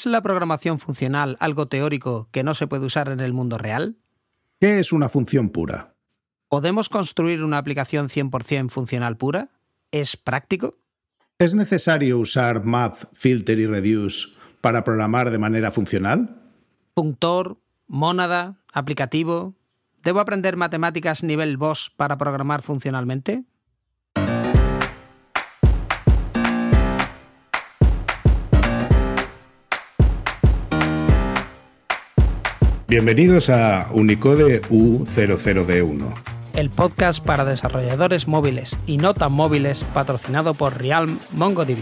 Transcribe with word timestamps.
¿Es 0.00 0.06
la 0.06 0.22
programación 0.22 0.78
funcional 0.78 1.36
algo 1.40 1.66
teórico 1.66 2.30
que 2.32 2.42
no 2.42 2.54
se 2.54 2.66
puede 2.66 2.86
usar 2.86 3.10
en 3.10 3.20
el 3.20 3.34
mundo 3.34 3.58
real? 3.58 3.98
¿Qué 4.58 4.78
es 4.78 4.94
una 4.94 5.10
función 5.10 5.50
pura? 5.50 5.94
¿Podemos 6.48 6.88
construir 6.88 7.42
una 7.42 7.58
aplicación 7.58 8.08
100% 8.08 8.70
funcional 8.70 9.18
pura? 9.18 9.50
¿Es 9.90 10.16
práctico? 10.16 10.78
¿Es 11.38 11.54
necesario 11.54 12.18
usar 12.18 12.64
map, 12.64 12.96
filter 13.12 13.58
y 13.58 13.66
reduce 13.66 14.28
para 14.62 14.84
programar 14.84 15.30
de 15.30 15.36
manera 15.36 15.70
funcional? 15.70 16.34
¿Punctor, 16.94 17.58
mónada, 17.86 18.56
aplicativo? 18.72 19.54
¿Debo 20.02 20.20
aprender 20.20 20.56
matemáticas 20.56 21.22
nivel 21.22 21.58
BOSS 21.58 21.92
para 21.94 22.16
programar 22.16 22.62
funcionalmente? 22.62 23.44
Bienvenidos 32.90 33.50
a 33.50 33.88
Unicode 33.92 34.62
U00D1. 34.62 36.12
El 36.54 36.70
podcast 36.70 37.24
para 37.24 37.44
desarrolladores 37.44 38.26
móviles 38.26 38.76
y 38.84 38.98
no 38.98 39.14
tan 39.14 39.30
móviles 39.30 39.84
patrocinado 39.94 40.54
por 40.54 40.76
Realm 40.76 41.20
MongoDB. 41.30 41.78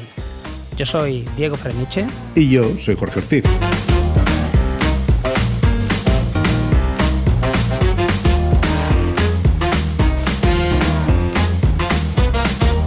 Yo 0.76 0.84
soy 0.84 1.26
Diego 1.34 1.56
Freniche. 1.56 2.04
Y 2.34 2.50
yo 2.50 2.76
soy 2.78 2.94
Jorge 2.94 3.20
Ortiz. 3.20 3.44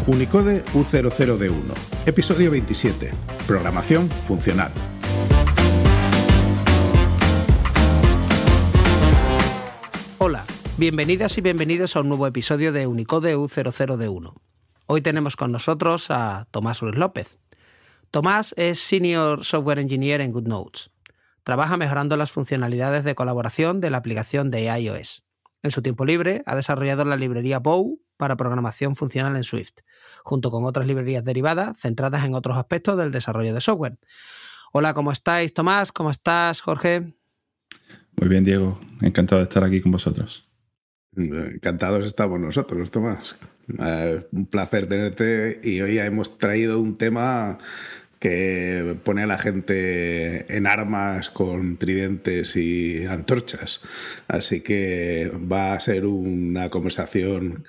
Unicode 0.06 0.64
U00D1, 0.76 1.56
episodio 2.06 2.52
27, 2.52 3.10
programación 3.48 4.08
funcional. 4.28 4.72
Hola, 10.24 10.46
bienvenidas 10.78 11.36
y 11.40 11.42
bienvenidos 11.42 11.96
a 11.96 12.02
un 12.02 12.10
nuevo 12.10 12.28
episodio 12.28 12.72
de 12.72 12.86
Unicode 12.86 13.36
U00D1. 13.36 14.36
Hoy 14.86 15.02
tenemos 15.02 15.36
con 15.36 15.52
nosotros 15.52 16.12
a 16.12 16.48
Tomás 16.52 16.80
Ruiz 16.82 16.96
López. 16.96 17.40
Tomás 18.12 18.54
es 18.56 18.80
Senior 18.80 19.44
Software 19.44 19.80
Engineer 19.80 20.22
en 20.22 20.32
GoodNotes. 20.32 20.92
Trabaja 21.42 21.76
mejorando 21.76 22.18
las 22.18 22.32
funcionalidades 22.32 23.04
de 23.04 23.16
colaboración 23.16 23.82
de 23.82 23.90
la 23.90 23.98
aplicación 23.98 24.52
de 24.52 24.66
iOS. 24.66 25.24
En 25.64 25.72
su 25.72 25.82
tiempo 25.82 26.06
libre 26.06 26.44
ha 26.46 26.56
desarrollado 26.56 27.04
la 27.04 27.16
librería 27.16 27.58
Bow 27.58 28.00
para 28.16 28.38
programación 28.38 28.96
funcional 28.96 29.36
en 29.36 29.44
Swift, 29.44 29.80
junto 30.24 30.52
con 30.52 30.66
otras 30.66 30.86
librerías 30.86 31.24
derivadas 31.24 31.80
centradas 31.80 32.26
en 32.26 32.36
otros 32.36 32.60
aspectos 32.60 32.96
del 32.96 33.10
desarrollo 33.10 33.56
de 33.56 33.62
software. 33.62 33.98
Hola, 34.72 34.94
¿cómo 34.94 35.12
estáis, 35.12 35.52
Tomás? 35.52 35.92
¿Cómo 35.92 36.12
estás, 36.12 36.62
Jorge? 36.62 37.16
Muy 38.22 38.30
bien, 38.30 38.44
Diego. 38.44 38.80
Encantado 39.02 39.42
de 39.42 39.46
estar 39.46 39.64
aquí 39.64 39.82
con 39.82 39.92
vosotros. 39.92 40.48
Encantados 41.18 42.06
estamos 42.06 42.40
nosotros, 42.40 42.92
Tomás. 42.92 43.40
Eh, 43.80 44.28
un 44.32 44.46
placer 44.46 44.88
tenerte 44.88 45.60
y 45.64 45.82
hoy 45.82 45.98
hemos 45.98 46.38
traído 46.38 46.80
un 46.80 46.96
tema 46.98 47.58
que 48.20 48.96
pone 49.04 49.24
a 49.24 49.26
la 49.26 49.40
gente 49.40 50.56
en 50.56 50.68
armas 50.68 51.32
con 51.32 51.78
tridentes 51.78 52.56
y 52.56 53.08
antorchas. 53.08 53.82
Así 54.28 54.62
que 54.62 55.32
va 55.52 55.74
a 55.74 55.80
ser 55.80 56.06
una 56.06 56.70
conversación 56.70 57.66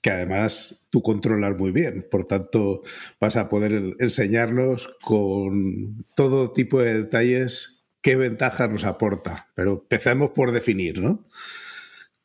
que 0.00 0.12
además 0.12 0.86
tú 0.90 1.02
controlas 1.02 1.58
muy 1.58 1.72
bien. 1.72 2.06
Por 2.08 2.26
tanto, 2.26 2.82
vas 3.20 3.36
a 3.36 3.48
poder 3.48 3.96
enseñarnos 3.98 4.88
con 5.02 6.04
todo 6.14 6.52
tipo 6.52 6.80
de 6.80 6.94
detalles 7.02 7.75
qué 8.06 8.14
ventajas 8.14 8.70
nos 8.70 8.84
aporta. 8.84 9.48
Pero 9.56 9.80
empecemos 9.82 10.30
por 10.30 10.52
definir, 10.52 11.02
¿no? 11.02 11.26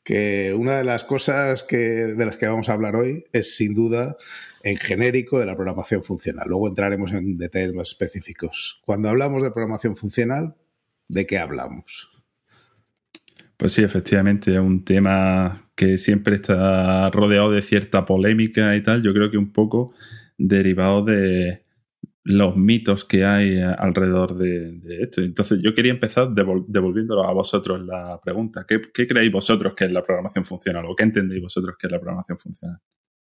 Que 0.04 0.54
una 0.56 0.78
de 0.78 0.84
las 0.84 1.04
cosas 1.04 1.64
que, 1.64 1.78
de 1.78 2.24
las 2.24 2.38
que 2.38 2.46
vamos 2.46 2.70
a 2.70 2.74
hablar 2.74 2.96
hoy 2.96 3.25
es 3.34 3.56
sin 3.56 3.74
duda 3.74 4.16
en 4.62 4.78
genérico 4.78 5.40
de 5.40 5.47
la 5.47 5.56
programación 5.56 6.03
funcional. 6.03 6.46
Luego 6.47 6.68
entraremos 6.68 7.14
en 7.14 7.36
detalles 7.36 7.74
más 7.74 7.88
específicos. 7.88 8.80
Cuando 8.86 9.09
hablamos 9.09 9.42
de 9.42 9.50
programación 9.50 9.96
funcional, 9.96 10.53
¿de 11.08 11.25
qué 11.25 11.40
hablamos? 11.40 12.12
Pues 13.58 13.74
sí, 13.74 13.81
efectivamente, 13.81 14.53
es 14.53 14.59
un 14.59 14.86
tema 14.86 15.72
que 15.74 15.98
siempre 15.98 16.36
está 16.36 17.09
rodeado 17.09 17.50
de 17.50 17.63
cierta 17.63 18.06
polémica 18.06 18.75
y 18.75 18.84
tal. 18.84 19.02
Yo 19.02 19.16
creo 19.16 19.31
que 19.31 19.40
un 19.40 19.52
poco 19.52 19.96
derivado 20.38 21.03
de, 21.06 21.61
los 22.24 22.56
mitos 22.56 23.06
que 23.06 23.26
hay 23.26 23.58
eh, 23.58 23.76
alrededor 23.78 24.36
de, 24.36 24.80
esto. 25.02 25.22
Entonces, 25.22 25.59
yo 25.64 25.74
quería 25.74 25.92
empezar 25.92 26.30
devolviéndolo 26.32 27.28
a 27.28 27.34
vosotros 27.34 27.82
la 27.82 28.20
pregunta. 28.24 28.66
¿Qué, 28.68 28.82
creéis 29.08 29.32
vosotros 29.32 29.74
que 29.74 29.86
es 29.86 29.92
la 29.92 30.04
programación 30.04 30.46
funcional 30.46 30.86
o 30.88 30.96
qué 30.96 31.04
entendéis 31.04 31.42
vosotros 31.42 31.76
que 31.80 31.88
es 31.88 31.92
la 31.92 32.00
programación 32.00 32.38
funcional? 32.38 32.80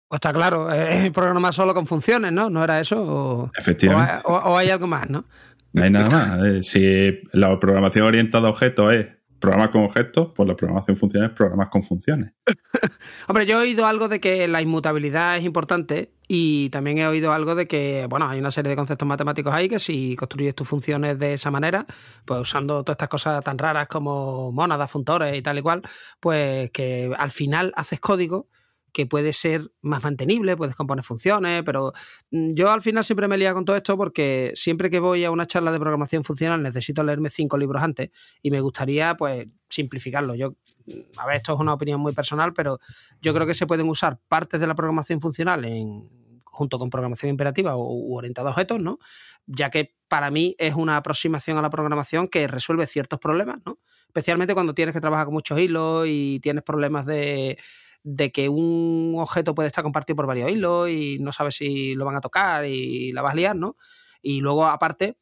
Pues 0.08 0.18
está 0.18 0.32
claro, 0.32 0.72
es 0.72 1.10
programar 1.12 1.54
solo 1.54 1.74
con 1.74 1.88
funciones, 1.88 2.32
¿no? 2.32 2.50
¿No 2.50 2.64
era 2.64 2.80
eso? 2.80 3.52
Efectivamente. 3.58 4.22
O, 4.26 4.56
hay 4.56 4.70
algo 4.70 4.86
más, 4.86 5.10
¿no? 5.10 5.26
No 5.74 5.84
hay 5.84 5.90
nada 5.90 6.10
más. 6.10 6.46
Eh, 6.46 6.64
si 6.64 7.22
la 7.34 7.60
programación 7.60 8.06
orientada 8.06 8.48
a 8.48 8.52
objetos 8.52 8.94
es 8.94 9.08
programas 9.40 9.70
con 9.70 9.84
objetos, 9.84 10.32
pues 10.36 10.48
la 10.48 10.56
programación 10.56 10.98
funcional 10.98 11.30
es 11.30 11.36
programas 11.36 11.70
con 11.70 11.84
funciones. 11.84 12.34
Hombre, 13.28 13.46
yo 13.46 13.58
he 13.58 13.62
oído 13.62 13.86
algo 13.86 14.08
de 14.08 14.20
que 14.20 14.48
la 14.48 14.62
inmutabilidad 14.62 15.38
es 15.38 15.44
importante 15.44 16.12
y 16.28 16.70
también 16.70 16.98
he 16.98 17.08
oído 17.08 17.32
algo 17.34 17.56
de 17.56 17.68
que, 17.68 18.08
bueno, 18.10 18.28
hay 18.28 18.40
una 18.40 18.52
serie 18.52 18.70
de 18.70 18.76
conceptos 18.76 19.08
matemáticos 19.08 19.54
ahí 19.54 19.70
que 19.70 19.80
si 19.80 20.16
construyes 20.16 20.56
tus 20.56 20.68
funciones 20.68 21.20
de 21.20 21.34
esa 21.34 21.52
manera, 21.52 21.86
pues 22.26 22.42
usando 22.42 22.84
todas 22.84 22.96
estas 22.96 23.10
cosas 23.10 23.44
tan 23.44 23.58
raras 23.58 23.88
como 23.88 24.52
mónadas, 24.52 24.90
funtores 24.90 25.36
y 25.36 25.42
tal 25.42 25.60
y 25.60 25.62
cual, 25.62 25.82
pues 26.20 26.72
que 26.72 27.12
al 27.18 27.32
final 27.32 27.72
haces 27.76 28.00
código 28.00 28.48
que 28.96 29.06
puede 29.06 29.34
ser 29.34 29.74
más 29.82 30.02
mantenible, 30.04 30.56
puedes 30.56 30.74
componer 30.74 31.04
funciones, 31.04 31.64
pero 31.66 31.92
mm, 32.32 32.54
yo 32.54 32.72
al 32.72 32.82
final 32.82 33.04
siempre 33.04 33.28
me 33.28 33.38
lía 33.38 33.54
con 33.54 33.66
todo 33.66 33.76
esto 33.76 33.98
porque 33.98 34.54
siempre 34.56 34.90
que 34.90 35.00
voy 35.00 35.26
a 35.26 35.32
una 35.32 35.46
charla 35.46 35.74
de 35.74 35.82
programación 35.82 36.24
funcional 36.24 36.64
necesito 36.64 37.04
leerme 37.04 37.30
cinco 37.30 37.58
libros 37.58 37.84
antes 37.84 38.12
y 38.42 38.52
me 38.52 38.62
gustaría 38.62 39.16
pues 39.16 39.48
simplificarlo. 39.70 40.34
Yo, 40.34 40.52
mm, 40.86 41.20
a 41.20 41.26
ver, 41.26 41.36
esto 41.36 41.54
es 41.54 41.60
una 41.60 41.74
opinión 41.74 42.00
muy 42.00 42.14
personal, 42.14 42.54
pero 42.54 42.80
yo 43.22 43.34
creo 43.34 43.46
que 43.46 43.54
se 43.54 43.68
pueden 43.68 43.90
usar 43.90 44.18
partes 44.30 44.62
de 44.62 44.68
la 44.68 44.76
programación 44.76 45.20
funcional 45.20 45.66
en, 45.66 46.10
junto 46.46 46.80
con 46.80 46.90
programación 46.90 47.32
imperativa 47.32 47.76
o 47.76 48.16
orientada 48.16 48.48
a 48.48 48.52
objetos, 48.52 48.80
¿no? 48.80 48.98
Ya 49.46 49.70
que 49.72 49.94
para 50.08 50.32
mí 50.32 50.56
es 50.58 50.74
una 50.74 50.96
aproximación 50.96 51.58
a 51.58 51.62
la 51.62 51.70
programación 51.70 52.30
que 52.30 52.48
resuelve 52.48 52.88
ciertos 52.88 53.20
problemas, 53.20 53.58
¿no? 53.66 53.78
Especialmente 54.08 54.54
cuando 54.54 54.74
tienes 54.74 54.94
que 54.94 55.02
trabajar 55.02 55.26
con 55.26 55.34
muchos 55.34 55.60
hilos 55.60 56.06
y 56.08 56.40
tienes 56.40 56.64
problemas 56.64 57.06
de 57.06 57.58
de 58.06 58.32
que 58.32 58.50
un 58.50 59.16
objeto 59.18 59.56
puede 59.56 59.68
estar 59.68 59.84
compartido 59.84 60.16
por 60.16 60.28
varios 60.28 60.52
hilos 60.52 60.90
y 60.90 61.18
no 61.20 61.34
sabes 61.34 61.56
si 61.56 61.96
lo 61.96 62.06
van 62.06 62.16
a 62.16 62.22
tocar 62.22 62.64
y 62.66 63.12
la 63.12 63.24
vas 63.24 63.34
a 63.34 63.36
liar, 63.36 63.56
¿no? 63.56 63.78
Y 64.22 64.42
luego, 64.42 64.66
aparte, 64.68 65.18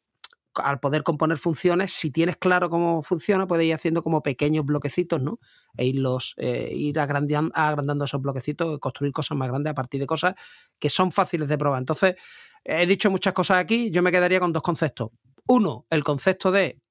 al 0.54 0.80
poder 0.80 1.02
componer 1.02 1.38
funciones, 1.38 1.92
si 1.94 2.10
tienes 2.10 2.36
claro 2.36 2.68
cómo 2.68 3.02
funciona, 3.02 3.46
puedes 3.46 3.66
ir 3.66 3.74
haciendo 3.74 4.02
como 4.02 4.22
pequeños 4.22 4.66
bloquecitos, 4.66 5.22
¿no? 5.22 5.40
E 5.78 5.86
irlos, 5.86 6.34
eh, 6.36 6.72
ir 6.74 7.00
agrandando, 7.00 7.52
agrandando 7.54 8.04
esos 8.04 8.20
bloquecitos, 8.20 8.78
construir 8.80 9.14
cosas 9.14 9.38
más 9.38 9.48
grandes 9.48 9.70
a 9.70 9.74
partir 9.74 9.98
de 9.98 10.06
cosas 10.06 10.34
que 10.78 10.90
son 10.90 11.10
fáciles 11.10 11.48
de 11.48 11.56
probar. 11.56 11.80
Entonces, 11.80 12.16
he 12.64 12.86
dicho 12.86 13.10
muchas 13.10 13.32
cosas 13.32 13.56
aquí, 13.56 13.90
yo 13.90 14.02
me 14.02 14.12
quedaría 14.12 14.40
con 14.40 14.52
dos 14.52 14.62
conceptos. 14.62 15.08
Uno, 15.46 15.86
el 15.88 16.04
concepto 16.04 16.52
de 16.52 16.82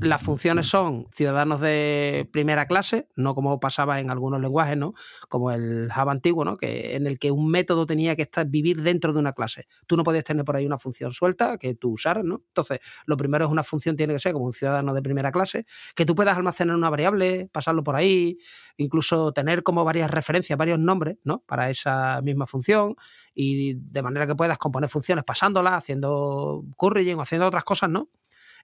las 0.00 0.22
funciones 0.22 0.66
son 0.68 1.06
ciudadanos 1.12 1.60
de 1.60 2.28
primera 2.32 2.66
clase, 2.66 3.08
no 3.16 3.34
como 3.34 3.60
pasaba 3.60 4.00
en 4.00 4.10
algunos 4.10 4.40
lenguajes, 4.40 4.76
¿no? 4.76 4.94
Como 5.28 5.50
el 5.50 5.90
Java 5.90 6.12
antiguo, 6.12 6.44
¿no? 6.44 6.56
Que, 6.56 6.96
en 6.96 7.06
el 7.06 7.18
que 7.18 7.30
un 7.30 7.50
método 7.50 7.86
tenía 7.86 8.16
que 8.16 8.22
estar, 8.22 8.46
vivir 8.46 8.82
dentro 8.82 9.12
de 9.12 9.18
una 9.18 9.32
clase. 9.32 9.66
Tú 9.86 9.96
no 9.96 10.04
podías 10.04 10.24
tener 10.24 10.44
por 10.44 10.56
ahí 10.56 10.66
una 10.66 10.78
función 10.78 11.12
suelta 11.12 11.58
que 11.58 11.74
tú 11.74 11.92
usaras, 11.92 12.24
¿no? 12.24 12.42
Entonces, 12.48 12.80
lo 13.06 13.16
primero 13.16 13.44
es 13.44 13.50
una 13.50 13.64
función 13.64 13.96
tiene 13.96 14.14
que 14.14 14.18
ser 14.18 14.32
como 14.32 14.46
un 14.46 14.52
ciudadano 14.52 14.94
de 14.94 15.02
primera 15.02 15.32
clase, 15.32 15.66
que 15.94 16.04
tú 16.06 16.14
puedas 16.14 16.36
almacenar 16.36 16.76
una 16.76 16.90
variable, 16.90 17.48
pasarlo 17.52 17.82
por 17.84 17.96
ahí, 17.96 18.38
incluso 18.76 19.32
tener 19.32 19.62
como 19.62 19.84
varias 19.84 20.10
referencias, 20.10 20.58
varios 20.58 20.78
nombres, 20.78 21.18
¿no? 21.24 21.42
Para 21.46 21.70
esa 21.70 22.20
misma 22.22 22.46
función 22.46 22.96
y 23.34 23.74
de 23.74 24.02
manera 24.02 24.26
que 24.26 24.34
puedas 24.34 24.58
componer 24.58 24.90
funciones 24.90 25.24
pasándolas, 25.24 25.74
haciendo 25.74 26.64
currying 26.76 27.18
o 27.18 27.22
haciendo 27.22 27.46
otras 27.46 27.64
cosas, 27.64 27.90
¿no? 27.90 28.08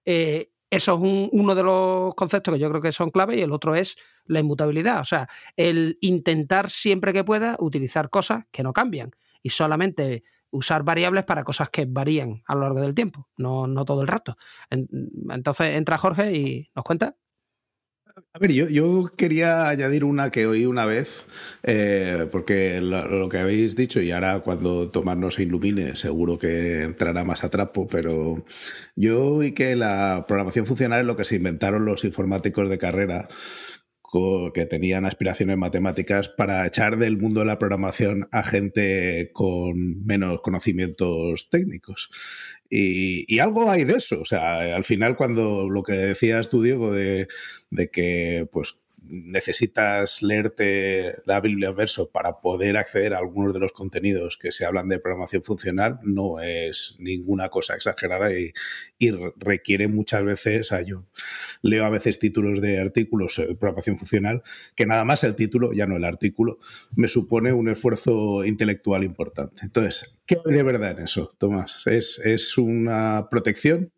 Eh, 0.04 0.50
eso 0.70 0.94
es 0.94 1.28
uno 1.32 1.54
de 1.54 1.62
los 1.62 2.14
conceptos 2.14 2.54
que 2.54 2.60
yo 2.60 2.68
creo 2.68 2.82
que 2.82 2.92
son 2.92 3.10
clave 3.10 3.36
y 3.36 3.42
el 3.42 3.52
otro 3.52 3.74
es 3.74 3.96
la 4.26 4.40
inmutabilidad, 4.40 5.00
o 5.00 5.04
sea, 5.04 5.28
el 5.56 5.98
intentar 6.00 6.70
siempre 6.70 7.12
que 7.12 7.24
pueda 7.24 7.56
utilizar 7.58 8.10
cosas 8.10 8.44
que 8.50 8.62
no 8.62 8.72
cambian 8.72 9.10
y 9.42 9.50
solamente 9.50 10.24
usar 10.50 10.82
variables 10.82 11.24
para 11.24 11.44
cosas 11.44 11.70
que 11.70 11.86
varían 11.86 12.42
a 12.46 12.54
lo 12.54 12.62
largo 12.62 12.80
del 12.80 12.94
tiempo, 12.94 13.28
no, 13.36 13.66
no 13.66 13.84
todo 13.84 14.02
el 14.02 14.08
rato. 14.08 14.36
Entonces 14.70 15.76
entra 15.76 15.98
Jorge 15.98 16.32
y 16.34 16.70
nos 16.74 16.84
cuenta. 16.84 17.16
A 18.32 18.38
ver, 18.38 18.52
yo, 18.52 19.10
quería 19.16 19.68
añadir 19.68 20.02
una 20.04 20.30
que 20.30 20.46
oí 20.46 20.66
una 20.66 20.86
vez, 20.86 21.26
eh, 21.62 22.26
porque 22.32 22.80
lo, 22.80 23.28
que 23.28 23.38
habéis 23.38 23.76
dicho, 23.76 24.00
y 24.00 24.10
ahora 24.10 24.40
cuando 24.40 24.90
Tomás 24.90 25.16
no 25.16 25.30
se 25.30 25.42
ilumine, 25.42 25.94
seguro 25.94 26.38
que 26.38 26.82
entrará 26.82 27.22
más 27.24 27.44
a 27.44 27.50
trapo, 27.50 27.86
pero 27.86 28.44
yo 28.96 29.24
oí 29.36 29.52
que 29.52 29.76
la 29.76 30.24
programación 30.26 30.66
funcional 30.66 31.00
es 31.00 31.06
lo 31.06 31.16
que 31.16 31.24
se 31.24 31.36
inventaron 31.36 31.84
los 31.84 32.04
informáticos 32.04 32.68
de 32.68 32.78
carrera 32.78 33.28
que 34.54 34.64
tenían 34.64 35.04
aspiraciones 35.04 35.58
matemáticas 35.58 36.28
para 36.28 36.66
echar 36.66 36.96
del 36.98 37.18
mundo 37.18 37.40
de 37.40 37.46
la 37.46 37.58
programación 37.58 38.28
a 38.32 38.42
gente 38.42 39.30
con 39.34 40.04
menos 40.06 40.40
conocimientos 40.40 41.50
técnicos. 41.50 42.10
Y, 42.70 43.38
algo 43.38 43.70
hay 43.70 43.84
de 43.84 43.94
eso. 43.94 44.20
O 44.20 44.24
sea, 44.24 44.76
al 44.76 44.84
final, 44.84 45.16
cuando 45.16 45.68
lo 45.68 45.82
que 45.82 45.92
decías 45.92 46.48
tú, 46.48 46.62
Diego, 46.62 46.92
de, 46.92 47.28
de 47.70 47.90
que 47.90 48.48
pues 48.50 48.76
necesitas 49.08 50.22
leerte 50.22 51.16
la 51.24 51.40
Biblia 51.40 51.70
verso 51.70 52.10
para 52.10 52.40
poder 52.40 52.76
acceder 52.76 53.14
a 53.14 53.18
algunos 53.18 53.54
de 53.54 53.60
los 53.60 53.72
contenidos 53.72 54.36
que 54.36 54.52
se 54.52 54.64
hablan 54.64 54.88
de 54.88 54.98
programación 54.98 55.42
funcional, 55.42 55.98
no 56.02 56.40
es 56.40 56.96
ninguna 56.98 57.48
cosa 57.48 57.74
exagerada 57.74 58.30
y, 58.32 58.52
requiere 59.36 59.88
muchas 59.88 60.24
veces, 60.24 60.60
o 60.60 60.64
sea, 60.64 60.82
yo 60.82 61.04
leo 61.62 61.84
a 61.84 61.90
veces 61.90 62.18
títulos 62.18 62.60
de 62.60 62.80
artículos 62.80 63.36
de 63.36 63.54
programación 63.54 63.96
funcional, 63.96 64.42
que 64.74 64.86
nada 64.86 65.04
más 65.04 65.24
el 65.24 65.34
título, 65.34 65.72
ya 65.72 65.86
no 65.86 65.96
el 65.96 66.04
artículo, 66.04 66.58
me 66.94 67.08
supone 67.08 67.52
un 67.52 67.68
esfuerzo 67.68 68.44
intelectual 68.44 69.04
importante. 69.04 69.62
Entonces, 69.62 70.16
¿qué 70.26 70.36
hay 70.44 70.52
de 70.52 70.62
verdad 70.62 70.98
en 70.98 71.04
eso, 71.04 71.32
Tomás? 71.38 71.82
¿Es, 71.86 72.20
es 72.24 72.58
una 72.58 73.28
protección? 73.30 73.92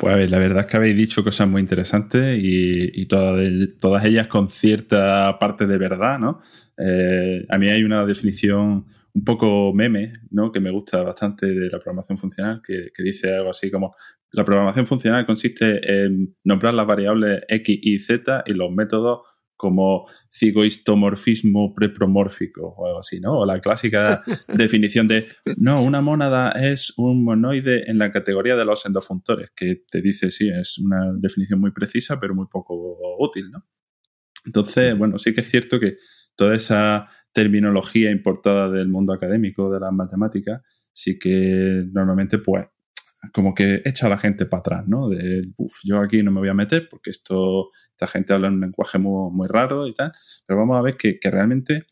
Pues 0.00 0.14
a 0.14 0.16
ver, 0.16 0.30
la 0.30 0.38
verdad 0.38 0.60
es 0.60 0.66
que 0.66 0.78
habéis 0.78 0.96
dicho 0.96 1.22
cosas 1.22 1.46
muy 1.46 1.60
interesantes 1.60 2.40
y, 2.42 3.04
todas, 3.06 4.04
ellas 4.06 4.28
con 4.28 4.48
cierta 4.48 5.38
parte 5.38 5.66
de 5.66 5.76
verdad, 5.76 6.18
¿no? 6.18 6.40
Eh, 6.78 7.44
a 7.50 7.58
mí 7.58 7.68
hay 7.68 7.84
una 7.84 8.06
definición 8.06 8.86
un 9.12 9.24
poco 9.26 9.74
meme, 9.74 10.12
¿no? 10.30 10.52
Que 10.52 10.60
me 10.60 10.70
gusta 10.70 11.02
bastante 11.02 11.48
de 11.48 11.68
la 11.68 11.78
programación 11.78 12.16
funcional, 12.16 12.62
que, 12.66 12.88
que 12.94 13.02
dice 13.02 13.34
algo 13.34 13.50
así 13.50 13.70
como 13.70 13.94
la 14.30 14.42
programación 14.42 14.86
funcional 14.86 15.26
consiste 15.26 16.04
en 16.04 16.34
nombrar 16.44 16.72
las 16.72 16.86
variables 16.86 17.42
X 17.46 17.78
y 17.82 17.98
Z 17.98 18.44
y 18.46 18.54
los 18.54 18.72
métodos 18.72 19.20
como 19.60 20.08
cigoistomorfismo 20.32 21.74
prepromórfico 21.74 22.66
o 22.66 22.86
algo 22.86 23.00
así, 23.00 23.20
¿no? 23.20 23.40
O 23.40 23.44
la 23.44 23.60
clásica 23.60 24.22
definición 24.48 25.06
de, 25.06 25.28
no, 25.58 25.82
una 25.82 26.00
mónada 26.00 26.52
es 26.52 26.94
un 26.96 27.22
monoide 27.22 27.90
en 27.90 27.98
la 27.98 28.10
categoría 28.10 28.56
de 28.56 28.64
los 28.64 28.86
endofuntores, 28.86 29.50
que 29.54 29.82
te 29.90 30.00
dice, 30.00 30.30
sí, 30.30 30.48
es 30.48 30.78
una 30.78 31.12
definición 31.14 31.60
muy 31.60 31.72
precisa, 31.72 32.18
pero 32.18 32.34
muy 32.34 32.46
poco 32.50 32.96
útil, 33.18 33.50
¿no? 33.50 33.62
Entonces, 34.46 34.96
bueno, 34.96 35.18
sí 35.18 35.34
que 35.34 35.42
es 35.42 35.50
cierto 35.50 35.78
que 35.78 35.98
toda 36.36 36.54
esa 36.54 37.10
terminología 37.34 38.10
importada 38.10 38.70
del 38.70 38.88
mundo 38.88 39.12
académico, 39.12 39.70
de 39.70 39.80
las 39.80 39.92
matemáticas, 39.92 40.62
sí 40.90 41.18
que 41.18 41.84
normalmente, 41.92 42.38
pues, 42.38 42.64
como 43.32 43.54
que 43.54 43.82
echa 43.84 44.06
a 44.06 44.10
la 44.10 44.18
gente 44.18 44.46
para 44.46 44.60
atrás, 44.60 44.88
¿no? 44.88 45.08
De, 45.08 45.42
uff, 45.56 45.80
yo 45.84 46.00
aquí 46.00 46.22
no 46.22 46.30
me 46.30 46.40
voy 46.40 46.48
a 46.48 46.54
meter 46.54 46.88
porque 46.88 47.10
esto, 47.10 47.70
esta 47.90 48.06
gente 48.06 48.32
habla 48.32 48.48
en 48.48 48.54
un 48.54 48.60
lenguaje 48.60 48.98
muy, 48.98 49.30
muy 49.32 49.46
raro 49.46 49.86
y 49.86 49.94
tal, 49.94 50.12
pero 50.46 50.58
vamos 50.60 50.78
a 50.78 50.82
ver 50.82 50.96
que, 50.96 51.18
realmente 51.22 51.86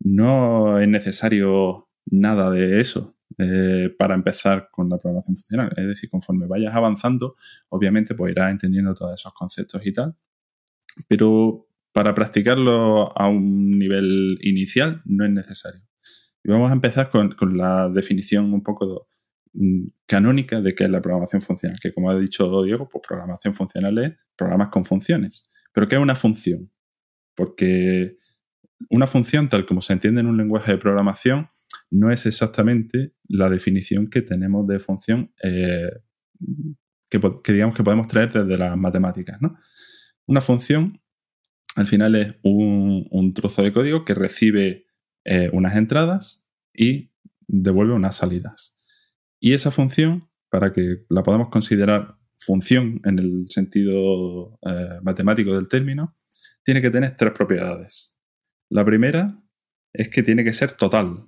no 0.00 0.80
es 0.80 0.88
necesario 0.88 1.88
nada 2.06 2.50
de 2.50 2.80
eso 2.80 3.16
eh, 3.38 3.94
para 3.98 4.14
empezar 4.14 4.68
con 4.70 4.88
la 4.88 4.98
programación 4.98 5.36
funcional. 5.36 5.72
Es 5.76 5.86
decir, 5.86 6.10
conforme 6.10 6.46
vayas 6.46 6.74
avanzando, 6.74 7.36
obviamente 7.70 8.14
pues 8.14 8.32
irás 8.32 8.50
entendiendo 8.50 8.94
todos 8.94 9.14
esos 9.14 9.32
conceptos 9.32 9.86
y 9.86 9.92
tal, 9.92 10.14
pero 11.08 11.68
para 11.92 12.14
practicarlo 12.14 13.16
a 13.16 13.28
un 13.28 13.78
nivel 13.78 14.38
inicial 14.42 15.02
no 15.04 15.24
es 15.24 15.30
necesario. 15.30 15.82
Y 16.42 16.50
vamos 16.50 16.70
a 16.70 16.74
empezar 16.74 17.08
con, 17.08 17.30
con 17.32 17.56
la 17.56 17.88
definición 17.88 18.52
un 18.52 18.62
poco 18.62 19.08
canónica 20.06 20.60
de 20.60 20.74
qué 20.74 20.84
es 20.84 20.90
la 20.90 21.00
programación 21.00 21.40
funcional, 21.40 21.78
que 21.80 21.92
como 21.92 22.10
ha 22.10 22.18
dicho 22.18 22.62
Diego, 22.64 22.88
pues 22.88 23.04
programación 23.06 23.54
funcional 23.54 23.98
es 23.98 24.12
programas 24.36 24.68
con 24.68 24.84
funciones. 24.84 25.50
Pero 25.72 25.88
¿qué 25.88 25.96
es 25.96 26.00
una 26.00 26.16
función? 26.16 26.70
Porque 27.34 28.18
una 28.90 29.06
función, 29.06 29.48
tal 29.48 29.66
como 29.66 29.80
se 29.80 29.92
entiende 29.92 30.20
en 30.20 30.26
un 30.26 30.36
lenguaje 30.36 30.72
de 30.72 30.78
programación, 30.78 31.48
no 31.90 32.10
es 32.10 32.26
exactamente 32.26 33.14
la 33.28 33.48
definición 33.48 34.08
que 34.08 34.22
tenemos 34.22 34.66
de 34.66 34.78
función 34.78 35.32
eh, 35.42 35.90
que, 37.08 37.52
digamos 37.52 37.76
que 37.76 37.84
podemos 37.84 38.08
traer 38.08 38.32
desde 38.32 38.58
las 38.58 38.76
matemáticas. 38.76 39.38
Una 40.26 40.40
función 40.40 41.00
al 41.76 41.86
final 41.86 42.14
es 42.14 42.34
un, 42.42 43.32
trozo 43.34 43.62
de 43.62 43.72
código 43.72 44.04
que 44.04 44.14
recibe 44.14 44.86
eh, 45.24 45.50
unas 45.52 45.76
entradas 45.76 46.46
y 46.72 47.12
devuelve 47.46 47.94
unas 47.94 48.16
salidas. 48.16 48.73
Y 49.44 49.52
esa 49.52 49.70
función, 49.70 50.30
para 50.48 50.72
que 50.72 51.04
la 51.10 51.22
podamos 51.22 51.50
considerar 51.50 52.16
función 52.38 53.02
en 53.04 53.18
el 53.18 53.44
sentido 53.50 54.58
eh, 54.62 55.00
matemático 55.02 55.54
del 55.54 55.68
término, 55.68 56.08
tiene 56.64 56.80
que 56.80 56.88
tener 56.88 57.14
tres 57.14 57.32
propiedades. 57.32 58.18
La 58.70 58.86
primera 58.86 59.38
es 59.92 60.08
que 60.08 60.22
tiene 60.22 60.44
que 60.44 60.54
ser 60.54 60.72
total. 60.72 61.26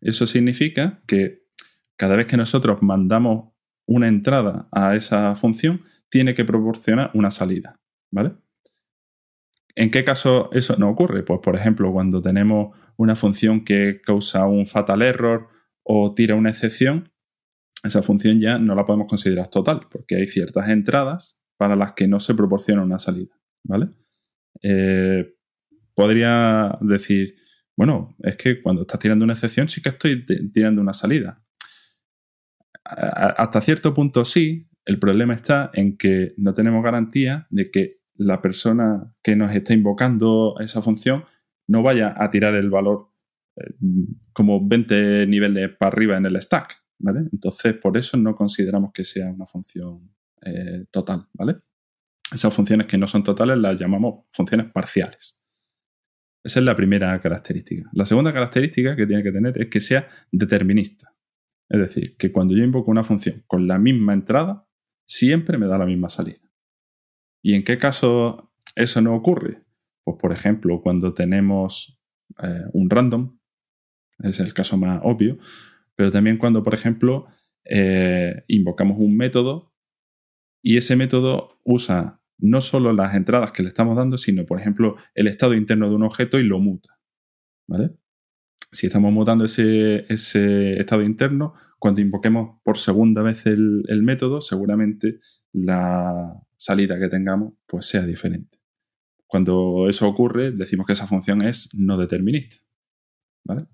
Eso 0.00 0.28
significa 0.28 1.02
que 1.08 1.48
cada 1.96 2.14
vez 2.14 2.26
que 2.26 2.36
nosotros 2.36 2.80
mandamos 2.80 3.52
una 3.88 4.06
entrada 4.06 4.68
a 4.70 4.94
esa 4.94 5.34
función, 5.34 5.80
tiene 6.10 6.34
que 6.34 6.44
proporcionar 6.44 7.10
una 7.12 7.32
salida. 7.32 7.74
¿Vale? 8.12 8.36
¿En 9.74 9.90
qué 9.90 10.04
caso 10.04 10.48
eso 10.52 10.76
no 10.76 10.88
ocurre? 10.88 11.24
Pues, 11.24 11.40
por 11.42 11.56
ejemplo, 11.56 11.90
cuando 11.90 12.22
tenemos 12.22 12.78
una 12.96 13.16
función 13.16 13.64
que 13.64 14.00
causa 14.00 14.46
un 14.46 14.64
fatal 14.64 15.02
error 15.02 15.48
o 15.82 16.14
tira 16.14 16.36
una 16.36 16.50
excepción, 16.50 17.11
esa 17.82 18.02
función 18.02 18.40
ya 18.40 18.58
no 18.58 18.74
la 18.74 18.84
podemos 18.84 19.08
considerar 19.08 19.48
total, 19.48 19.88
porque 19.90 20.16
hay 20.16 20.26
ciertas 20.26 20.68
entradas 20.68 21.42
para 21.56 21.76
las 21.76 21.92
que 21.92 22.08
no 22.08 22.20
se 22.20 22.34
proporciona 22.34 22.82
una 22.82 22.98
salida, 22.98 23.34
¿vale? 23.64 23.90
Eh, 24.62 25.34
podría 25.94 26.78
decir, 26.80 27.36
bueno, 27.76 28.16
es 28.22 28.36
que 28.36 28.62
cuando 28.62 28.82
estás 28.82 29.00
tirando 29.00 29.24
una 29.24 29.34
excepción 29.34 29.68
sí 29.68 29.82
que 29.82 29.90
estoy 29.90 30.24
tirando 30.52 30.80
una 30.80 30.92
salida. 30.92 31.42
hasta 32.84 33.60
cierto 33.60 33.94
punto 33.94 34.24
sí, 34.24 34.68
el 34.84 34.98
problema 34.98 35.34
está 35.34 35.70
en 35.74 35.96
que 35.96 36.34
no 36.36 36.54
tenemos 36.54 36.82
garantía 36.82 37.46
de 37.50 37.70
que 37.70 38.00
la 38.16 38.42
persona 38.42 39.10
que 39.22 39.36
nos 39.36 39.54
está 39.54 39.72
invocando 39.72 40.56
esa 40.60 40.82
función 40.82 41.24
no 41.68 41.82
vaya 41.82 42.14
a 42.16 42.30
tirar 42.30 42.54
el 42.54 42.70
valor 42.70 43.10
eh, 43.56 43.74
como 44.32 44.66
20 44.66 45.26
niveles 45.26 45.70
para 45.78 45.92
arriba 45.92 46.16
en 46.16 46.26
el 46.26 46.40
stack, 46.40 46.81
entonces, 47.02 47.74
por 47.74 47.96
eso 47.96 48.16
no 48.16 48.34
consideramos 48.34 48.92
que 48.92 49.04
sea 49.04 49.30
una 49.30 49.46
función 49.46 50.14
eh, 50.42 50.84
total, 50.90 51.28
¿vale? 51.34 51.56
Esas 52.32 52.54
funciones 52.54 52.86
que 52.86 52.98
no 52.98 53.06
son 53.06 53.22
totales 53.22 53.58
las 53.58 53.78
llamamos 53.78 54.24
funciones 54.30 54.70
parciales. 54.72 55.40
Esa 56.44 56.58
es 56.58 56.64
la 56.64 56.74
primera 56.74 57.20
característica. 57.20 57.88
La 57.92 58.06
segunda 58.06 58.32
característica 58.32 58.96
que 58.96 59.06
tiene 59.06 59.22
que 59.22 59.32
tener 59.32 59.60
es 59.60 59.68
que 59.68 59.80
sea 59.80 60.08
determinista. 60.30 61.14
Es 61.68 61.80
decir, 61.80 62.16
que 62.16 62.32
cuando 62.32 62.54
yo 62.54 62.64
invoco 62.64 62.90
una 62.90 63.04
función 63.04 63.44
con 63.46 63.66
la 63.66 63.78
misma 63.78 64.12
entrada, 64.12 64.66
siempre 65.06 65.58
me 65.58 65.66
da 65.66 65.78
la 65.78 65.86
misma 65.86 66.08
salida. 66.08 66.40
¿Y 67.42 67.54
en 67.54 67.64
qué 67.64 67.78
caso 67.78 68.52
eso 68.74 69.00
no 69.00 69.14
ocurre? 69.14 69.62
Pues 70.04 70.16
por 70.20 70.32
ejemplo, 70.32 70.80
cuando 70.82 71.14
tenemos 71.14 72.00
eh, 72.42 72.64
un 72.72 72.90
random, 72.90 73.38
es 74.18 74.40
el 74.40 74.52
caso 74.54 74.76
más 74.76 75.00
obvio, 75.02 75.38
pero 75.96 76.10
también 76.10 76.38
cuando, 76.38 76.62
por 76.62 76.74
ejemplo, 76.74 77.26
eh, 77.64 78.44
invocamos 78.48 78.98
un 78.98 79.16
método 79.16 79.72
y 80.62 80.76
ese 80.76 80.96
método 80.96 81.60
usa 81.64 82.20
no 82.38 82.60
solo 82.60 82.92
las 82.92 83.14
entradas 83.14 83.52
que 83.52 83.62
le 83.62 83.68
estamos 83.68 83.96
dando, 83.96 84.18
sino, 84.18 84.44
por 84.44 84.58
ejemplo, 84.58 84.96
el 85.14 85.28
estado 85.28 85.54
interno 85.54 85.88
de 85.88 85.94
un 85.94 86.02
objeto 86.02 86.40
y 86.40 86.44
lo 86.44 86.58
muta. 86.58 86.98
¿Vale? 87.68 87.92
Si 88.70 88.86
estamos 88.86 89.12
mutando 89.12 89.44
ese, 89.44 90.04
estado 90.08 91.02
interno, 91.02 91.54
cuando 91.78 92.00
invoquemos 92.00 92.60
por 92.64 92.78
segunda 92.78 93.22
vez 93.22 93.46
el, 93.46 93.84
el, 93.88 94.02
método, 94.02 94.40
seguramente 94.40 95.20
la 95.52 96.42
salida 96.56 96.98
que 96.98 97.08
tengamos 97.08 97.54
pues 97.66 97.86
sea 97.86 98.04
diferente. 98.04 98.58
Cuando 99.26 99.88
eso 99.88 100.08
ocurre, 100.08 100.52
decimos 100.52 100.86
que 100.86 100.94
esa 100.94 101.06
función 101.06 101.42
es 101.42 101.70
no 101.74 101.96
determinista. 101.96 102.56
¿Vale? 103.44 103.66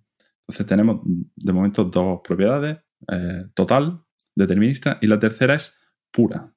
Entonces 0.49 0.67
tenemos 0.67 1.02
de 1.05 1.52
momento 1.52 1.85
dos 1.85 2.21
propiedades, 2.25 2.78
eh, 3.12 3.45
total, 3.55 4.02
determinista, 4.35 4.99
y 5.02 5.07
la 5.07 5.19
tercera 5.19 5.55
es 5.55 5.78
pura, 6.11 6.55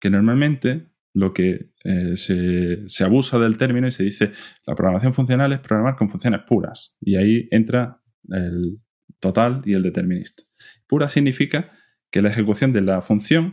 que 0.00 0.10
normalmente 0.10 0.90
lo 1.14 1.32
que 1.32 1.72
eh, 1.84 2.16
se, 2.16 3.04
abusa 3.04 3.38
del 3.38 3.58
término 3.58 3.86
y 3.86 3.92
se 3.92 4.02
dice 4.02 4.32
la 4.66 4.74
programación 4.74 5.14
funcional 5.14 5.52
es 5.52 5.60
programar 5.60 5.94
con 5.94 6.08
funciones 6.08 6.40
puras, 6.48 6.98
y 7.00 7.14
ahí 7.14 7.48
entra 7.52 8.02
el 8.28 8.80
total 9.20 9.62
y 9.64 9.74
el 9.74 9.82
determinista. 9.82 10.42
Pura 10.88 11.08
significa 11.08 11.70
que 12.10 12.22
la 12.22 12.30
ejecución 12.30 12.72
de 12.72 12.80
la 12.80 13.02
función 13.02 13.52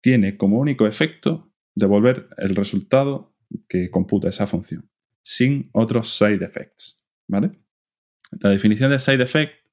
tiene 0.00 0.36
como 0.36 0.60
único 0.60 0.86
efecto 0.86 1.52
devolver 1.74 2.28
el 2.36 2.54
resultado 2.54 3.34
que 3.68 3.90
computa 3.90 4.28
esa 4.28 4.46
función, 4.46 4.88
sin 5.22 5.70
otros 5.72 6.16
side 6.16 6.44
effects. 6.44 7.04
¿Vale? 7.26 7.63
La 8.40 8.50
definición 8.50 8.90
de 8.90 9.00
side 9.00 9.22
effect 9.22 9.64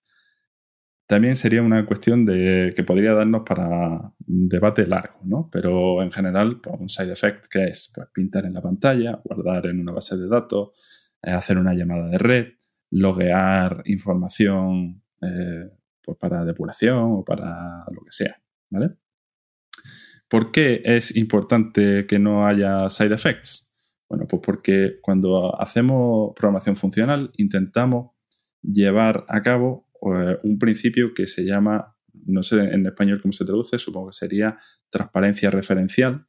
también 1.12 1.36
sería 1.36 1.62
una 1.62 1.86
cuestión 1.86 2.26
de, 2.26 2.72
que 2.74 2.86
podría 2.86 3.14
darnos 3.14 3.42
para 3.46 4.14
un 4.28 4.48
debate 4.48 4.88
largo, 4.88 5.20
¿no? 5.26 5.50
Pero 5.52 6.02
en 6.02 6.10
general, 6.10 6.62
pues, 6.62 6.78
un 6.80 6.88
side 6.88 7.12
effect 7.12 7.48
que 7.52 7.66
es 7.66 7.92
pues, 7.94 8.08
pintar 8.14 8.46
en 8.46 8.54
la 8.54 8.62
pantalla, 8.62 9.20
guardar 9.24 9.66
en 9.66 9.82
una 9.82 9.92
base 9.92 10.16
de 10.16 10.30
datos, 10.30 10.70
eh, 11.22 11.32
hacer 11.32 11.58
una 11.58 11.74
llamada 11.74 12.08
de 12.08 12.18
red, 12.18 12.48
loguear 12.92 13.84
información 13.86 15.04
eh, 15.22 15.70
pues 16.02 16.18
para 16.18 16.46
depuración 16.46 16.98
o 17.18 17.26
para 17.26 17.84
lo 17.94 18.02
que 18.06 18.12
sea, 18.12 18.42
¿vale? 18.70 18.96
¿Por 20.30 20.54
qué 20.54 20.82
es 20.86 21.14
importante 21.18 22.06
que 22.08 22.20
no 22.20 22.48
haya 22.48 22.90
side 22.90 23.14
effects? 23.14 23.76
Bueno, 24.08 24.28
pues 24.30 24.42
porque 24.42 25.00
cuando 25.02 25.62
hacemos 25.62 26.32
programación 26.36 26.78
funcional 26.78 27.32
intentamos 27.36 28.12
llevar 28.62 29.26
a 29.28 29.42
cabo 29.42 29.90
eh, 30.02 30.38
un 30.44 30.60
principio 30.60 31.14
que 31.14 31.28
se 31.28 31.44
llama, 31.44 31.96
no 32.14 32.44
sé 32.44 32.60
en 32.60 32.86
español 32.86 33.22
cómo 33.22 33.32
se 33.32 33.46
traduce, 33.46 33.78
supongo 33.78 34.10
que 34.10 34.18
sería 34.18 34.60
transparencia 34.90 35.50
referencial, 35.52 36.28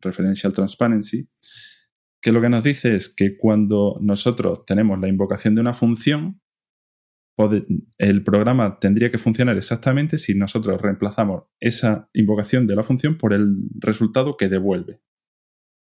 referential 0.00 0.52
transparency, 0.52 1.28
que 2.20 2.32
lo 2.32 2.40
que 2.40 2.48
nos 2.48 2.64
dice 2.64 2.94
es 2.94 3.08
que 3.08 3.36
cuando 3.36 3.98
nosotros 4.00 4.64
tenemos 4.66 4.98
la 5.00 5.08
invocación 5.08 5.54
de 5.54 5.60
una 5.60 5.74
función, 5.74 6.40
el 7.98 8.24
programa 8.24 8.78
tendría 8.80 9.10
que 9.10 9.18
funcionar 9.18 9.56
exactamente 9.56 10.16
si 10.18 10.34
nosotros 10.34 10.80
reemplazamos 10.80 11.44
esa 11.60 12.08
invocación 12.14 12.66
de 12.66 12.74
la 12.74 12.82
función 12.82 13.18
por 13.18 13.34
el 13.34 13.56
resultado 13.78 14.36
que 14.36 14.48
devuelve. 14.48 15.02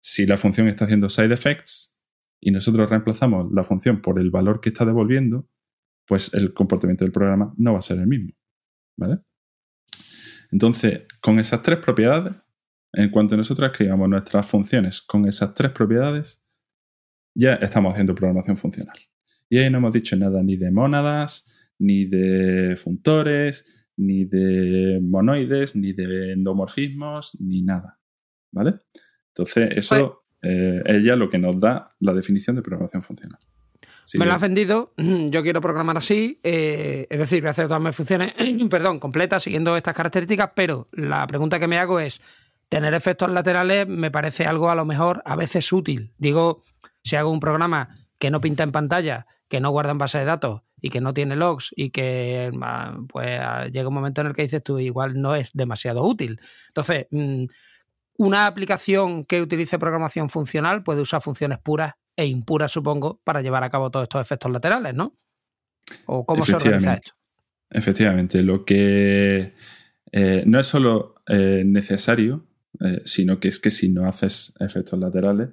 Si 0.01 0.25
la 0.25 0.37
función 0.37 0.67
está 0.67 0.85
haciendo 0.85 1.09
side 1.09 1.33
effects 1.33 1.97
y 2.39 2.51
nosotros 2.51 2.89
reemplazamos 2.89 3.51
la 3.53 3.63
función 3.63 4.01
por 4.01 4.19
el 4.19 4.31
valor 4.31 4.61
que 4.61 4.69
está 4.69 4.85
devolviendo, 4.85 5.47
pues 6.07 6.33
el 6.33 6.53
comportamiento 6.53 7.03
del 7.03 7.11
programa 7.11 7.53
no 7.57 7.73
va 7.73 7.79
a 7.79 7.83
ser 7.83 7.99
el 7.99 8.07
mismo. 8.07 8.33
¿Vale? 8.97 9.19
Entonces, 10.51 11.01
con 11.21 11.39
esas 11.39 11.61
tres 11.61 11.79
propiedades, 11.79 12.35
en 12.93 13.09
cuanto 13.11 13.35
nosotros 13.35 13.69
escribamos 13.69 14.09
nuestras 14.09 14.47
funciones 14.47 15.01
con 15.01 15.27
esas 15.27 15.53
tres 15.53 15.71
propiedades, 15.71 16.47
ya 17.35 17.55
estamos 17.55 17.91
haciendo 17.91 18.15
programación 18.15 18.57
funcional. 18.57 18.97
Y 19.49 19.59
ahí 19.59 19.69
no 19.69 19.77
hemos 19.77 19.93
dicho 19.93 20.15
nada 20.15 20.41
ni 20.41 20.55
de 20.55 20.71
mónadas, 20.71 21.71
ni 21.77 22.05
de 22.05 22.75
funtores, 22.77 23.87
ni 23.97 24.25
de 24.25 24.99
monoides, 25.01 25.75
ni 25.75 25.93
de 25.93 26.33
endomorfismos, 26.33 27.39
ni 27.39 27.61
nada. 27.61 27.99
¿Vale? 28.51 28.79
Entonces, 29.29 29.69
eso 29.75 30.23
eh, 30.41 30.81
es 30.85 31.03
ya 31.03 31.15
lo 31.15 31.29
que 31.29 31.37
nos 31.37 31.59
da 31.59 31.95
la 31.99 32.13
definición 32.13 32.55
de 32.55 32.61
programación 32.61 33.03
funcional. 33.03 33.39
Me 34.15 34.25
lo 34.25 34.33
has 34.33 34.41
vendido, 34.41 34.93
yo 34.97 35.43
quiero 35.43 35.61
programar 35.61 35.97
así, 35.97 36.39
eh, 36.43 37.07
es 37.09 37.19
decir, 37.19 37.41
voy 37.41 37.49
a 37.49 37.51
hacer 37.51 37.67
todas 37.67 37.81
mis 37.81 37.95
funciones, 37.95 38.33
perdón, 38.69 38.99
completas, 38.99 39.43
siguiendo 39.43 39.75
estas 39.75 39.95
características, 39.95 40.51
pero 40.55 40.87
la 40.91 41.25
pregunta 41.27 41.59
que 41.59 41.67
me 41.67 41.77
hago 41.77 41.99
es, 41.99 42.21
tener 42.69 42.93
efectos 42.93 43.29
laterales 43.31 43.87
me 43.87 44.11
parece 44.11 44.45
algo 44.45 44.69
a 44.69 44.75
lo 44.75 44.85
mejor 44.85 45.21
a 45.25 45.35
veces 45.35 45.71
útil. 45.71 46.13
Digo, 46.17 46.63
si 47.03 47.15
hago 47.15 47.31
un 47.31 47.39
programa 47.39 47.89
que 48.19 48.31
no 48.31 48.41
pinta 48.41 48.63
en 48.63 48.71
pantalla, 48.71 49.27
que 49.47 49.59
no 49.59 49.69
guarda 49.69 49.91
en 49.91 49.97
base 49.97 50.17
de 50.17 50.25
datos 50.25 50.61
y 50.81 50.89
que 50.89 51.01
no 51.01 51.13
tiene 51.13 51.35
logs 51.35 51.71
y 51.75 51.89
que 51.89 52.51
pues 53.07 53.39
llega 53.71 53.87
un 53.87 53.93
momento 53.93 54.21
en 54.21 54.27
el 54.27 54.33
que 54.33 54.43
dices 54.43 54.63
tú 54.63 54.79
igual 54.79 55.19
no 55.19 55.35
es 55.35 55.51
demasiado 55.53 56.03
útil. 56.03 56.39
Entonces, 56.67 57.07
mm, 57.11 57.45
una 58.17 58.47
aplicación 58.47 59.25
que 59.25 59.41
utilice 59.41 59.79
programación 59.79 60.29
funcional 60.29 60.83
puede 60.83 61.01
usar 61.01 61.21
funciones 61.21 61.59
puras 61.59 61.93
e 62.17 62.25
impuras, 62.25 62.71
supongo, 62.71 63.21
para 63.23 63.41
llevar 63.41 63.63
a 63.63 63.69
cabo 63.69 63.91
todos 63.91 64.03
estos 64.03 64.21
efectos 64.21 64.51
laterales, 64.51 64.95
¿no? 64.95 65.15
¿O 66.07 66.25
cómo 66.25 66.43
se 66.43 66.55
organiza 66.55 66.95
esto? 66.95 67.11
Efectivamente, 67.69 68.43
lo 68.43 68.65
que 68.65 69.53
eh, 70.11 70.43
no 70.45 70.59
es 70.59 70.67
solo 70.67 71.15
eh, 71.27 71.63
necesario, 71.65 72.47
eh, 72.79 73.01
sino 73.05 73.39
que 73.39 73.49
es 73.49 73.59
que 73.59 73.71
si 73.71 73.89
no 73.89 74.07
haces 74.07 74.55
efectos 74.59 74.99
laterales, 74.99 75.49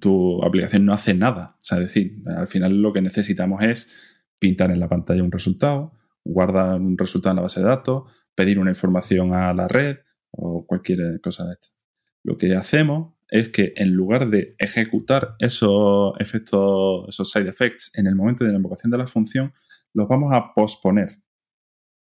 tu 0.00 0.42
aplicación 0.44 0.84
no 0.84 0.92
hace 0.92 1.14
nada. 1.14 1.56
O 1.58 1.64
sea, 1.64 1.78
es 1.78 1.84
decir, 1.84 2.22
al 2.26 2.46
final 2.46 2.80
lo 2.80 2.92
que 2.92 3.02
necesitamos 3.02 3.62
es 3.62 4.24
pintar 4.38 4.70
en 4.70 4.80
la 4.80 4.88
pantalla 4.88 5.22
un 5.22 5.32
resultado, 5.32 5.92
guardar 6.24 6.80
un 6.80 6.96
resultado 6.96 7.32
en 7.32 7.36
la 7.36 7.42
base 7.42 7.60
de 7.60 7.66
datos, 7.66 8.04
pedir 8.34 8.58
una 8.58 8.70
información 8.70 9.34
a 9.34 9.52
la 9.52 9.68
red 9.68 9.98
o 10.30 10.66
cualquier 10.66 11.20
cosa 11.20 11.46
de 11.46 11.54
estas. 11.54 11.74
Lo 12.22 12.36
que 12.38 12.54
hacemos 12.54 13.15
es 13.28 13.48
que 13.48 13.72
en 13.76 13.92
lugar 13.92 14.30
de 14.30 14.54
ejecutar 14.58 15.34
esos 15.38 16.14
efectos, 16.18 17.06
esos 17.08 17.30
side 17.30 17.48
effects 17.48 17.90
en 17.94 18.06
el 18.06 18.14
momento 18.14 18.44
de 18.44 18.50
la 18.50 18.56
invocación 18.56 18.90
de 18.90 18.98
la 18.98 19.06
función, 19.06 19.52
los 19.92 20.08
vamos 20.08 20.32
a 20.32 20.52
posponer. 20.54 21.22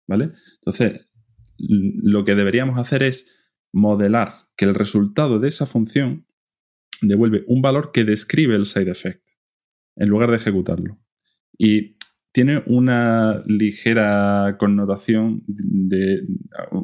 ¿Vale? 0.06 0.32
Entonces, 0.60 1.06
lo 1.58 2.24
que 2.24 2.34
deberíamos 2.34 2.78
hacer 2.78 3.02
es 3.02 3.34
modelar 3.72 4.32
que 4.56 4.64
el 4.64 4.74
resultado 4.74 5.38
de 5.38 5.48
esa 5.48 5.66
función 5.66 6.26
devuelve 7.02 7.44
un 7.46 7.62
valor 7.62 7.92
que 7.92 8.04
describe 8.04 8.54
el 8.54 8.66
side 8.66 8.90
effect 8.90 9.26
en 9.96 10.08
lugar 10.08 10.30
de 10.30 10.36
ejecutarlo. 10.36 10.98
Y 11.58 11.97
tiene 12.38 12.62
una 12.66 13.42
ligera 13.48 14.54
connotación 14.60 15.42
de 15.48 16.24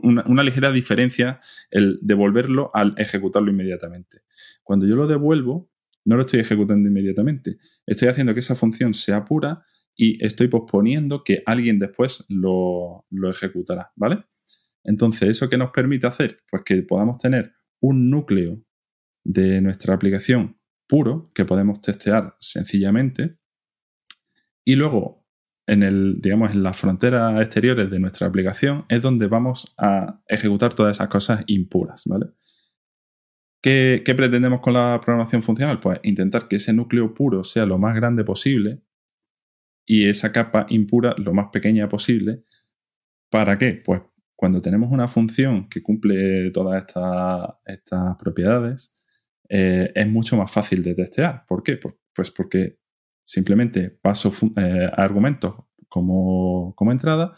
una, 0.02 0.42
ligera 0.42 0.72
diferencia 0.72 1.40
el 1.70 2.00
devolverlo 2.02 2.72
al 2.74 2.96
ejecutarlo 2.98 3.52
inmediatamente. 3.52 4.22
Cuando 4.64 4.84
yo 4.84 4.96
lo 4.96 5.06
devuelvo, 5.06 5.70
no 6.06 6.16
lo 6.16 6.22
estoy 6.22 6.40
ejecutando 6.40 6.88
inmediatamente. 6.88 7.58
Estoy 7.86 8.08
haciendo 8.08 8.34
que 8.34 8.40
esa 8.40 8.56
función 8.56 8.94
sea 8.94 9.24
pura 9.24 9.64
y 9.94 10.26
estoy 10.26 10.48
posponiendo 10.48 11.22
que 11.22 11.44
alguien 11.46 11.78
después 11.78 12.24
lo, 12.28 13.06
lo 13.10 13.30
ejecutará, 13.30 13.92
¿vale? 13.94 14.24
Entonces, 14.82 15.28
¿eso 15.28 15.48
qué 15.48 15.56
nos 15.56 15.70
permite 15.70 16.08
hacer? 16.08 16.40
Pues 16.50 16.64
que 16.64 16.82
podamos 16.82 17.18
tener 17.18 17.52
un 17.78 18.10
núcleo 18.10 18.60
de 19.22 19.60
nuestra 19.60 19.94
aplicación 19.94 20.56
puro 20.88 21.30
que 21.32 21.44
podemos 21.44 21.80
testear 21.80 22.34
sencillamente 22.40 23.38
y 24.64 24.74
luego 24.74 25.23
en 25.66 25.82
el 25.82 26.20
digamos 26.20 26.52
en 26.52 26.62
las 26.62 26.76
fronteras 26.76 27.40
exteriores 27.40 27.90
de 27.90 27.98
nuestra 27.98 28.26
aplicación 28.26 28.84
es 28.88 29.00
donde 29.02 29.28
vamos 29.28 29.74
a 29.78 30.20
ejecutar 30.28 30.74
todas 30.74 30.96
esas 30.96 31.08
cosas 31.08 31.44
impuras, 31.46 32.04
¿vale? 32.06 32.26
¿Qué, 33.62 34.02
¿Qué, 34.04 34.14
pretendemos 34.14 34.60
con 34.60 34.74
la 34.74 35.00
programación 35.02 35.42
funcional? 35.42 35.80
Pues 35.80 35.98
intentar 36.02 36.48
que 36.48 36.56
ese 36.56 36.74
núcleo 36.74 37.14
puro 37.14 37.44
sea 37.44 37.64
lo 37.64 37.78
más 37.78 37.94
grande 37.96 38.22
posible 38.22 38.82
y 39.86 40.08
esa 40.08 40.32
capa 40.32 40.66
impura 40.68 41.14
lo 41.16 41.32
más 41.32 41.48
pequeña 41.50 41.88
posible. 41.88 42.44
¿Para 43.30 43.56
qué? 43.58 43.80
Pues 43.84 44.02
cuando 44.36 44.60
tenemos 44.60 44.92
una 44.92 45.08
función 45.08 45.68
que 45.68 45.82
cumple 45.82 46.50
todas 46.50 46.84
estas, 47.66 48.16
propiedades, 48.18 48.94
eh, 49.48 49.92
es 49.94 50.08
mucho 50.08 50.36
más 50.36 50.50
fácil 50.50 50.82
de 50.82 50.94
testear. 50.94 51.44
¿Por 51.46 51.62
qué? 51.62 51.78
Pues 52.14 52.30
porque 52.30 52.78
simplemente 53.24 53.90
paso 53.90 54.32
eh, 54.56 54.90
argumentos 54.92 55.56
como, 55.88 56.74
entrada 56.90 57.34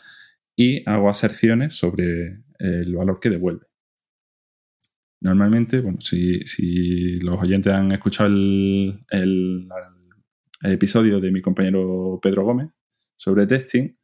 y 0.55 0.89
hago 0.89 1.09
aserciones 1.09 1.75
sobre 1.75 2.43
el 2.59 2.95
valor 2.95 3.21
que 3.21 3.31
devuelve. 3.31 3.67
Normalmente, 5.21 5.81
bueno, 5.81 5.99
si, 6.01 7.17
los 7.21 7.41
oyentes 7.41 7.73
han 7.73 7.93
escuchado 7.93 8.29
el, 8.29 9.05
el, 9.11 9.69
episodio 10.63 11.21
de 11.21 11.31
mi 11.31 11.41
compañero 11.41 12.19
Pedro 12.23 12.45
Gómez 12.45 12.71
sobre 13.15 13.47
testing, 13.47 13.95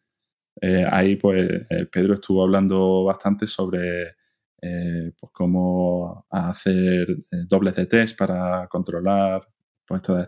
eh, 0.61 0.87
ahí 0.91 1.17
pues 1.17 1.51
eh, 1.71 1.87
Pedro 1.91 2.15
estuvo 2.15 2.43
hablando 2.43 3.05
bastante 3.05 3.47
sobre 3.47 4.17
eh, 4.61 5.13
pues, 5.19 5.33
cómo 5.33 6.27
hacer 6.31 7.07
dobles 7.49 7.77
de 7.77 7.87
test 7.87 8.19
para 8.19 8.69
controlar 8.69 9.43
pues 9.87 10.03
toda 10.03 10.23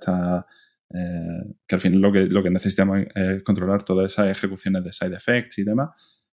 esta 0.95 1.55
que 1.67 1.75
al 1.75 1.81
final 1.81 2.01
lo 2.01 2.13
que, 2.13 2.27
lo 2.27 2.43
que 2.43 2.51
necesitamos 2.51 3.01
es 3.15 3.43
controlar 3.43 3.83
todas 3.83 4.13
esas 4.13 4.31
ejecuciones 4.31 4.85
de 4.85 4.93
side 4.93 5.17
effects 5.17 5.59
y 5.59 5.65
demás 5.65 6.25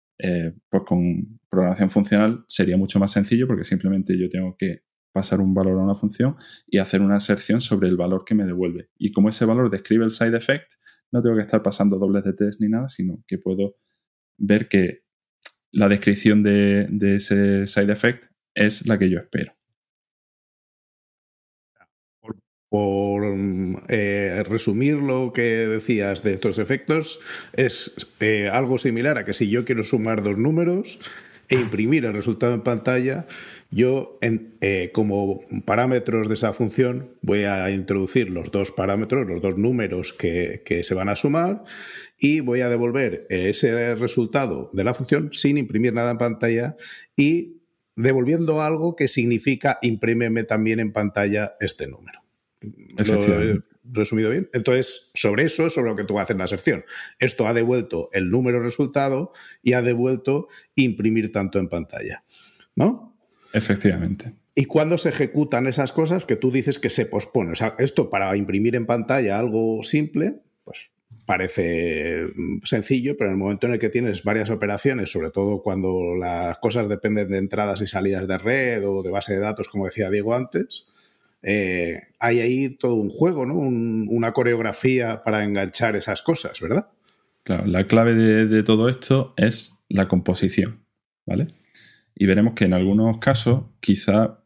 pues 0.69 0.83
con 0.85 1.39
programación 1.49 1.89
funcional 1.89 2.43
sería 2.47 2.77
mucho 2.77 2.99
más 2.99 3.11
sencillo 3.11 3.47
porque 3.47 3.63
simplemente 3.63 4.17
yo 4.17 4.29
tengo 4.29 4.55
que 4.55 4.83
pasar 5.11 5.41
un 5.41 5.53
valor 5.53 5.79
a 5.79 5.83
una 5.83 5.95
función 5.95 6.35
y 6.67 6.77
hacer 6.77 7.01
una 7.01 7.17
aserción 7.17 7.61
sobre 7.61 7.89
el 7.89 7.97
valor 7.97 8.23
que 8.25 8.35
me 8.35 8.45
devuelve. 8.45 8.89
Y 8.97 9.11
como 9.11 9.29
ese 9.29 9.45
valor 9.45 9.69
describe 9.69 10.05
el 10.05 10.11
side 10.11 10.37
effect, 10.37 10.73
no 11.11 11.21
tengo 11.21 11.35
que 11.35 11.41
estar 11.41 11.61
pasando 11.61 11.97
dobles 11.97 12.23
de 12.23 12.33
test 12.33 12.61
ni 12.61 12.69
nada, 12.69 12.87
sino 12.87 13.23
que 13.27 13.37
puedo 13.37 13.75
ver 14.37 14.67
que 14.67 15.03
la 15.71 15.89
descripción 15.89 16.43
de, 16.43 16.87
ese 17.15 17.67
side 17.67 17.91
effect 17.91 18.25
es 18.55 18.87
la 18.87 18.97
que 18.97 19.09
yo 19.09 19.19
espero. 19.19 19.53
Por, 22.71 23.35
eh, 23.89 24.43
resumir 24.47 24.95
lo 24.95 25.33
que 25.33 25.67
decías 25.67 26.23
de 26.23 26.33
estos 26.33 26.57
efectos, 26.57 27.19
es 27.51 27.91
eh, 28.21 28.47
algo 28.49 28.77
similar 28.77 29.17
a 29.17 29.25
que 29.25 29.33
si 29.33 29.49
yo 29.49 29.65
quiero 29.65 29.83
sumar 29.83 30.23
dos 30.23 30.37
números 30.37 30.97
e 31.49 31.55
imprimir 31.55 32.05
el 32.05 32.13
resultado 32.13 32.53
en 32.53 32.61
pantalla, 32.61 33.27
yo 33.71 34.17
eh, 34.21 34.89
como 34.93 35.41
parámetros 35.65 36.29
de 36.29 36.35
esa 36.35 36.53
función 36.53 37.17
voy 37.21 37.43
a 37.43 37.69
introducir 37.71 38.29
los 38.29 38.51
dos 38.51 38.71
parámetros, 38.71 39.27
los 39.27 39.41
dos 39.41 39.57
números 39.57 40.13
que, 40.13 40.63
que 40.65 40.83
se 40.83 40.95
van 40.95 41.09
a 41.09 41.17
sumar 41.17 41.65
y 42.17 42.39
voy 42.39 42.61
a 42.61 42.69
devolver 42.69 43.27
ese 43.29 43.95
resultado 43.95 44.69
de 44.71 44.85
la 44.85 44.93
función 44.93 45.31
sin 45.33 45.57
imprimir 45.57 45.93
nada 45.93 46.11
en 46.11 46.17
pantalla 46.17 46.77
y 47.17 47.57
devolviendo 47.97 48.61
algo 48.61 48.95
que 48.95 49.09
significa 49.09 49.77
imprímeme 49.81 50.45
también 50.45 50.79
en 50.79 50.93
pantalla 50.93 51.55
este 51.59 51.87
número. 51.87 52.20
¿Lo 52.61 53.41
he 53.41 53.61
resumido 53.83 54.29
bien? 54.29 54.49
Entonces, 54.53 55.09
sobre 55.13 55.43
eso 55.43 55.67
es 55.67 55.73
sobre 55.73 55.89
lo 55.89 55.95
que 55.95 56.03
tú 56.03 56.19
haces 56.19 56.35
en 56.35 56.39
la 56.39 56.47
sección. 56.47 56.85
Esto 57.19 57.47
ha 57.47 57.53
devuelto 57.53 58.09
el 58.13 58.29
número 58.29 58.61
resultado 58.61 59.33
y 59.63 59.73
ha 59.73 59.81
devuelto 59.81 60.47
imprimir 60.75 61.31
tanto 61.31 61.59
en 61.59 61.67
pantalla. 61.69 62.23
¿No? 62.75 63.17
Efectivamente. 63.53 64.33
¿Y 64.53 64.65
cuándo 64.65 64.97
se 64.97 65.09
ejecutan 65.09 65.67
esas 65.67 65.91
cosas 65.91 66.25
que 66.25 66.35
tú 66.35 66.51
dices 66.51 66.77
que 66.79 66.89
se 66.89 67.05
pospone? 67.05 67.51
O 67.51 67.55
sea, 67.55 67.75
esto 67.79 68.09
para 68.09 68.35
imprimir 68.35 68.75
en 68.75 68.85
pantalla 68.85 69.39
algo 69.39 69.81
simple, 69.83 70.41
pues 70.63 70.91
parece 71.25 72.27
mm, 72.35 72.59
sencillo, 72.63 73.15
pero 73.17 73.29
en 73.29 73.35
el 73.35 73.39
momento 73.39 73.67
en 73.67 73.73
el 73.73 73.79
que 73.79 73.89
tienes 73.89 74.23
varias 74.23 74.49
operaciones, 74.49 75.11
sobre 75.11 75.31
todo 75.31 75.61
cuando 75.61 76.15
las 76.15 76.57
cosas 76.57 76.89
dependen 76.89 77.29
de 77.29 77.37
entradas 77.37 77.81
y 77.81 77.87
salidas 77.87 78.27
de 78.27 78.37
red 78.37 78.87
o 78.87 79.01
de 79.03 79.09
base 79.09 79.33
de 79.33 79.39
datos, 79.39 79.69
como 79.69 79.85
decía 79.85 80.09
Diego 80.09 80.35
antes, 80.35 80.85
eh, 81.43 82.01
hay 82.19 82.39
ahí 82.39 82.69
todo 82.77 82.95
un 82.95 83.09
juego, 83.09 83.45
¿no? 83.45 83.55
una 83.55 84.31
coreografía 84.31 85.23
para 85.23 85.43
enganchar 85.43 85.95
esas 85.95 86.21
cosas, 86.21 86.59
¿verdad? 86.59 86.89
Claro, 87.43 87.65
la 87.65 87.87
clave 87.87 88.13
de, 88.13 88.63
todo 88.63 88.89
esto 88.89 89.33
es 89.37 89.79
la 89.89 90.07
composición, 90.07 90.85
¿vale? 91.25 91.47
Y 92.13 92.27
veremos 92.27 92.53
que 92.53 92.65
en 92.65 92.73
algunos 92.73 93.17
casos 93.17 93.63
quizá 93.79 94.43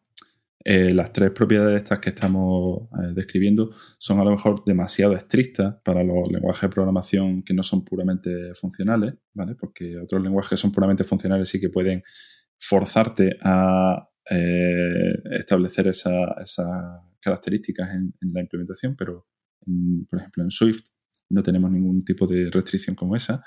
eh, 0.64 0.94
las 0.94 1.12
tres 1.12 1.32
propiedades 1.32 1.78
estas 1.78 2.00
que 2.00 2.10
estamos 2.10 2.84
eh, 2.94 3.12
describiendo 3.14 3.72
son 3.98 4.20
a 4.22 4.24
lo 4.24 4.32
mejor 4.32 4.64
demasiado 4.66 5.14
estrictas 5.14 5.75
para 5.84 6.04
los 6.04 6.32
lenguajes 6.32 6.62
de 6.62 6.70
programación 6.70 7.44
que 7.44 7.54
no 7.54 7.64
son 7.64 7.84
puramente 7.84 8.54
funcionales, 8.54 9.16
¿vale? 9.34 9.56
Porque 9.56 9.98
otros 9.98 10.24
lenguajes 10.24 10.58
son 10.58 10.72
puramente 10.72 11.04
funcionales 11.04 11.50
sí 11.50 11.60
que 11.60 11.70
pueden 11.70 12.02
forzarte 12.58 13.38
a 13.44 14.10
eh, 14.29 15.13
establecer 15.39 15.88
esas 15.88 16.63
características 17.20 17.94
en, 17.94 18.13
la 18.34 18.41
implementación, 18.41 18.96
pero 18.96 19.27
por 20.10 20.20
ejemplo 20.20 20.44
en 20.44 20.51
Swift 20.51 20.84
no 21.29 21.41
tenemos 21.41 21.72
ningún 21.72 22.03
tipo 22.03 22.27
de 22.27 22.50
restricción 22.51 22.96
como 22.96 23.15
esa. 23.15 23.41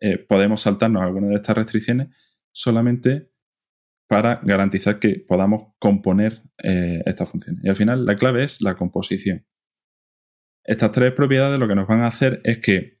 Eh, 0.00 0.18
podemos 0.18 0.62
saltarnos 0.62 1.02
algunas 1.02 1.30
de 1.30 1.36
estas 1.36 1.56
restricciones 1.56 2.08
solamente 2.52 3.30
para 4.08 4.40
garantizar 4.42 4.98
que 4.98 5.24
podamos 5.26 5.74
componer 5.78 6.42
eh, 6.62 7.02
estas 7.06 7.30
funciones. 7.30 7.62
Y 7.64 7.68
al 7.68 7.76
final 7.76 8.04
la 8.04 8.16
clave 8.16 8.42
es 8.42 8.60
la 8.60 8.74
composición. 8.74 9.46
Estas 10.64 10.92
tres 10.92 11.12
propiedades 11.12 11.58
lo 11.58 11.68
que 11.68 11.74
nos 11.74 11.86
van 11.86 12.00
a 12.00 12.08
hacer 12.08 12.40
es 12.44 12.58
que 12.58 12.94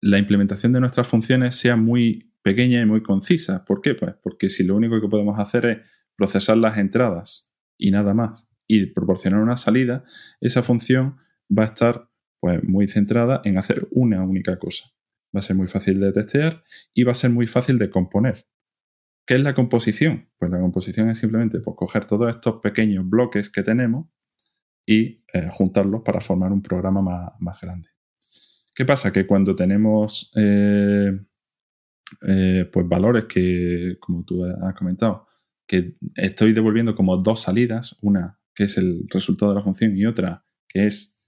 la 0.00 0.18
implementación 0.18 0.72
de 0.72 0.80
nuestras 0.80 1.06
funciones 1.06 1.56
sea 1.56 1.76
muy 1.76 2.34
pequeña 2.42 2.80
y 2.80 2.86
muy 2.86 3.02
concisa. 3.02 3.64
¿Por 3.64 3.80
qué? 3.80 3.94
Pues 3.94 4.14
porque 4.22 4.48
si 4.48 4.64
lo 4.64 4.76
único 4.76 5.00
que 5.00 5.08
podemos 5.08 5.38
hacer 5.38 5.66
es 5.66 5.78
procesar 6.16 6.56
las 6.56 6.78
entradas 6.78 7.52
y 7.78 7.90
nada 7.90 8.14
más, 8.14 8.48
y 8.66 8.86
proporcionar 8.86 9.40
una 9.40 9.56
salida, 9.56 10.04
esa 10.40 10.62
función 10.62 11.16
va 11.56 11.64
a 11.64 11.66
estar 11.66 12.10
pues, 12.40 12.62
muy 12.64 12.88
centrada 12.88 13.40
en 13.44 13.58
hacer 13.58 13.86
una 13.90 14.22
única 14.22 14.58
cosa. 14.58 14.86
Va 15.34 15.40
a 15.40 15.42
ser 15.42 15.56
muy 15.56 15.66
fácil 15.66 16.00
de 16.00 16.12
testear 16.12 16.64
y 16.94 17.04
va 17.04 17.12
a 17.12 17.16
ser 17.16 17.30
muy 17.30 17.46
fácil 17.46 17.78
de 17.78 17.90
componer. 17.90 18.46
¿Qué 19.26 19.34
es 19.34 19.40
la 19.40 19.54
composición? 19.54 20.30
Pues 20.38 20.50
la 20.50 20.60
composición 20.60 21.10
es 21.10 21.18
simplemente 21.18 21.60
pues, 21.60 21.76
coger 21.76 22.06
todos 22.06 22.30
estos 22.30 22.60
pequeños 22.60 23.08
bloques 23.08 23.50
que 23.50 23.62
tenemos 23.62 24.06
y 24.86 25.24
eh, 25.32 25.48
juntarlos 25.50 26.02
para 26.02 26.20
formar 26.20 26.52
un 26.52 26.62
programa 26.62 27.34
más, 27.40 27.60
grande. 27.60 27.88
¿Qué 28.74 28.84
pasa? 28.84 29.12
Que 29.12 29.26
cuando 29.26 29.56
tenemos 29.56 30.30
eh, 30.36 31.18
eh, 32.28 32.70
pues 32.72 32.88
valores 32.88 33.24
que, 33.24 33.96
como 33.98 34.24
tú 34.24 34.44
has 34.44 34.74
comentado, 34.74 35.25
que 35.66 35.96
estoy 36.14 36.52
devolviendo 36.52 36.94
como 36.94 37.16
dos 37.16 37.42
salidas, 37.42 37.98
una 38.02 38.38
que 38.54 38.64
es 38.64 38.78
el 38.78 39.04
resultado 39.08 39.52
de 39.52 39.56
la 39.56 39.64
función 39.64 39.96
y 39.96 40.06
otra 40.06 40.44
que 40.68 40.86
es 40.86 41.18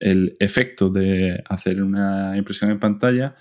el 0.00 0.36
efecto 0.40 0.90
de 0.90 1.42
hacer 1.48 1.82
una 1.82 2.36
impresión 2.36 2.70
en 2.70 2.80
pantalla, 2.80 3.36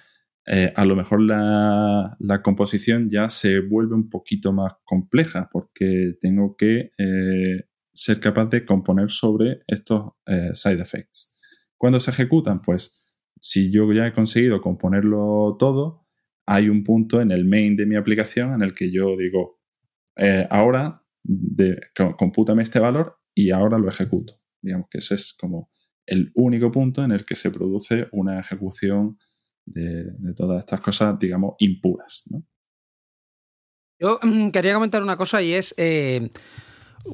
eh, 0.46 0.72
a 0.76 0.86
lo 0.86 0.96
mejor 0.96 1.22
la, 1.22 2.18
composición 2.44 3.10
ya 3.10 3.30
se 3.30 3.60
vuelve 3.60 3.96
un 3.96 4.10
poquito 4.10 4.54
más 4.54 4.74
compleja 4.84 5.50
porque 5.52 6.14
tengo 6.20 6.56
que 6.56 6.92
eh, 6.98 7.66
ser 7.94 8.20
capaz 8.20 8.46
de 8.48 8.66
componer 8.66 9.10
sobre 9.12 9.62
estos 9.68 10.12
eh, 10.26 10.52
side 10.54 10.82
effects. 10.82 11.34
Cuando 11.78 12.00
se 12.00 12.12
ejecutan, 12.12 12.62
pues 12.62 13.12
si 13.40 13.72
yo 13.72 13.92
ya 13.92 14.08
he 14.08 14.14
conseguido 14.14 14.62
componerlo 14.62 15.56
todo, 15.58 16.08
hay 16.46 16.70
un 16.70 16.84
punto 16.84 17.22
en 17.22 17.32
el 17.32 17.46
main 17.46 17.76
de 17.76 17.86
mi 17.86 17.96
aplicación 17.96 18.54
en 18.54 18.62
el 18.62 18.74
que 18.74 18.92
yo 18.92 19.16
digo, 19.18 19.61
eh, 20.15 20.47
ahora 20.50 21.04
de, 21.24 21.80
compútame 22.17 22.63
este 22.63 22.80
valor 22.80 23.19
y 23.34 23.52
ahora 23.52 23.78
lo 23.78 23.89
ejecuto. 23.89 24.41
Digamos 24.62 24.88
que 24.89 25.00
ese 25.00 25.15
es 25.15 25.34
como 25.34 25.71
el 26.06 26.32
único 26.36 26.71
punto 26.71 27.04
en 27.04 27.12
el 27.12 27.26
que 27.26 27.36
se 27.36 27.52
produce 27.52 28.08
una 28.12 28.39
ejecución 28.39 29.17
de, 29.65 30.06
todas 30.36 30.60
estas 30.60 30.82
cosas, 30.82 31.17
digamos, 31.19 31.56
impuras. 31.60 32.24
Yo 34.00 34.19
mm, 34.21 34.50
quería 34.50 34.74
comentar 34.74 35.04
una 35.04 35.17
cosa 35.17 35.41
y 35.41 35.54
es, 35.54 35.74
eh, 35.78 36.32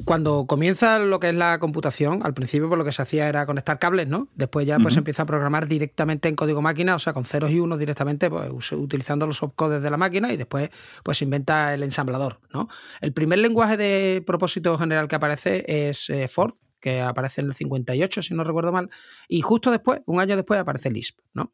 cuando 0.05 0.45
comienza 0.47 0.99
lo 0.99 1.19
que 1.19 1.29
es 1.29 1.35
la 1.35 1.59
computación, 1.59 2.21
al 2.23 2.33
principio 2.33 2.69
por 2.69 2.77
lo 2.77 2.85
que 2.85 2.91
se 2.91 3.01
hacía 3.01 3.29
era 3.29 3.45
conectar 3.45 3.79
cables, 3.79 4.07
¿no? 4.07 4.27
Después 4.35 4.65
ya 4.65 4.79
pues 4.79 4.93
se 4.93 4.99
empieza 4.99 5.23
a 5.23 5.25
programar 5.25 5.67
directamente 5.67 6.29
en 6.29 6.35
código 6.35 6.61
máquina, 6.61 6.95
o 6.95 6.99
sea, 6.99 7.13
con 7.13 7.25
ceros 7.25 7.51
y 7.51 7.59
unos 7.59 7.79
directamente, 7.79 8.29
pues 8.29 8.71
utilizando 8.71 9.25
los 9.27 9.41
opcodes 9.43 9.81
de 9.81 9.89
la 9.89 9.97
máquina 9.97 10.31
y 10.33 10.37
después 10.37 10.69
pues 11.03 11.17
se 11.17 11.23
inventa 11.23 11.73
el 11.73 11.83
ensamblador, 11.83 12.39
¿no? 12.53 12.67
El 13.01 13.13
primer 13.13 13.39
lenguaje 13.39 13.77
de 13.77 14.23
propósito 14.25 14.77
general 14.77 15.07
que 15.07 15.15
aparece 15.15 15.89
es 15.89 16.09
eh, 16.09 16.27
Ford, 16.27 16.53
que 16.79 17.01
aparece 17.01 17.41
en 17.41 17.47
el 17.47 17.53
58, 17.53 18.21
si 18.21 18.33
no 18.33 18.43
recuerdo 18.43 18.71
mal, 18.71 18.89
y 19.27 19.41
justo 19.41 19.71
después, 19.71 20.01
un 20.05 20.19
año 20.19 20.35
después, 20.35 20.59
aparece 20.59 20.91
Lisp, 20.91 21.19
¿no? 21.33 21.51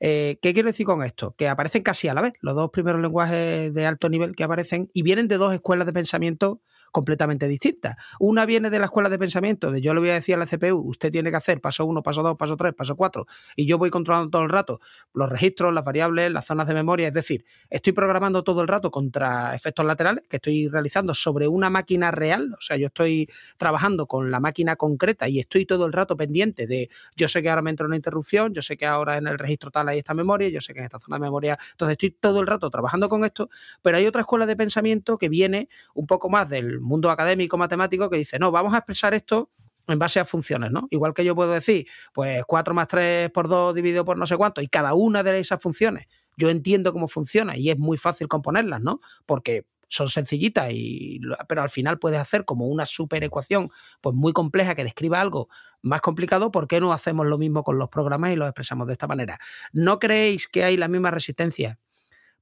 Eh, 0.00 0.38
¿Qué 0.42 0.52
quiero 0.54 0.68
decir 0.68 0.86
con 0.86 1.02
esto? 1.02 1.34
Que 1.36 1.48
aparecen 1.48 1.82
casi 1.82 2.08
a 2.08 2.14
la 2.14 2.20
vez, 2.20 2.34
los 2.40 2.54
dos 2.54 2.70
primeros 2.70 3.00
lenguajes 3.00 3.72
de 3.72 3.86
alto 3.86 4.08
nivel 4.08 4.34
que 4.34 4.44
aparecen 4.44 4.90
y 4.92 5.02
vienen 5.02 5.28
de 5.28 5.36
dos 5.36 5.54
escuelas 5.54 5.86
de 5.86 5.92
pensamiento 5.92 6.60
completamente 6.94 7.48
distintas. 7.48 7.96
Una 8.20 8.46
viene 8.46 8.70
de 8.70 8.78
la 8.78 8.84
escuela 8.84 9.08
de 9.08 9.18
pensamiento, 9.18 9.72
de 9.72 9.80
yo 9.80 9.92
le 9.94 10.00
voy 10.00 10.10
a 10.10 10.14
decir 10.14 10.36
a 10.36 10.38
la 10.38 10.46
CPU, 10.46 10.78
usted 10.88 11.10
tiene 11.10 11.28
que 11.32 11.36
hacer 11.36 11.60
paso 11.60 11.84
1, 11.84 12.04
paso 12.04 12.22
2, 12.22 12.36
paso 12.36 12.56
3, 12.56 12.72
paso 12.72 12.94
4, 12.94 13.26
y 13.56 13.66
yo 13.66 13.78
voy 13.78 13.90
controlando 13.90 14.30
todo 14.30 14.42
el 14.42 14.48
rato 14.48 14.80
los 15.12 15.28
registros, 15.28 15.74
las 15.74 15.82
variables, 15.82 16.30
las 16.30 16.46
zonas 16.46 16.68
de 16.68 16.74
memoria, 16.74 17.08
es 17.08 17.12
decir, 17.12 17.44
estoy 17.68 17.92
programando 17.92 18.44
todo 18.44 18.62
el 18.62 18.68
rato 18.68 18.92
contra 18.92 19.56
efectos 19.56 19.84
laterales 19.84 20.22
que 20.28 20.36
estoy 20.36 20.68
realizando 20.68 21.14
sobre 21.14 21.48
una 21.48 21.68
máquina 21.68 22.12
real, 22.12 22.54
o 22.56 22.62
sea, 22.62 22.76
yo 22.76 22.86
estoy 22.86 23.28
trabajando 23.56 24.06
con 24.06 24.30
la 24.30 24.38
máquina 24.38 24.76
concreta 24.76 25.28
y 25.28 25.40
estoy 25.40 25.66
todo 25.66 25.86
el 25.86 25.92
rato 25.92 26.16
pendiente 26.16 26.68
de, 26.68 26.90
yo 27.16 27.26
sé 27.26 27.42
que 27.42 27.50
ahora 27.50 27.62
me 27.62 27.70
entra 27.70 27.86
una 27.86 27.96
interrupción, 27.96 28.54
yo 28.54 28.62
sé 28.62 28.76
que 28.76 28.86
ahora 28.86 29.18
en 29.18 29.26
el 29.26 29.40
registro 29.40 29.72
tal 29.72 29.88
hay 29.88 29.98
esta 29.98 30.14
memoria, 30.14 30.48
yo 30.48 30.60
sé 30.60 30.72
que 30.72 30.78
en 30.78 30.84
esta 30.84 31.00
zona 31.00 31.16
de 31.16 31.22
memoria, 31.22 31.58
entonces 31.72 31.94
estoy 31.94 32.10
todo 32.12 32.40
el 32.40 32.46
rato 32.46 32.70
trabajando 32.70 33.08
con 33.08 33.24
esto, 33.24 33.50
pero 33.82 33.96
hay 33.96 34.06
otra 34.06 34.20
escuela 34.20 34.46
de 34.46 34.54
pensamiento 34.54 35.18
que 35.18 35.28
viene 35.28 35.68
un 35.94 36.06
poco 36.06 36.30
más 36.30 36.48
del 36.48 36.83
mundo 36.84 37.10
académico 37.10 37.56
matemático 37.56 38.08
que 38.10 38.18
dice, 38.18 38.38
no, 38.38 38.50
vamos 38.50 38.74
a 38.74 38.78
expresar 38.78 39.14
esto 39.14 39.50
en 39.86 39.98
base 39.98 40.20
a 40.20 40.24
funciones, 40.24 40.70
¿no? 40.70 40.86
Igual 40.90 41.12
que 41.14 41.24
yo 41.24 41.34
puedo 41.34 41.52
decir, 41.52 41.86
pues 42.12 42.42
4 42.46 42.74
más 42.74 42.88
3 42.88 43.30
por 43.30 43.48
2 43.48 43.74
dividido 43.74 44.04
por 44.04 44.16
no 44.16 44.26
sé 44.26 44.36
cuánto, 44.36 44.60
y 44.60 44.68
cada 44.68 44.94
una 44.94 45.22
de 45.22 45.38
esas 45.38 45.62
funciones 45.62 46.06
yo 46.36 46.50
entiendo 46.50 46.92
cómo 46.92 47.08
funciona 47.08 47.56
y 47.56 47.70
es 47.70 47.78
muy 47.78 47.96
fácil 47.96 48.28
componerlas, 48.28 48.80
¿no? 48.80 49.00
Porque 49.26 49.66
son 49.88 50.08
sencillitas, 50.08 50.70
y, 50.72 51.20
pero 51.48 51.62
al 51.62 51.70
final 51.70 51.98
puedes 51.98 52.18
hacer 52.18 52.44
como 52.44 52.66
una 52.66 52.86
super 52.86 53.22
ecuación 53.22 53.70
pues 54.00 54.16
muy 54.16 54.32
compleja 54.32 54.74
que 54.74 54.82
describa 54.82 55.20
algo 55.20 55.48
más 55.82 56.00
complicado, 56.00 56.50
¿por 56.50 56.66
qué 56.66 56.80
no 56.80 56.92
hacemos 56.92 57.26
lo 57.26 57.38
mismo 57.38 57.62
con 57.62 57.78
los 57.78 57.90
programas 57.90 58.32
y 58.32 58.36
los 58.36 58.48
expresamos 58.48 58.86
de 58.86 58.94
esta 58.94 59.06
manera? 59.06 59.38
¿No 59.72 59.98
creéis 59.98 60.48
que 60.48 60.64
hay 60.64 60.76
la 60.76 60.88
misma 60.88 61.10
resistencia? 61.10 61.78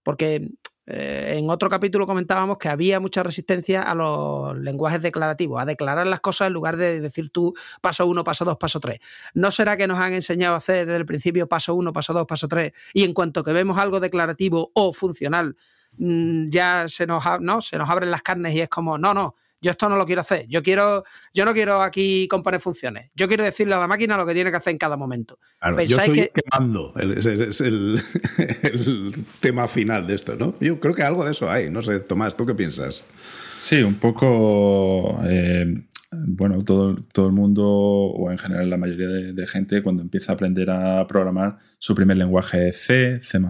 Porque 0.02 0.48
eh, 0.86 1.34
en 1.38 1.48
otro 1.48 1.70
capítulo 1.70 2.06
comentábamos 2.06 2.58
que 2.58 2.68
había 2.68 2.98
mucha 2.98 3.22
resistencia 3.22 3.82
a 3.82 3.94
los 3.94 4.58
lenguajes 4.58 5.00
declarativos, 5.00 5.60
a 5.62 5.64
declarar 5.64 6.06
las 6.06 6.20
cosas 6.20 6.48
en 6.48 6.54
lugar 6.54 6.76
de 6.76 7.00
decir 7.00 7.30
tú 7.30 7.54
paso 7.80 8.06
uno, 8.06 8.24
paso 8.24 8.44
dos, 8.44 8.56
paso 8.56 8.80
tres. 8.80 9.00
¿No 9.34 9.50
será 9.50 9.76
que 9.76 9.86
nos 9.86 9.98
han 9.98 10.12
enseñado 10.14 10.54
a 10.54 10.58
hacer 10.58 10.86
desde 10.86 10.98
el 10.98 11.06
principio 11.06 11.48
paso 11.48 11.74
uno, 11.74 11.92
paso 11.92 12.12
dos, 12.12 12.26
paso 12.26 12.48
tres 12.48 12.72
y 12.92 13.04
en 13.04 13.14
cuanto 13.14 13.44
que 13.44 13.52
vemos 13.52 13.78
algo 13.78 14.00
declarativo 14.00 14.72
o 14.74 14.92
funcional, 14.92 15.56
mm, 15.98 16.48
ya 16.48 16.86
se 16.88 17.06
nos, 17.06 17.22
¿no? 17.40 17.60
se 17.60 17.78
nos 17.78 17.88
abren 17.88 18.10
las 18.10 18.22
carnes 18.22 18.54
y 18.54 18.60
es 18.60 18.68
como, 18.68 18.98
no, 18.98 19.14
no, 19.14 19.36
yo 19.62 19.70
esto 19.70 19.88
no 19.88 19.96
lo 19.96 20.05
quiero 20.05 20.20
hacer. 20.20 20.46
Yo 20.48 20.62
quiero, 20.62 21.05
yo 21.33 21.44
no 21.44 21.55
quiero 21.55 21.81
aquí 21.83 22.27
componer 22.29 22.61
funciones. 22.61 23.11
Yo 23.14 23.29
quiero 23.29 23.44
decirle 23.44 23.75
a 23.75 23.79
la 23.79 23.87
máquina 23.87 24.16
lo 24.16 24.27
que 24.27 24.35
tiene 24.35 24.51
que 24.51 24.57
hacer 24.57 24.72
en 24.72 24.79
cada 24.79 24.96
momento. 24.96 25.38
yo 25.87 26.01
soy 26.01 26.29
quemando, 26.35 26.92
es, 26.96 27.61
el, 27.61 29.14
tema 29.40 29.68
final 29.68 30.07
de 30.07 30.16
esto, 30.16 30.35
¿no? 30.37 30.57
Yo 30.61 30.81
creo 30.81 30.94
que 30.94 31.05
algo 31.05 31.25
de 31.25 31.31
eso 31.31 31.48
hay. 31.48 31.70
No 31.70 31.81
sé, 31.81 32.01
Tomás, 32.01 32.37
¿tú 32.37 32.44
qué 32.44 32.55
piensas? 32.55 33.05
Sí, 33.57 33.83
un 33.83 33.94
poco. 33.94 35.20
Eh, 35.25 35.87
bueno, 36.11 36.62
todo, 36.64 36.96
todo 37.12 37.29
el 37.29 37.33
mundo, 37.33 37.64
o 37.64 38.31
en 38.33 38.38
general 38.38 38.68
la 38.68 38.77
mayoría 38.77 39.09
de, 39.33 39.46
gente, 39.46 39.83
cuando 39.83 40.03
empieza 40.03 40.33
a 40.33 40.35
aprender 40.35 40.70
a 40.70 41.07
programar, 41.07 41.57
su 41.79 41.94
primer 41.94 42.16
lenguaje 42.16 42.68
es 42.68 42.83
C, 42.85 43.20
C, 43.22 43.40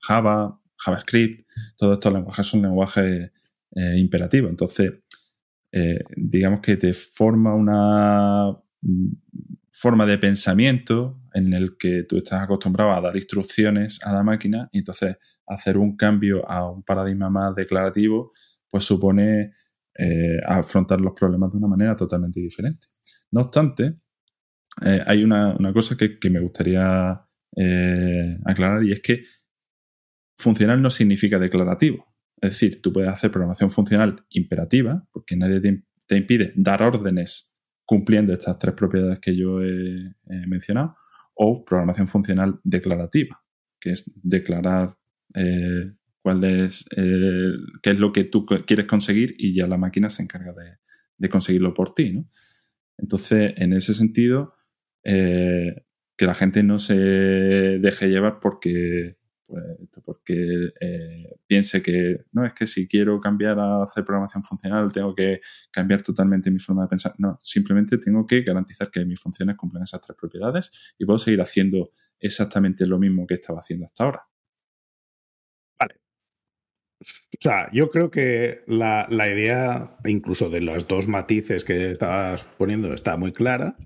Java, 0.00 0.60
JavaScript. 0.76 1.48
Todos 1.76 1.94
estos 1.94 2.12
lenguajes 2.12 2.46
son 2.46 2.62
lenguajes 2.62 3.30
eh, 3.76 3.94
imperativos. 3.96 4.50
Entonces, 4.50 5.00
eh, 5.72 5.98
digamos 6.16 6.60
que 6.60 6.76
te 6.76 6.92
forma 6.92 7.54
una 7.54 8.50
mm, 8.80 9.12
forma 9.72 10.06
de 10.06 10.18
pensamiento 10.18 11.20
en 11.34 11.52
el 11.52 11.76
que 11.76 12.04
tú 12.08 12.16
estás 12.16 12.42
acostumbrado 12.42 12.92
a 12.92 13.00
dar 13.00 13.16
instrucciones 13.16 14.02
a 14.04 14.12
la 14.12 14.22
máquina 14.22 14.68
y 14.72 14.78
entonces 14.78 15.16
hacer 15.46 15.76
un 15.78 15.96
cambio 15.96 16.48
a 16.50 16.68
un 16.68 16.82
paradigma 16.82 17.30
más 17.30 17.54
declarativo, 17.54 18.32
pues 18.68 18.84
supone 18.84 19.52
eh, 19.96 20.38
afrontar 20.44 21.00
los 21.00 21.12
problemas 21.12 21.52
de 21.52 21.58
una 21.58 21.68
manera 21.68 21.94
totalmente 21.94 22.40
diferente. 22.40 22.88
No 23.30 23.42
obstante, 23.42 24.00
eh, 24.84 25.00
hay 25.06 25.22
una, 25.22 25.56
cosa 25.72 25.96
que, 25.96 26.30
me 26.30 26.40
gustaría 26.40 27.24
aclarar 28.44 28.84
y 28.84 28.92
es 28.92 29.00
que 29.00 29.24
funcional 30.38 30.80
no 30.80 30.90
significa 30.90 31.38
declarativo. 31.38 32.06
Es 32.40 32.50
decir, 32.50 32.80
tú 32.82 32.92
puedes 32.92 33.10
hacer 33.10 33.30
programación 33.30 33.70
funcional 33.70 34.24
imperativa, 34.30 35.06
porque 35.12 35.36
nadie 35.36 35.60
te, 36.06 36.16
impide 36.16 36.52
dar 36.56 36.82
órdenes 36.82 37.56
cumpliendo 37.84 38.32
estas 38.32 38.58
tres 38.58 38.74
propiedades 38.74 39.18
que 39.18 39.36
yo 39.36 39.62
he 39.62 40.46
mencionado, 40.46 40.96
o 41.38 41.64
programación 41.64 42.08
funcional 42.08 42.60
declarativa, 42.64 43.40
que 43.80 43.90
es 43.90 44.10
declarar 44.22 44.96
eh, 45.34 45.92
cuál 46.20 46.42
es, 46.44 46.84
eh, 46.96 47.52
qué 47.80 47.90
es 47.90 47.98
lo 47.98 48.12
que 48.12 48.24
tú 48.24 48.44
quieres 48.44 48.86
conseguir 48.86 49.34
y 49.38 49.54
ya 49.54 49.68
la 49.68 49.76
máquina 49.76 50.10
se 50.10 50.24
encarga 50.24 50.52
de, 51.16 51.28
conseguirlo 51.28 51.74
por 51.74 51.94
ti. 51.94 52.12
¿no? 52.12 52.26
Entonces, 52.96 53.54
en 53.56 53.72
ese 53.72 53.94
sentido, 53.94 54.54
eh, 55.04 55.84
que 56.16 56.26
la 56.26 56.34
gente 56.34 56.64
no 56.64 56.80
se 56.80 56.96
deje 56.96 58.08
llevar 58.08 58.40
porque, 58.40 59.16
pues, 59.48 59.64
porque 60.04 60.70
piense 61.46 61.80
que 61.82 62.26
no 62.32 62.44
es 62.44 62.52
que 62.52 62.66
si 62.66 62.86
quiero 62.86 63.18
cambiar 63.18 63.58
a 63.58 63.82
hacer 63.82 64.04
programación 64.04 64.42
funcional 64.42 64.92
tengo 64.92 65.14
que 65.14 65.40
cambiar 65.70 66.02
totalmente 66.02 66.50
mi 66.50 66.58
forma 66.58 66.82
de 66.82 66.88
pensar. 66.88 67.14
No, 67.18 67.34
simplemente 67.38 67.96
tengo 67.96 68.26
que 68.26 68.42
garantizar 68.42 68.90
que 68.90 69.04
mis 69.06 69.18
funciones 69.18 69.56
cumplen 69.56 69.84
esas 69.84 70.02
tres 70.02 70.16
propiedades 70.20 70.94
y 70.98 71.06
puedo 71.06 71.18
seguir 71.18 71.40
haciendo 71.40 71.90
exactamente 72.20 72.86
lo 72.86 72.98
mismo 72.98 73.26
que 73.26 73.34
estaba 73.34 73.60
haciendo 73.60 73.86
hasta 73.86 74.04
ahora. 74.04 74.28
O 77.00 77.40
sea, 77.40 77.70
yo 77.72 77.88
creo 77.90 78.10
que 78.10 78.62
la, 78.66 79.06
idea, 79.10 79.96
incluso 80.04 80.50
de 80.50 80.60
los 80.60 80.88
dos 80.88 81.06
matices 81.06 81.64
que 81.64 81.92
estabas 81.92 82.42
poniendo, 82.58 82.92
está 82.92 83.16
muy 83.16 83.32
clara. 83.32 83.76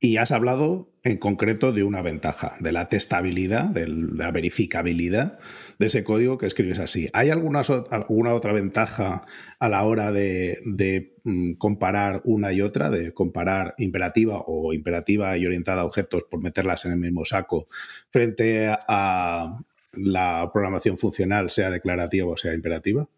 Y 0.00 0.16
has 0.16 0.32
hablado 0.32 0.89
en 1.02 1.16
concreto 1.16 1.72
de 1.72 1.82
una 1.82 2.02
ventaja, 2.02 2.56
de 2.60 2.72
la 2.72 2.88
testabilidad, 2.88 3.64
de 3.64 3.88
la 3.88 4.30
verificabilidad 4.30 5.38
de 5.78 5.86
ese 5.86 6.04
código 6.04 6.36
que 6.36 6.46
escribes 6.46 6.78
así. 6.78 7.08
¿Hay 7.14 7.30
alguna, 7.30 7.62
alguna 7.90 8.34
otra 8.34 8.52
ventaja 8.52 9.22
a 9.58 9.68
la 9.68 9.82
hora 9.84 10.12
de, 10.12 11.14
mm, 11.24 11.54
comparar 11.54 12.20
una 12.24 12.52
y 12.52 12.60
otra, 12.60 12.90
de 12.90 13.14
comparar 13.14 13.74
imperativa 13.78 14.42
o 14.46 14.74
imperativa 14.74 15.36
y 15.38 15.46
orientada 15.46 15.82
a 15.82 15.86
objetos 15.86 16.24
por 16.30 16.42
meterlas 16.42 16.84
en 16.84 16.92
el 16.92 16.98
mismo 16.98 17.24
saco 17.24 17.64
frente 18.10 18.68
a, 18.68 19.58
la 19.92 20.48
programación 20.52 20.96
funcional, 20.98 21.50
sea 21.50 21.68
declarativa 21.68 22.30
o 22.30 22.36
sea 22.36 22.54
imperativa? 22.54 23.08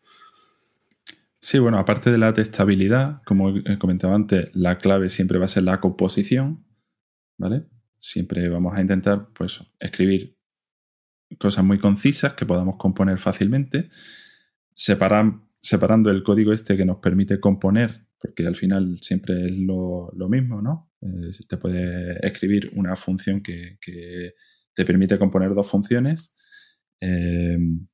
Sí, 1.39 1.59
bueno, 1.59 1.79
aparte 1.79 2.11
de 2.11 2.17
la 2.17 2.33
testabilidad, 2.33 3.21
como 3.25 3.53
comentaba 3.79 4.15
antes, 4.15 4.49
la 4.55 4.79
clave 4.79 5.11
siempre 5.11 5.39
va 5.39 5.45
a 5.47 5.49
ser 5.49 5.65
la 5.65 5.81
composición, 5.81 6.59
¿vale? 7.43 7.67
Siempre 7.99 8.49
vamos 8.49 8.75
a 8.75 8.81
intentar, 8.81 9.29
pues, 9.35 9.63
escribir 9.79 10.39
cosas 11.39 11.65
muy 11.65 11.79
concisas 11.79 12.35
que 12.35 12.47
podamos 12.47 12.77
componer 12.77 13.19
fácilmente, 13.19 13.91
separando 14.73 16.11
el 16.11 16.23
código 16.23 16.53
este 16.53 16.77
que 16.77 16.85
nos 16.85 16.99
permite 16.99 17.41
componer, 17.41 18.07
porque 18.19 18.47
al 18.47 18.57
final 18.57 18.99
siempre 19.01 19.47
es 19.47 19.53
lo, 19.53 20.11
mismo, 20.29 20.63
¿no? 20.63 20.93
Eh, 21.01 21.31
te 21.49 21.57
puede 21.57 22.27
escribir 22.27 22.71
una 22.75 22.97
función 22.97 23.43
que, 23.43 23.79
te 24.75 24.87
permite 24.87 25.19
componer 25.19 25.55
dos 25.55 25.69
funciones 25.69 26.35
Em, 27.03 27.89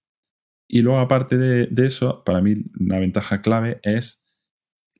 y 0.68 0.82
luego, 0.82 0.98
aparte 0.98 1.38
de, 1.38 1.86
eso, 1.86 2.22
para 2.24 2.42
mí 2.42 2.54
una 2.78 2.98
ventaja 2.98 3.40
clave 3.40 3.80
es 3.82 4.26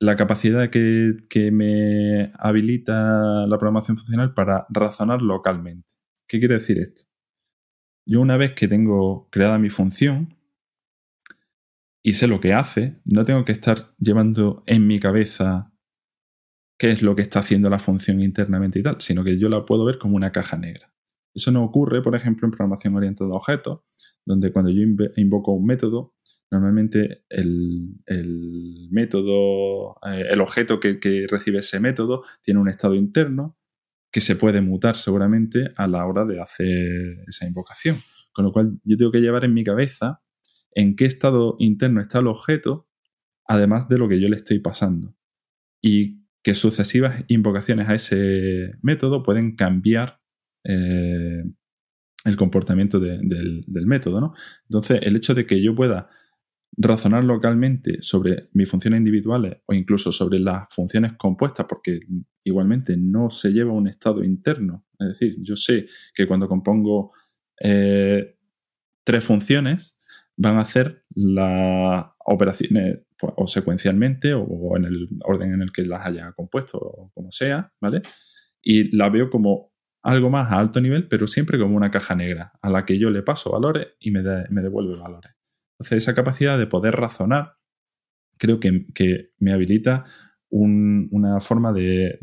la 0.01 0.17
capacidad 0.17 0.71
que, 0.71 1.17
que, 1.29 1.51
me 1.51 2.33
habilita 2.39 3.47
la 3.47 3.59
programación 3.59 3.97
funcional 3.97 4.33
para 4.35 4.67
razonar 4.71 5.23
localmente. 5.23 5.89
¿Qué 6.29 6.39
quiere 6.39 6.55
decir 6.55 6.79
esto? 6.79 7.03
Yo 8.07 8.21
una 8.21 8.37
vez 8.37 8.53
que 8.55 8.69
tengo 8.69 9.29
creada 9.31 9.59
mi 9.59 9.71
función 9.71 10.39
y 12.03 12.15
sé 12.15 12.27
lo 12.27 12.41
que 12.41 12.55
hace, 12.55 13.01
no 13.05 13.25
tengo 13.25 13.45
que 13.45 13.53
estar 13.53 13.95
llevando 13.99 14.63
en 14.67 14.87
mi 14.87 15.01
cabeza 15.01 15.73
qué 16.79 16.93
es 16.93 17.03
lo 17.03 17.17
que 17.17 17.23
está 17.23 17.41
haciendo 17.41 17.69
la 17.69 17.79
función 17.79 18.21
internamente 18.21 18.79
y 18.79 18.83
tal, 18.83 19.01
sino 19.01 19.25
que 19.25 19.37
yo 19.39 19.49
la 19.49 19.67
puedo 19.67 19.85
ver 19.85 19.99
como 19.99 20.17
una 20.17 20.33
caja 20.33 20.57
negra. 20.57 20.95
Eso 21.35 21.51
no 21.51 21.63
ocurre, 21.63 22.01
por 22.03 22.15
ejemplo, 22.15 22.47
en 22.47 22.53
programación 22.53 22.97
orientada 22.97 23.31
a 23.31 23.35
objetos, 23.35 23.81
donde 24.25 24.53
cuando 24.53 24.71
yo 24.71 24.83
invoco 25.17 25.53
un 25.53 25.67
método, 25.67 26.15
normalmente 26.51 27.25
el, 27.29 27.99
método, 28.91 29.97
eh, 30.07 30.25
el 30.31 30.41
objeto 30.41 30.81
que, 30.81 31.27
recibe 31.31 31.59
ese 31.59 31.81
método 31.81 32.23
tiene 32.43 32.61
un 32.61 32.69
estado 32.69 32.95
interno 32.95 33.53
que 34.11 34.21
se 34.21 34.37
puede 34.37 34.61
mutar 34.61 34.97
seguramente 34.97 35.73
a 35.77 35.87
la 35.87 36.07
hora 36.07 36.25
de 36.25 36.41
hacer 36.41 37.25
esa 37.27 37.47
invocación. 37.47 37.97
Con 38.33 38.45
lo 38.45 38.53
cual 38.53 38.81
yo 38.85 38.97
tengo 38.97 39.13
que 39.13 39.21
llevar 39.21 39.45
en 39.45 39.55
mi 39.55 39.65
cabeza 39.65 40.23
en 40.73 40.97
qué 40.97 41.05
estado 41.05 41.57
interno 41.59 42.01
está 42.01 42.21
el 42.21 42.29
objeto, 42.29 42.89
además 43.47 43.89
de 43.89 43.99
lo 43.99 44.09
que 44.09 44.21
yo 44.21 44.29
le 44.29 44.37
estoy 44.37 44.61
pasando. 44.61 45.17
Y 45.83 46.25
que 46.43 46.55
sucesivas 46.55 47.25
invocaciones 47.29 47.89
a 47.89 47.95
ese 47.95 48.73
método 48.81 49.23
pueden 49.23 49.57
cambiar 49.57 50.21
eh, 50.65 51.43
el 52.25 52.37
comportamiento 52.37 53.01
del, 53.01 53.65
método. 53.67 54.21
¿no? 54.21 54.35
Entonces, 54.65 55.01
el 55.03 55.17
hecho 55.17 55.35
de 55.35 55.47
que 55.47 55.63
yo 55.63 55.75
pueda 55.75 56.09
razonar 56.81 57.25
localmente 57.25 57.99
sobre 58.03 58.49
mis 58.53 58.71
funciones 58.71 58.99
individuales 58.99 59.59
o 59.67 59.75
incluso 59.75 60.13
sobre 60.13 60.39
las 60.39 60.73
funciones 60.73 61.15
compuestas, 61.15 61.67
porque 61.69 62.01
igualmente 62.45 62.97
no 62.97 63.31
se 63.31 63.53
lleva 63.53 63.73
un 63.73 63.89
estado 63.89 64.23
interno. 64.23 64.87
Es 64.99 65.09
decir, 65.09 65.37
yo 65.41 65.57
sé 65.57 65.87
que 66.15 66.27
cuando 66.27 66.49
compongo 66.49 67.13
eh, 67.61 68.37
tres 69.05 69.25
funciones, 69.25 69.99
van 70.37 70.57
a 70.57 70.61
hacer 70.61 71.05
las 71.15 72.07
operaciones 72.25 73.01
pues, 73.19 73.33
o 73.37 73.49
secuencialmente 73.49 74.33
o 74.35 74.77
en 74.77 74.85
el 74.85 75.09
orden 75.25 75.53
en 75.55 75.63
el 75.63 75.73
que 75.73 75.85
las 75.85 76.07
haya 76.07 76.33
compuesto 76.33 76.79
o 76.79 77.11
como 77.13 77.33
sea, 77.33 77.71
¿vale? 77.81 78.03
Y 78.63 78.97
la 78.97 79.09
veo 79.09 79.31
como 79.31 79.73
algo 80.03 80.31
más 80.31 80.53
a 80.53 80.59
alto 80.59 80.81
nivel, 80.81 81.09
pero 81.09 81.27
siempre 81.27 81.59
como 81.59 81.77
una 81.77 81.91
caja 81.91 82.15
negra, 82.15 82.53
a 82.63 82.71
la 82.71 82.85
que 82.85 82.99
yo 82.99 83.11
le 83.11 83.23
paso 83.23 83.51
valores 83.51 83.89
y 83.99 84.13
me, 84.13 84.23
me 84.51 84.63
devuelve 84.63 84.97
valores. 84.97 85.38
Entonces, 85.79 85.99
esa 85.99 86.15
capacidad 86.15 86.59
de 86.59 86.67
poder 86.67 86.97
razonar 86.97 87.59
creo 88.39 88.61
que, 88.61 89.33
me 89.39 89.53
habilita 89.53 90.05
una 90.51 91.41
forma 91.41 91.73
de, 91.73 92.19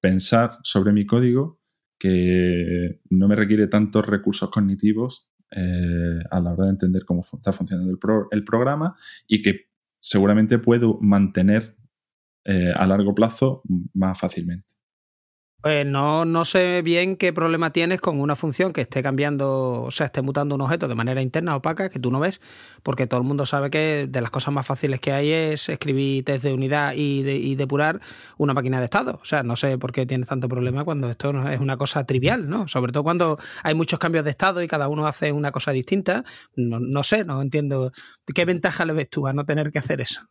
pensar 0.00 0.58
sobre 0.62 0.92
mi 0.92 1.06
código 1.06 1.60
que 1.98 3.00
no 3.10 3.28
me 3.28 3.36
requiere 3.36 3.66
tantos 3.66 4.06
recursos 4.06 4.50
cognitivos 4.50 5.28
eh, 5.50 6.20
a 6.30 6.40
la 6.40 6.52
hora 6.52 6.64
de 6.64 6.70
entender 6.70 7.04
cómo 7.04 7.20
está 7.20 7.52
funcionando 7.52 7.92
el, 8.30 8.44
programa 8.44 8.94
y 9.26 9.42
que 9.42 9.66
seguramente 9.98 10.58
puedo 10.58 10.98
mantener 11.00 11.76
eh, 12.44 12.72
a 12.74 12.86
largo 12.86 13.14
plazo 13.14 13.62
más 13.92 14.18
fácilmente. 14.18 14.79
Pues 15.62 15.84
no, 15.84 16.24
no 16.24 16.46
sé 16.46 16.80
bien 16.82 17.16
qué 17.16 17.32
problema 17.34 17.70
tienes 17.70 18.00
con 18.00 18.18
una 18.18 18.34
función 18.34 18.72
que 18.72 18.80
esté 18.80 19.02
cambiando, 19.02 19.82
o 19.82 19.90
sea, 19.90 20.06
esté 20.06 20.22
mutando 20.22 20.54
un 20.54 20.62
objeto 20.62 20.88
de 20.88 20.94
manera 20.94 21.20
interna 21.20 21.54
opaca 21.54 21.90
que 21.90 21.98
tú 21.98 22.10
no 22.10 22.18
ves, 22.18 22.40
porque 22.82 23.06
todo 23.06 23.20
el 23.20 23.26
mundo 23.26 23.44
sabe 23.44 23.68
que 23.68 24.06
de 24.08 24.20
las 24.22 24.30
cosas 24.30 24.54
más 24.54 24.66
fáciles 24.66 25.00
que 25.00 25.12
hay 25.12 25.30
es 25.30 25.68
escribir 25.68 26.24
test 26.24 26.44
de 26.44 26.54
unidad 26.54 26.94
y, 26.94 27.28
y 27.28 27.54
depurar 27.56 28.00
una 28.38 28.54
máquina 28.54 28.78
de 28.78 28.84
estado. 28.84 29.18
O 29.20 29.24
sea, 29.24 29.42
no 29.42 29.54
sé 29.54 29.76
por 29.76 29.92
qué 29.92 30.06
tienes 30.06 30.28
tanto 30.28 30.48
problema 30.48 30.84
cuando 30.84 31.10
esto 31.10 31.32
no 31.32 31.48
es 31.50 31.60
una 31.60 31.76
cosa 31.76 32.04
trivial, 32.04 32.48
¿no? 32.48 32.66
Sobre 32.66 32.92
todo 32.92 33.02
cuando 33.02 33.38
hay 33.62 33.74
muchos 33.74 33.98
cambios 33.98 34.24
de 34.24 34.30
estado 34.30 34.62
y 34.62 34.68
cada 34.68 34.88
uno 34.88 35.06
hace 35.06 35.30
una 35.30 35.52
cosa 35.52 35.72
distinta. 35.72 36.24
No, 36.56 36.80
no 36.80 37.02
sé, 37.02 37.24
no 37.24 37.42
entiendo. 37.42 37.92
¿Qué 38.34 38.46
ventaja 38.46 38.86
le 38.86 38.94
ves 38.94 39.10
tú 39.10 39.26
a 39.26 39.34
no 39.34 39.44
tener 39.44 39.70
que 39.70 39.78
hacer 39.78 40.00
eso? 40.00 40.22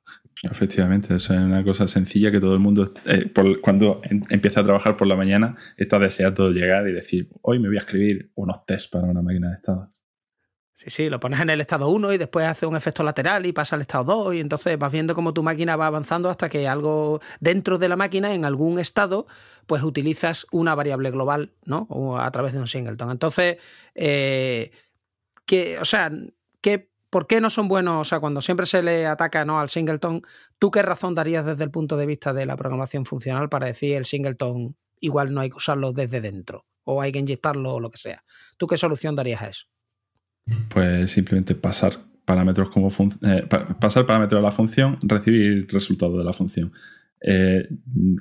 Efectivamente, 0.42 1.14
eso 1.16 1.34
es 1.34 1.40
una 1.40 1.64
cosa 1.64 1.88
sencilla 1.88 2.32
que 2.32 2.40
todo 2.40 2.54
el 2.54 2.60
mundo, 2.60 2.94
eh, 3.06 3.32
cuando 3.62 4.02
empieza 4.30 4.62
a 4.62 4.64
trabajar 4.64 4.96
por 4.96 5.08
la 5.08 5.16
mañana, 5.20 5.56
está 5.78 6.00
deseando 6.00 6.50
llegar 6.50 6.88
y 6.88 6.94
decir, 6.94 7.30
hoy 7.42 7.60
me 7.60 7.68
voy 7.68 7.78
a 7.78 7.82
escribir 7.82 8.32
unos 8.36 8.66
tests 8.66 8.88
para 8.88 9.06
una 9.06 9.22
máquina 9.22 9.50
de 9.50 9.56
estados. 9.56 10.04
Sí, 10.80 10.90
sí, 10.90 11.10
lo 11.10 11.20
pones 11.20 11.42
en 11.42 11.50
el 11.50 11.60
estado 11.60 11.90
1 11.90 12.14
y 12.14 12.18
después 12.18 12.48
hace 12.48 12.66
un 12.66 12.78
efecto 12.78 13.04
lateral 13.04 13.46
y 13.46 13.52
pasa 13.52 13.76
al 13.76 13.82
estado 13.82 14.06
2 14.06 14.36
y 14.36 14.40
entonces 14.40 14.80
vas 14.80 14.90
viendo 14.90 15.14
cómo 15.14 15.34
tu 15.34 15.44
máquina 15.44 15.76
va 15.76 15.88
avanzando 15.88 16.30
hasta 16.30 16.48
que 16.48 16.70
algo 16.70 17.20
dentro 17.42 17.78
de 17.78 17.90
la 17.90 17.98
máquina, 17.98 18.34
en 18.34 18.46
algún 18.46 18.80
estado, 18.80 19.28
pues 19.68 19.84
utilizas 19.84 20.48
una 20.52 20.76
variable 20.76 21.12
global, 21.12 21.52
¿no? 21.66 22.18
A 22.18 22.32
través 22.32 22.54
de 22.54 22.60
un 22.60 22.68
singleton. 22.68 23.12
Entonces, 23.12 23.58
eh, 23.94 24.72
que, 25.46 25.80
o 25.80 25.86
sea, 25.86 26.12
¿qué, 26.62 26.90
¿por 27.10 27.28
qué 27.28 27.42
no 27.42 27.50
son 27.50 27.68
buenos? 27.68 28.00
O 28.00 28.10
sea, 28.10 28.22
cuando 28.22 28.42
siempre 28.42 28.66
se 28.66 28.82
le 28.82 29.06
ataca 29.06 29.44
¿no? 29.44 29.60
al 29.60 29.68
singleton, 29.68 30.22
¿tú 30.60 30.72
qué 30.72 30.82
razón 30.82 31.14
darías 31.14 31.46
desde 31.46 31.66
el 31.66 31.72
punto 31.72 31.98
de 31.98 32.06
vista 32.06 32.32
de 32.32 32.46
la 32.46 32.56
programación 32.56 33.06
funcional 33.06 33.50
para 33.50 33.68
decir 33.68 33.96
el 33.96 34.06
singleton 34.06 34.78
igual 35.00 35.34
no 35.34 35.42
hay 35.42 35.50
que 35.50 35.58
usarlo 35.58 35.94
desde 35.94 36.22
dentro 36.22 36.66
o 36.84 37.02
hay 37.02 37.12
que 37.12 37.20
inyectarlo 37.20 37.76
o 37.76 37.80
lo 37.80 37.90
que 37.90 37.98
sea? 37.98 38.24
¿Tú 38.58 38.68
qué 38.68 38.78
solución 38.78 39.16
darías 39.16 39.42
a 39.42 39.50
eso? 39.50 39.66
Pues 40.70 41.12
simplemente 41.12 41.56
pasar 41.56 41.94
parámetros 42.26 42.70
como 42.70 42.90
eh, 43.24 43.48
pasar 43.80 44.06
parámetros 44.06 44.40
a 44.40 44.44
la 44.44 44.52
función, 44.52 44.98
recibir 45.02 45.68
resultados 45.72 46.18
de 46.18 46.24
la 46.24 46.34
función. 46.34 46.72
Eh, 47.22 47.68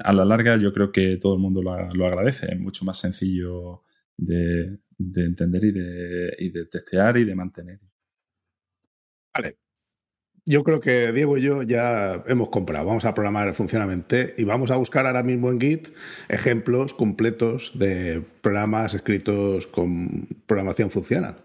a 0.02 0.12
la 0.12 0.24
larga 0.24 0.56
yo 0.56 0.72
creo 0.72 0.90
que 0.90 1.18
todo 1.18 1.34
el 1.34 1.40
mundo 1.40 1.62
lo, 1.62 1.72
agradece, 1.72 2.52
es 2.52 2.58
mucho 2.58 2.84
más 2.84 2.98
sencillo 2.98 3.84
de, 4.16 4.78
entender 4.98 5.64
y 5.64 5.72
de, 5.72 6.36
y 6.38 6.50
de, 6.50 6.66
testear 6.66 7.16
y 7.18 7.24
de 7.24 7.34
mantener. 7.34 7.80
Vale. 9.34 9.58
Yo 10.50 10.64
creo 10.64 10.80
que 10.80 11.12
Diego 11.12 11.36
y 11.36 11.42
yo 11.42 11.62
ya 11.62 12.24
hemos 12.26 12.48
comprado. 12.48 12.86
Vamos 12.86 13.04
a 13.04 13.14
programar 13.14 13.54
funcionalmente 13.54 14.34
y 14.38 14.44
vamos 14.44 14.70
a 14.70 14.76
buscar 14.76 15.06
ahora 15.06 15.22
mismo 15.22 15.50
en 15.50 15.60
Git 15.60 15.88
ejemplos 16.28 16.94
completos 16.94 17.72
de 17.74 18.22
programas 18.40 18.94
escritos 18.94 19.66
con 19.66 20.26
programación 20.46 20.90
funcional 20.90 21.44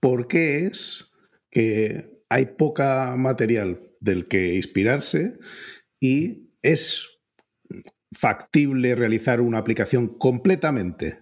por 0.00 0.28
qué 0.28 0.66
es 0.66 1.12
que 1.50 2.22
hay 2.28 2.46
poca 2.46 3.16
material 3.16 3.80
del 4.00 4.24
que 4.26 4.54
inspirarse 4.54 5.38
y 6.00 6.50
es 6.62 7.20
factible 8.12 8.94
realizar 8.94 9.40
una 9.40 9.58
aplicación 9.58 10.06
completamente 10.06 11.18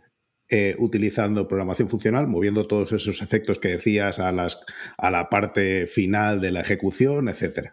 eh, 0.51 0.77
utilizando 0.79 1.49
programación 1.49 1.89
funcional, 1.89 2.27
moviendo 2.27 2.67
todos 2.67 2.93
esos 2.93 3.23
efectos 3.23 3.59
que 3.59 3.69
decías 3.69 4.19
a, 4.19 4.31
las, 4.31 4.61
a 4.99 5.11
la 5.11 5.31
parte 5.31 5.87
final 5.87 6.41
de 6.41 6.53
la 6.53 6.61
ejecución, 6.61 7.29
etc. 7.29 7.71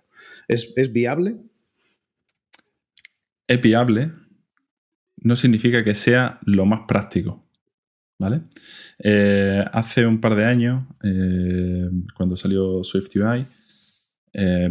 ¿Es, 0.47 0.71
¿Es 0.77 0.93
viable? 0.93 1.37
Es 3.47 3.61
viable. 3.61 4.11
No 5.17 5.35
significa 5.35 5.83
que 5.83 5.95
sea 5.95 6.39
lo 6.45 6.65
más 6.65 6.81
práctico. 6.87 7.41
¿vale? 8.17 8.43
Eh, 8.99 9.65
hace 9.73 10.05
un 10.05 10.21
par 10.21 10.35
de 10.35 10.45
años, 10.45 10.83
eh, 11.03 11.89
cuando 12.15 12.35
salió 12.35 12.83
SwiftUI, 12.83 13.47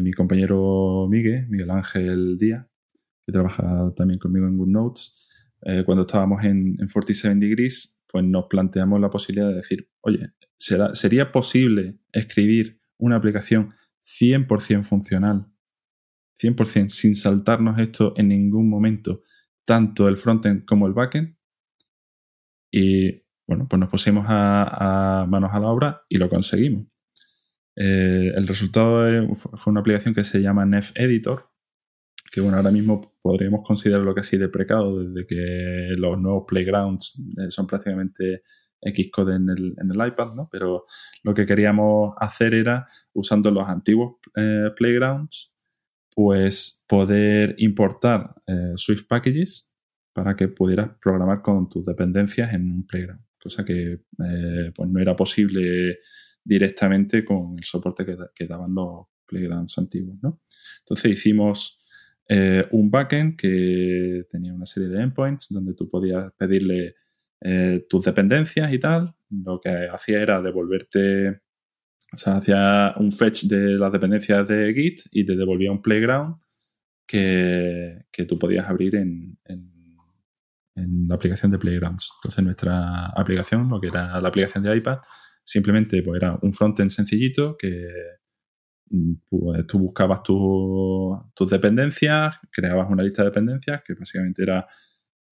mi 0.00 0.12
compañero 0.12 1.06
Miguel, 1.10 1.46
Miguel 1.48 1.70
Ángel 1.70 2.38
Díaz, 2.38 2.66
que 3.26 3.32
trabaja 3.32 3.92
también 3.94 4.18
conmigo 4.18 4.46
en 4.46 4.56
GoodNotes, 4.56 5.29
cuando 5.84 6.02
estábamos 6.02 6.42
en, 6.44 6.76
47 6.76 7.36
Degrees, 7.36 8.00
pues 8.08 8.24
nos 8.24 8.46
planteamos 8.46 9.00
la 9.00 9.10
posibilidad 9.10 9.48
de 9.48 9.56
decir, 9.56 9.90
oye, 10.00 10.32
¿sería 10.56 11.30
posible 11.32 11.98
escribir 12.12 12.80
una 12.98 13.16
aplicación 13.16 13.74
100% 14.04 14.84
funcional, 14.84 15.46
100% 16.40 16.88
sin 16.88 17.14
saltarnos 17.14 17.78
esto 17.78 18.14
en 18.16 18.28
ningún 18.28 18.68
momento, 18.68 19.22
tanto 19.64 20.08
el 20.08 20.16
frontend 20.16 20.64
como 20.64 20.86
el 20.86 20.94
backend? 20.94 21.36
Y 22.72 23.22
bueno, 23.46 23.66
pues 23.68 23.80
nos 23.80 23.88
pusimos 23.88 24.26
a, 24.28 25.26
manos 25.28 25.50
a 25.52 25.60
la 25.60 25.68
obra 25.68 26.02
y 26.08 26.18
lo 26.18 26.28
conseguimos. 26.28 26.86
Eh, 27.76 28.32
el 28.34 28.46
resultado 28.46 29.34
fue 29.34 29.70
una 29.70 29.80
aplicación 29.80 30.14
que 30.14 30.24
se 30.24 30.40
llama 30.40 30.66
Nef 30.66 30.92
Editor, 30.94 31.49
que 32.30 32.40
bueno, 32.40 32.56
ahora 32.56 32.70
mismo 32.70 33.16
podríamos 33.20 33.62
considerarlo 33.64 34.14
casi 34.14 34.38
deprecado 34.38 35.02
desde 35.02 35.26
que 35.26 35.94
los 35.96 36.18
nuevos 36.20 36.44
playgrounds 36.46 37.20
eh, 37.38 37.50
son 37.50 37.66
prácticamente 37.66 38.42
Xcode 38.82 39.34
en 39.34 39.50
el, 39.50 40.08
iPad, 40.08 40.34
¿no? 40.34 40.48
Pero 40.50 40.84
lo 41.22 41.34
que 41.34 41.44
queríamos 41.44 42.14
hacer 42.18 42.54
era, 42.54 42.86
usando 43.12 43.50
los 43.50 43.68
antiguos 43.68 44.16
eh, 44.36 44.70
playgrounds, 44.76 45.54
pues 46.14 46.84
poder 46.88 47.54
importar 47.58 48.34
Swift 48.74 49.06
packages 49.06 49.72
para 50.12 50.34
que 50.34 50.48
pudieras 50.48 50.90
programar 51.00 51.40
con 51.40 51.68
tus 51.68 51.84
dependencias 51.84 52.52
en 52.52 52.70
un 52.70 52.86
playground 52.86 53.22
cosa 53.40 53.64
que 53.64 53.92
eh, 53.92 54.72
pues 54.74 54.90
no 54.90 55.00
era 55.00 55.16
posible 55.16 55.98
directamente 56.44 57.24
con 57.24 57.56
el 57.58 57.64
soporte 57.64 58.04
que, 58.04 58.46
daban 58.46 58.74
los 58.74 59.06
playgrounds 59.26 59.78
antiguos. 59.78 60.18
¿no? 60.22 60.38
Entonces 60.80 61.12
hicimos 61.12 61.79
eh, 62.32 62.66
un 62.70 62.90
backend 62.90 63.36
que 63.36 64.24
tenía 64.30 64.54
una 64.54 64.66
serie 64.66 64.88
de 64.88 65.02
endpoints 65.02 65.48
donde 65.50 65.74
tú 65.74 65.88
podías 65.88 66.32
pedirle 66.38 66.94
eh, 67.40 67.84
tus 67.88 68.04
dependencias 68.04 68.72
y 68.72 68.78
tal. 68.78 69.14
Lo 69.30 69.60
que 69.60 69.88
hacía 69.92 70.22
era 70.22 70.40
devolverte, 70.40 71.40
o 72.12 72.16
sea, 72.16 72.36
hacía 72.36 72.94
un 72.98 73.10
fetch 73.10 73.44
de 73.44 73.78
las 73.78 73.90
dependencias 73.90 74.46
de 74.46 74.72
Git 74.72 75.00
y 75.10 75.26
te 75.26 75.34
devolvía 75.34 75.72
un 75.72 75.82
playground 75.82 76.36
que, 77.06 78.04
tú 78.28 78.38
podías 78.38 78.68
abrir 78.68 78.94
en 78.94 79.38
en 80.80 81.08
la 81.08 81.14
aplicación 81.16 81.52
de 81.52 81.58
Playgrounds. 81.58 82.10
Entonces 82.18 82.44
nuestra 82.44 83.06
aplicación, 83.06 83.68
lo 83.68 83.80
que 83.80 83.88
era 83.88 84.20
la 84.20 84.28
aplicación 84.28 84.64
de 84.64 84.76
iPad, 84.76 84.98
simplemente 85.44 86.02
pues, 86.02 86.22
era 86.22 86.38
un 86.42 86.52
frontend 86.52 86.90
sencillito 86.90 87.56
que 87.56 87.88
pues, 89.28 89.66
tú 89.66 89.78
buscabas 89.78 90.22
tus 90.22 91.50
dependencias, 91.50 92.38
creabas 92.50 92.90
una 92.90 93.02
lista 93.02 93.22
de 93.22 93.28
dependencias 93.28 93.82
que 93.84 93.94
básicamente 93.94 94.42
era 94.42 94.66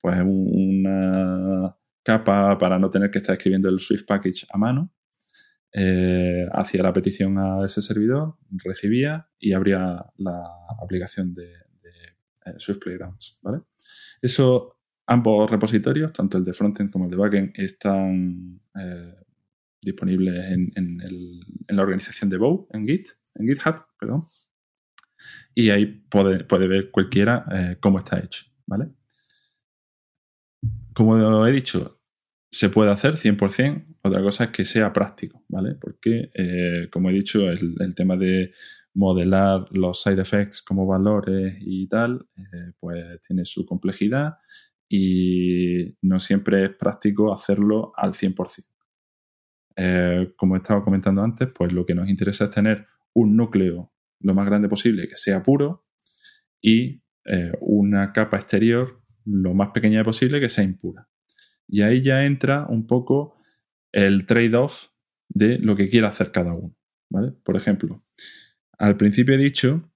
pues 0.01 0.21
una 0.25 1.77
capa 2.03 2.57
para 2.57 2.79
no 2.79 2.89
tener 2.89 3.11
que 3.11 3.19
estar 3.19 3.35
escribiendo 3.37 3.69
el 3.69 3.81
Swift 3.81 4.07
package 4.07 4.47
a 4.51 4.59
mano. 4.59 4.93
Eh, 5.73 6.47
hacía 6.53 6.83
la 6.83 6.93
petición 6.93 7.37
a 7.39 7.65
ese 7.65 7.83
servidor, 7.83 8.37
recibía 8.65 9.29
y 9.39 9.53
abría 9.53 10.07
la 10.17 10.43
aplicación 10.83 11.35
de, 11.35 11.45
eh, 11.45 12.55
Swift 12.57 12.79
Playgrounds. 12.79 13.41
¿vale? 13.43 13.63
Eso 14.23 14.79
Ambos 15.11 15.51
repositorios, 15.51 16.13
tanto 16.13 16.37
el 16.37 16.45
de 16.45 16.53
frontend 16.53 16.91
como 16.91 17.07
el 17.07 17.11
de 17.11 17.17
backend, 17.17 17.53
están 17.55 18.61
eh, 18.79 19.15
disponibles 19.81 20.51
en, 20.51 20.99
la 21.67 21.83
organización 21.83 22.29
de 22.29 22.37
Bow, 22.37 22.69
en 22.75 22.87
Git, 22.87 23.09
en 23.35 23.49
GitHub, 23.49 23.85
perdón. 23.99 24.25
Y 25.55 25.71
ahí 25.71 25.87
puede, 25.87 26.69
ver 26.69 26.91
cualquiera 26.91 27.45
eh, 27.53 27.77
cómo 27.81 27.99
está 27.99 28.21
hecho, 28.21 28.45
¿vale? 28.67 28.91
Como 30.95 31.47
he 31.47 31.53
dicho, 31.53 32.01
se 32.51 32.71
puede 32.71 32.91
hacer 32.91 33.17
100%. 33.17 33.97
Otra 34.03 34.23
cosa 34.23 34.45
es 34.45 34.51
que 34.51 34.65
sea 34.65 34.93
práctico, 34.93 35.45
¿vale? 35.49 35.75
Porque, 35.75 36.31
eh, 36.35 36.89
como 36.91 37.11
he 37.11 37.13
dicho, 37.13 37.51
el, 37.51 37.95
tema 37.95 38.17
de 38.17 38.53
modelar 38.95 39.67
los 39.71 40.03
side 40.03 40.21
effects 40.21 40.63
como 40.63 40.87
valores 40.87 41.57
y 41.61 41.87
tal, 41.89 42.29
pues 42.81 43.21
tiene 43.23 43.45
su 43.45 43.65
complejidad 43.65 44.39
y 44.89 45.97
no 46.03 46.19
siempre 46.19 46.65
es 46.65 46.71
práctico 46.71 47.33
hacerlo 47.33 47.93
al 47.97 48.15
100%. 48.15 48.65
Eh, 49.77 50.33
como 50.37 50.57
he 50.57 50.59
estado 50.59 50.83
comentando 50.83 51.23
antes, 51.23 51.49
pues 51.55 51.73
lo 51.73 51.85
que 51.87 51.95
nos 51.95 52.09
interesa 52.09 52.45
es 52.45 52.51
tener 52.51 52.87
un 53.15 53.37
núcleo 53.37 53.93
lo 54.21 54.35
más 54.35 54.47
grande 54.47 54.69
posible 54.69 55.09
que 55.09 55.17
sea 55.17 55.43
puro 55.43 55.87
y 56.61 57.03
eh, 57.25 57.53
una 57.61 58.13
capa 58.13 58.37
exterior 58.37 59.03
lo 59.25 59.55
más 59.55 59.71
pequeña 59.71 60.03
posible 60.03 60.41
que 60.41 60.49
sea 60.49 60.65
impura. 60.65 61.09
Y 61.67 61.83
ahí 61.83 62.03
ya 62.03 62.25
entra 62.25 62.67
un 62.69 62.87
poco 62.87 63.37
el 63.93 64.25
trade-off 64.25 64.89
de 65.29 65.59
lo 65.59 65.77
que 65.77 65.89
quiera 65.89 66.09
hacer 66.09 66.33
cada 66.33 66.53
uno. 66.53 66.75
¿vale? 67.11 67.33
Por 67.45 67.57
ejemplo, 67.57 68.05
al 68.79 68.97
principio 68.97 69.35
he 69.35 69.39
dicho 69.39 69.91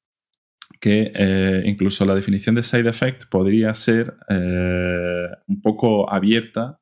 que 0.80 1.12
eh, 1.14 1.62
incluso 1.64 2.04
la 2.04 2.14
definición 2.14 2.54
de 2.54 2.62
side 2.62 2.88
effect 2.88 3.28
podría 3.30 3.72
ser 3.74 4.14
eh, 4.28 5.28
un 5.46 5.62
poco 5.62 6.10
abierta 6.10 6.80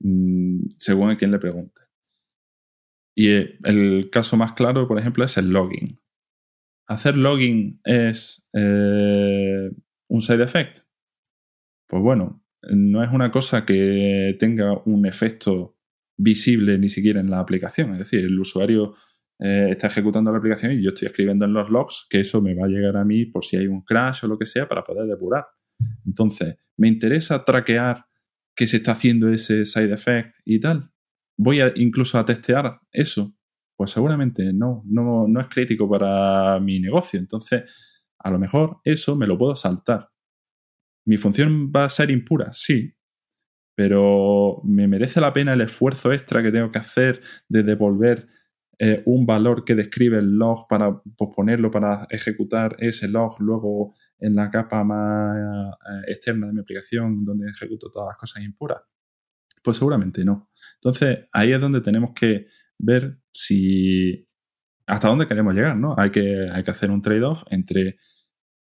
mm, 0.00 0.62
según 0.78 1.10
a 1.10 1.16
quien 1.16 1.30
le 1.30 1.38
pregunte. 1.38 1.87
Y 3.18 3.30
eh, 3.30 3.58
el 3.64 4.10
caso 4.12 4.36
más 4.36 4.52
claro, 4.52 4.86
por 4.86 4.96
ejemplo, 4.96 5.24
es 5.24 5.36
el 5.38 5.50
logging. 5.50 5.88
¿Hacer 6.86 7.16
logging 7.16 7.80
es 7.82 8.48
un 8.54 10.22
side 10.22 10.44
effect? 10.44 10.78
Pues 11.88 12.00
bueno, 12.00 12.44
no 12.70 13.02
es 13.02 13.10
una 13.10 13.32
cosa 13.32 13.66
que 13.66 14.36
tenga 14.38 14.80
un 14.84 15.04
efecto 15.04 15.76
visible 16.16 16.78
ni 16.78 16.88
siquiera 16.88 17.18
en 17.18 17.28
la 17.28 17.40
aplicación. 17.40 17.90
Es 17.94 17.98
decir, 17.98 18.24
el 18.24 18.38
usuario 18.38 18.94
eh, 19.40 19.70
está 19.72 19.88
ejecutando 19.88 20.30
la 20.30 20.38
aplicación 20.38 20.70
y 20.70 20.82
yo 20.82 20.90
estoy 20.90 21.08
escribiendo 21.08 21.44
en 21.44 21.54
los 21.54 21.68
logs 21.70 22.06
que 22.08 22.20
eso 22.20 22.40
me 22.40 22.54
va 22.54 22.66
a 22.66 22.68
llegar 22.68 22.96
a 22.96 23.04
mí 23.04 23.26
por 23.26 23.44
si 23.44 23.56
hay 23.56 23.66
un 23.66 23.82
crash 23.82 24.24
o 24.24 24.28
lo 24.28 24.38
que 24.38 24.46
sea 24.46 24.68
para 24.68 24.84
poder 24.84 25.08
depurar. 25.08 25.44
Entonces, 26.06 26.54
me 26.76 26.86
interesa 26.86 27.44
traquear 27.44 28.06
que 28.54 28.68
se 28.68 28.76
está 28.76 28.92
haciendo 28.92 29.28
ese 29.28 29.64
side 29.64 29.92
effect 29.92 30.36
y 30.44 30.60
tal. 30.60 30.92
Voy 31.38 31.60
a, 31.60 31.72
incluso 31.76 32.18
a 32.18 32.24
testear 32.24 32.80
eso. 32.92 33.34
Pues 33.76 33.92
seguramente 33.92 34.52
no, 34.52 34.82
no, 34.86 35.28
no 35.28 35.40
es 35.40 35.46
crítico 35.48 35.88
para 35.88 36.58
mi 36.60 36.80
negocio. 36.80 37.18
Entonces, 37.20 38.04
a 38.18 38.30
lo 38.30 38.38
mejor 38.38 38.80
eso 38.84 39.16
me 39.16 39.26
lo 39.26 39.38
puedo 39.38 39.54
saltar. 39.54 40.10
¿Mi 41.06 41.16
función 41.16 41.72
va 41.74 41.84
a 41.84 41.90
ser 41.90 42.10
impura? 42.10 42.52
Sí. 42.52 42.94
Pero 43.76 44.60
¿me 44.64 44.88
merece 44.88 45.20
la 45.20 45.32
pena 45.32 45.52
el 45.52 45.60
esfuerzo 45.60 46.12
extra 46.12 46.42
que 46.42 46.50
tengo 46.50 46.70
que 46.72 46.80
hacer 46.80 47.20
de 47.48 47.62
devolver 47.62 48.26
eh, 48.80 49.02
un 49.06 49.24
valor 49.24 49.64
que 49.64 49.74
describe 49.74 50.18
el 50.18 50.36
log 50.36 50.66
para 50.68 51.00
posponerlo, 51.16 51.70
para 51.70 52.06
ejecutar 52.10 52.76
ese 52.80 53.08
log 53.08 53.40
luego 53.40 53.94
en 54.18 54.34
la 54.34 54.50
capa 54.50 54.84
más 54.84 55.36
eh, 55.36 56.12
externa 56.12 56.48
de 56.48 56.52
mi 56.52 56.60
aplicación 56.60 57.16
donde 57.18 57.48
ejecuto 57.48 57.90
todas 57.90 58.08
las 58.08 58.16
cosas 58.16 58.42
impuras? 58.42 58.82
Pues 59.62 59.76
seguramente 59.76 60.24
no. 60.24 60.50
Entonces 60.74 61.26
ahí 61.32 61.52
es 61.52 61.60
donde 61.60 61.80
tenemos 61.80 62.10
que 62.14 62.46
ver 62.78 63.18
si 63.32 64.28
hasta 64.86 65.08
dónde 65.08 65.26
queremos 65.26 65.54
llegar, 65.54 65.76
¿no? 65.76 65.94
Hay 65.98 66.10
que, 66.10 66.48
hay 66.50 66.62
que 66.62 66.70
hacer 66.70 66.90
un 66.90 67.02
trade-off 67.02 67.44
entre 67.50 67.98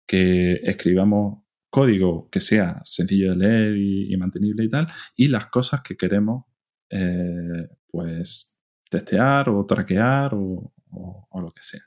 que 0.06 0.60
escribamos 0.64 1.44
código 1.70 2.28
que 2.30 2.40
sea 2.40 2.80
sencillo 2.84 3.32
de 3.32 3.36
leer 3.36 3.76
y, 3.76 4.16
mantenible 4.16 4.64
y 4.64 4.68
tal, 4.68 4.86
y 5.14 5.28
las 5.28 5.46
cosas 5.46 5.82
que 5.82 5.96
queremos 5.96 6.44
eh, 6.90 7.68
pues 7.88 8.58
testear 8.88 9.48
o 9.50 9.66
traquear 9.66 10.32
o, 10.34 10.72
lo 11.34 11.52
que 11.52 11.62
sea. 11.62 11.82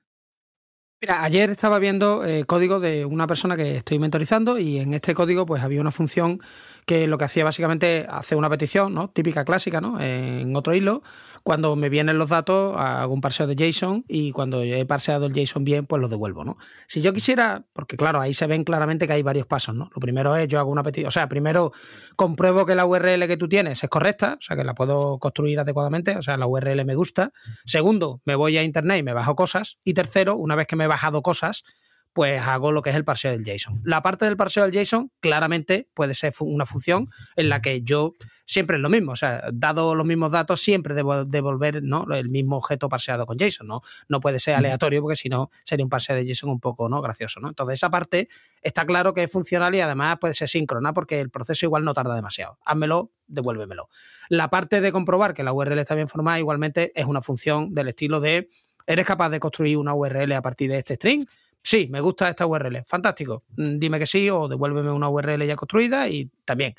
Mira, 1.01 1.23
ayer 1.23 1.49
estaba 1.49 1.79
viendo 1.79 2.25
eh, 2.25 2.43
código 2.43 2.81
de 2.81 3.05
una 3.05 3.25
persona 3.25 3.55
que 3.55 3.77
estoy 3.77 3.99
mentorizando 3.99 4.59
y 4.59 4.79
en 4.79 4.93
este 4.93 5.13
código 5.13 5.45
pues 5.45 5.63
había 5.63 5.79
una 5.79 5.91
función 5.91 6.41
que 6.85 7.07
lo 7.07 7.17
que 7.17 7.23
hacía 7.23 7.45
básicamente 7.45 8.05
hacer 8.09 8.37
una 8.37 8.49
petición, 8.49 8.93
¿no? 8.93 9.09
Típica 9.09 9.45
clásica, 9.45 9.79
¿no? 9.79 10.01
En 10.01 10.53
otro 10.57 10.75
hilo, 10.75 11.01
cuando 11.43 11.75
me 11.75 11.89
vienen 11.89 12.17
los 12.17 12.29
datos, 12.29 12.75
hago 12.77 13.13
un 13.13 13.21
parseo 13.21 13.47
de 13.47 13.55
JSON 13.55 14.05
y 14.07 14.31
cuando 14.31 14.61
he 14.61 14.85
parseado 14.85 15.25
el 15.25 15.33
JSON 15.33 15.63
bien, 15.63 15.85
pues 15.85 16.01
lo 16.01 16.07
devuelvo, 16.07 16.43
¿no? 16.43 16.57
Si 16.87 17.01
yo 17.01 17.13
quisiera, 17.13 17.65
porque 17.73 17.97
claro, 17.97 18.21
ahí 18.21 18.33
se 18.33 18.47
ven 18.47 18.63
claramente 18.63 19.07
que 19.07 19.13
hay 19.13 19.23
varios 19.23 19.47
pasos, 19.47 19.75
¿no? 19.75 19.89
Lo 19.93 19.99
primero 19.99 20.35
es 20.35 20.47
yo 20.47 20.59
hago 20.59 20.71
una 20.71 20.83
petición, 20.83 21.07
o 21.07 21.11
sea, 21.11 21.27
primero 21.29 21.71
compruebo 22.15 22.65
que 22.65 22.75
la 22.75 22.85
URL 22.85 23.27
que 23.27 23.37
tú 23.37 23.47
tienes 23.47 23.83
es 23.83 23.89
correcta, 23.89 24.37
o 24.39 24.41
sea, 24.41 24.55
que 24.55 24.63
la 24.63 24.73
puedo 24.73 25.19
construir 25.19 25.59
adecuadamente, 25.59 26.17
o 26.17 26.21
sea, 26.21 26.37
la 26.37 26.47
URL 26.47 26.85
me 26.85 26.95
gusta. 26.95 27.31
Segundo, 27.65 28.21
me 28.25 28.35
voy 28.35 28.57
a 28.57 28.63
internet 28.63 28.99
y 28.99 29.03
me 29.03 29.13
bajo 29.13 29.35
cosas. 29.35 29.77
Y 29.83 29.93
tercero, 29.93 30.35
una 30.35 30.55
vez 30.55 30.67
que 30.67 30.75
me 30.75 30.85
he 30.85 30.87
bajado 30.87 31.21
cosas, 31.21 31.63
pues 32.13 32.41
hago 32.41 32.71
lo 32.71 32.81
que 32.81 32.89
es 32.89 32.95
el 32.95 33.05
parseo 33.05 33.31
del 33.31 33.45
JSON. 33.45 33.81
La 33.83 34.01
parte 34.01 34.25
del 34.25 34.35
parseo 34.35 34.67
del 34.67 34.73
JSON 34.73 35.11
claramente 35.19 35.89
puede 35.93 36.15
ser 36.15 36.33
una 36.39 36.65
función 36.65 37.09
en 37.35 37.49
la 37.49 37.61
que 37.61 37.81
yo 37.81 38.13
siempre 38.45 38.77
es 38.77 38.81
lo 38.81 38.89
mismo, 38.89 39.11
o 39.11 39.15
sea, 39.15 39.43
dado 39.53 39.93
los 39.93 40.05
mismos 40.05 40.31
datos, 40.31 40.61
siempre 40.61 40.95
debo 40.95 41.23
devolver 41.25 41.83
¿no? 41.83 42.05
el 42.11 42.29
mismo 42.29 42.57
objeto 42.57 42.89
parseado 42.89 43.25
con 43.25 43.37
JSON, 43.37 43.67
¿no? 43.67 43.81
No 44.07 44.19
puede 44.19 44.39
ser 44.39 44.55
aleatorio 44.55 45.01
porque 45.01 45.15
si 45.15 45.29
no 45.29 45.51
sería 45.63 45.85
un 45.85 45.89
parseo 45.89 46.15
de 46.15 46.25
JSON 46.25 46.49
un 46.49 46.59
poco 46.59 46.89
¿no? 46.89 47.01
gracioso, 47.01 47.39
¿no? 47.39 47.49
Entonces 47.49 47.75
esa 47.75 47.89
parte 47.89 48.27
está 48.61 48.85
claro 48.85 49.13
que 49.13 49.23
es 49.23 49.31
funcional 49.31 49.75
y 49.75 49.81
además 49.81 50.17
puede 50.19 50.33
ser 50.33 50.49
síncrona 50.49 50.93
porque 50.93 51.19
el 51.19 51.29
proceso 51.29 51.65
igual 51.65 51.83
no 51.83 51.93
tarda 51.93 52.15
demasiado. 52.15 52.57
Házmelo, 52.65 53.11
devuélvemelo. 53.27 53.89
La 54.29 54.49
parte 54.49 54.81
de 54.81 54.91
comprobar 54.91 55.33
que 55.33 55.43
la 55.43 55.53
URL 55.53 55.77
está 55.77 55.95
bien 55.95 56.07
formada 56.07 56.39
igualmente 56.39 56.91
es 56.99 57.05
una 57.05 57.21
función 57.21 57.73
del 57.73 57.89
estilo 57.89 58.19
de 58.19 58.49
¿eres 58.89 59.05
capaz 59.05 59.29
de 59.29 59.39
construir 59.39 59.77
una 59.77 59.93
URL 59.93 60.31
a 60.33 60.41
partir 60.41 60.71
de 60.71 60.79
este 60.79 60.95
string? 60.95 61.25
Sí, 61.63 61.87
me 61.89 62.01
gusta 62.01 62.29
esta 62.29 62.45
URL, 62.45 62.83
fantástico, 62.87 63.43
mm, 63.57 63.77
dime 63.77 63.99
que 63.99 64.07
sí 64.07 64.29
o 64.29 64.47
devuélveme 64.47 64.91
una 64.91 65.09
URL 65.09 65.45
ya 65.45 65.55
construida 65.55 66.07
y 66.07 66.29
también. 66.45 66.75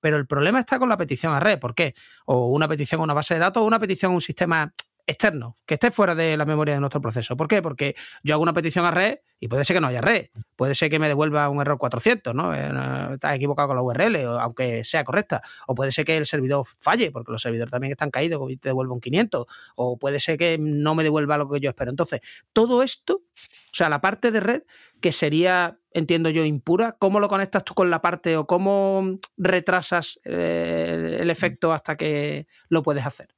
Pero 0.00 0.16
el 0.16 0.26
problema 0.26 0.60
está 0.60 0.78
con 0.78 0.88
la 0.88 0.96
petición 0.96 1.34
a 1.34 1.40
red, 1.40 1.58
¿por 1.58 1.74
qué? 1.74 1.94
O 2.26 2.46
una 2.46 2.66
petición 2.68 3.00
a 3.00 3.04
una 3.04 3.14
base 3.14 3.34
de 3.34 3.40
datos 3.40 3.62
o 3.62 3.66
una 3.66 3.78
petición 3.78 4.12
a 4.12 4.14
un 4.14 4.20
sistema 4.20 4.72
externo, 5.10 5.58
que 5.66 5.74
esté 5.74 5.90
fuera 5.90 6.14
de 6.14 6.36
la 6.36 6.44
memoria 6.44 6.74
de 6.74 6.80
nuestro 6.80 7.00
proceso. 7.00 7.36
¿Por 7.36 7.48
qué? 7.48 7.62
Porque 7.62 7.96
yo 8.22 8.34
hago 8.34 8.42
una 8.42 8.52
petición 8.52 8.86
a 8.86 8.90
red 8.90 9.18
y 9.40 9.48
puede 9.48 9.64
ser 9.64 9.76
que 9.76 9.80
no 9.80 9.88
haya 9.88 10.00
red, 10.00 10.26
puede 10.54 10.74
ser 10.74 10.90
que 10.90 10.98
me 10.98 11.08
devuelva 11.08 11.48
un 11.48 11.60
error 11.60 11.78
400, 11.78 12.34
¿no? 12.34 12.54
Eh, 12.54 12.70
Estás 13.14 13.34
equivocado 13.34 13.68
con 13.68 13.76
la 13.76 13.82
URL, 13.82 14.16
aunque 14.38 14.84
sea 14.84 15.02
correcta, 15.02 15.42
o 15.66 15.74
puede 15.74 15.92
ser 15.92 16.04
que 16.04 16.16
el 16.16 16.26
servidor 16.26 16.64
falle, 16.66 17.10
porque 17.10 17.32
los 17.32 17.42
servidores 17.42 17.70
también 17.70 17.92
están 17.92 18.10
caídos 18.10 18.40
y 18.50 18.56
te 18.56 18.68
devuelva 18.68 18.94
un 18.94 19.00
500, 19.00 19.46
o 19.76 19.98
puede 19.98 20.20
ser 20.20 20.38
que 20.38 20.58
no 20.58 20.94
me 20.94 21.02
devuelva 21.02 21.38
lo 21.38 21.48
que 21.48 21.60
yo 21.60 21.70
espero. 21.70 21.90
Entonces, 21.90 22.20
todo 22.52 22.82
esto, 22.82 23.22
o 23.24 23.72
sea, 23.72 23.88
la 23.88 24.00
parte 24.00 24.30
de 24.30 24.40
red 24.40 24.62
que 25.00 25.12
sería, 25.12 25.78
entiendo 25.92 26.28
yo, 26.30 26.44
impura, 26.44 26.96
¿cómo 26.98 27.20
lo 27.20 27.28
conectas 27.28 27.64
tú 27.64 27.74
con 27.74 27.90
la 27.90 28.02
parte 28.02 28.36
o 28.36 28.46
cómo 28.46 29.16
retrasas 29.36 30.20
eh, 30.24 31.18
el 31.20 31.30
efecto 31.30 31.72
hasta 31.72 31.96
que 31.96 32.46
lo 32.68 32.82
puedes 32.82 33.06
hacer? 33.06 33.28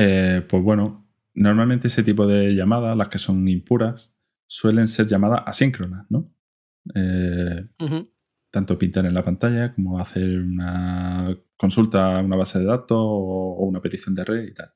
Eh, 0.00 0.46
pues 0.48 0.62
bueno, 0.62 1.08
normalmente 1.34 1.88
ese 1.88 2.04
tipo 2.04 2.24
de 2.24 2.54
llamadas, 2.54 2.94
las 2.94 3.08
que 3.08 3.18
son 3.18 3.48
impuras, 3.48 4.16
suelen 4.46 4.86
ser 4.86 5.08
llamadas 5.08 5.42
asíncronas, 5.44 6.06
¿no? 6.08 6.24
Eh, 6.94 7.68
tanto 8.48 8.78
pintar 8.78 9.06
en 9.06 9.14
la 9.14 9.24
pantalla 9.24 9.74
como 9.74 9.98
hacer 9.98 10.38
una 10.38 11.36
consulta 11.56 12.16
a 12.16 12.22
una 12.22 12.36
base 12.36 12.60
de 12.60 12.66
datos 12.66 12.96
o, 12.96 13.66
una 13.66 13.80
petición 13.80 14.14
de 14.14 14.24
red 14.24 14.46
y 14.46 14.54
tal. 14.54 14.72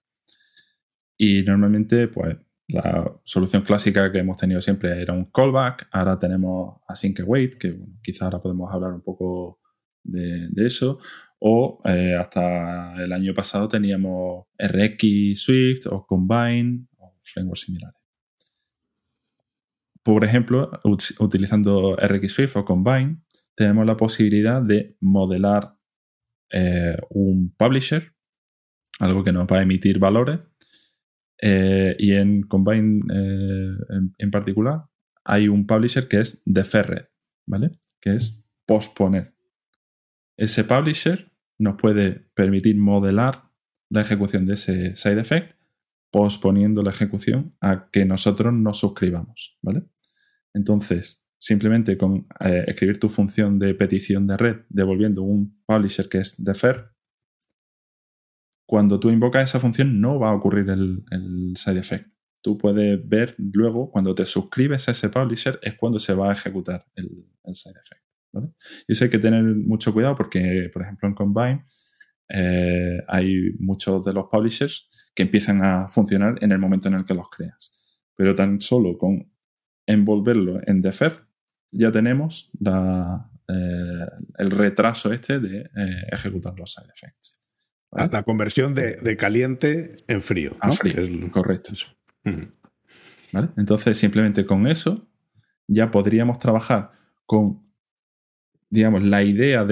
Y 1.16 1.42
normalmente, 1.44 2.08
pues, 2.08 2.36
la 2.66 3.20
solución 3.22 3.62
clásica 3.62 4.10
que 4.10 4.18
hemos 4.18 4.38
tenido 4.38 4.60
siempre 4.60 5.00
era 5.00 5.12
un 5.12 5.26
callback. 5.26 5.88
Ahora 5.92 6.18
tenemos 6.18 6.80
async 6.88 7.20
await, 7.20 7.54
que 7.54 7.78
quizá 8.02 8.24
ahora 8.24 8.40
podemos 8.40 8.72
hablar 8.72 8.92
un 8.92 9.02
poco 9.02 9.60
de, 10.02 10.48
de 10.48 10.66
eso 10.66 10.98
o 11.44 11.82
eh, 11.84 12.14
hasta 12.14 12.94
el 13.02 13.12
año 13.12 13.34
pasado 13.34 13.66
teníamos 13.66 14.46
RX 14.60 15.42
Swift 15.42 15.86
o 15.90 16.06
Combine 16.06 16.86
o 16.98 17.18
frameworks 17.24 17.62
similares. 17.62 18.00
Por 20.04 20.22
ejemplo, 20.24 20.70
utilizando 21.18 21.96
RX 21.96 22.32
Swift 22.32 22.56
o 22.56 22.64
Combine, 22.64 23.22
tenemos 23.56 23.84
la 23.86 23.96
posibilidad 23.96 24.62
de 24.62 24.96
modelar 25.00 25.76
eh, 26.50 26.96
un 27.10 27.52
publisher, 27.56 28.14
algo 29.00 29.24
que 29.24 29.32
nos 29.32 29.48
va 29.48 29.58
a 29.58 29.62
emitir 29.62 29.98
valores. 29.98 30.38
Eh, 31.40 31.96
y 31.98 32.12
en 32.12 32.42
Combine 32.42 33.00
en, 33.10 34.14
en, 34.16 34.30
particular 34.30 34.84
hay 35.24 35.48
un 35.48 35.66
publisher 35.66 36.06
que 36.06 36.20
es 36.20 36.40
deferred, 36.46 37.06
¿vale? 37.46 37.72
Que 38.00 38.14
es 38.14 38.46
posponer. 38.64 39.34
Ese 40.36 40.62
publisher 40.62 41.31
nos 41.62 41.76
puede 41.76 42.26
permitir 42.34 42.76
modelar 42.76 43.50
la 43.88 44.00
ejecución 44.00 44.46
de 44.46 44.54
ese 44.54 44.96
side 44.96 45.20
effect 45.20 45.56
posponiendo 46.10 46.82
la 46.82 46.90
ejecución 46.90 47.56
a 47.60 47.88
que 47.90 48.04
nosotros 48.04 48.52
nos 48.52 48.78
suscribamos, 48.78 49.58
¿vale? 49.62 49.84
Entonces, 50.52 51.26
simplemente 51.38 51.96
con 51.96 52.26
eh, 52.40 52.64
escribir 52.66 53.00
tu 53.00 53.08
función 53.08 53.58
de 53.58 53.74
petición 53.74 54.26
de 54.26 54.36
red 54.36 54.56
devolviendo 54.68 55.22
un 55.22 55.62
publisher 55.64 56.08
que 56.08 56.18
es 56.18 56.42
defer, 56.44 56.90
cuando 58.66 59.00
tú 59.00 59.10
invocas 59.10 59.48
esa 59.48 59.60
función 59.60 60.00
no 60.00 60.18
va 60.18 60.30
a 60.30 60.34
ocurrir 60.34 60.68
el, 60.68 61.54
side 61.56 61.78
effect. 61.78 62.12
Tú 62.42 62.58
puedes 62.58 63.08
ver 63.08 63.34
luego, 63.38 63.90
cuando 63.90 64.14
te 64.14 64.26
suscribes 64.26 64.88
a 64.88 64.92
ese 64.92 65.08
publisher, 65.08 65.58
es 65.62 65.74
cuando 65.74 65.98
se 65.98 66.12
va 66.12 66.28
a 66.30 66.32
ejecutar 66.32 66.84
el 66.94 67.54
side 67.54 67.78
effect. 67.78 68.11
Y 68.86 68.92
eso 68.92 69.04
hay 69.04 69.10
que 69.10 69.18
tener 69.18 69.42
mucho 69.42 69.92
cuidado 69.92 70.14
porque, 70.14 70.70
por 70.72 70.82
ejemplo, 70.82 71.08
en 71.08 71.14
Combine 71.14 71.64
eh, 72.28 73.02
hay 73.08 73.52
muchos 73.58 74.04
de 74.04 74.12
los 74.12 74.26
publishers 74.30 74.88
que 75.14 75.24
empiezan 75.24 75.64
a 75.64 75.88
funcionar 75.88 76.38
en 76.40 76.52
el 76.52 76.58
momento 76.58 76.88
en 76.88 76.94
el 76.94 77.04
que 77.04 77.14
los 77.14 77.28
creas. 77.30 78.00
Pero 78.16 78.34
tan 78.34 78.60
solo 78.60 78.96
con 78.96 79.30
envolverlo 79.86 80.60
en 80.66 80.80
defer 80.80 81.26
ya 81.70 81.90
tenemos 81.90 82.50
eh, 82.64 84.06
el 84.38 84.50
retraso 84.50 85.12
este 85.12 85.40
de 85.40 85.60
eh, 85.60 86.06
ejecutar 86.12 86.58
los 86.58 86.72
side 86.72 86.90
effects. 86.94 87.40
La 87.90 88.22
conversión 88.22 88.74
de, 88.74 89.16
caliente 89.18 89.96
en 90.08 90.22
frío. 90.22 90.56
A 90.60 90.70
frío, 90.70 91.30
correcto. 91.30 91.72
Entonces, 93.56 93.98
simplemente 93.98 94.46
con 94.46 94.66
eso 94.66 95.10
ya 95.66 95.90
podríamos 95.90 96.38
trabajar 96.38 96.92
con 97.26 97.60
digamos, 98.72 99.02
la 99.02 99.22
idea 99.22 99.66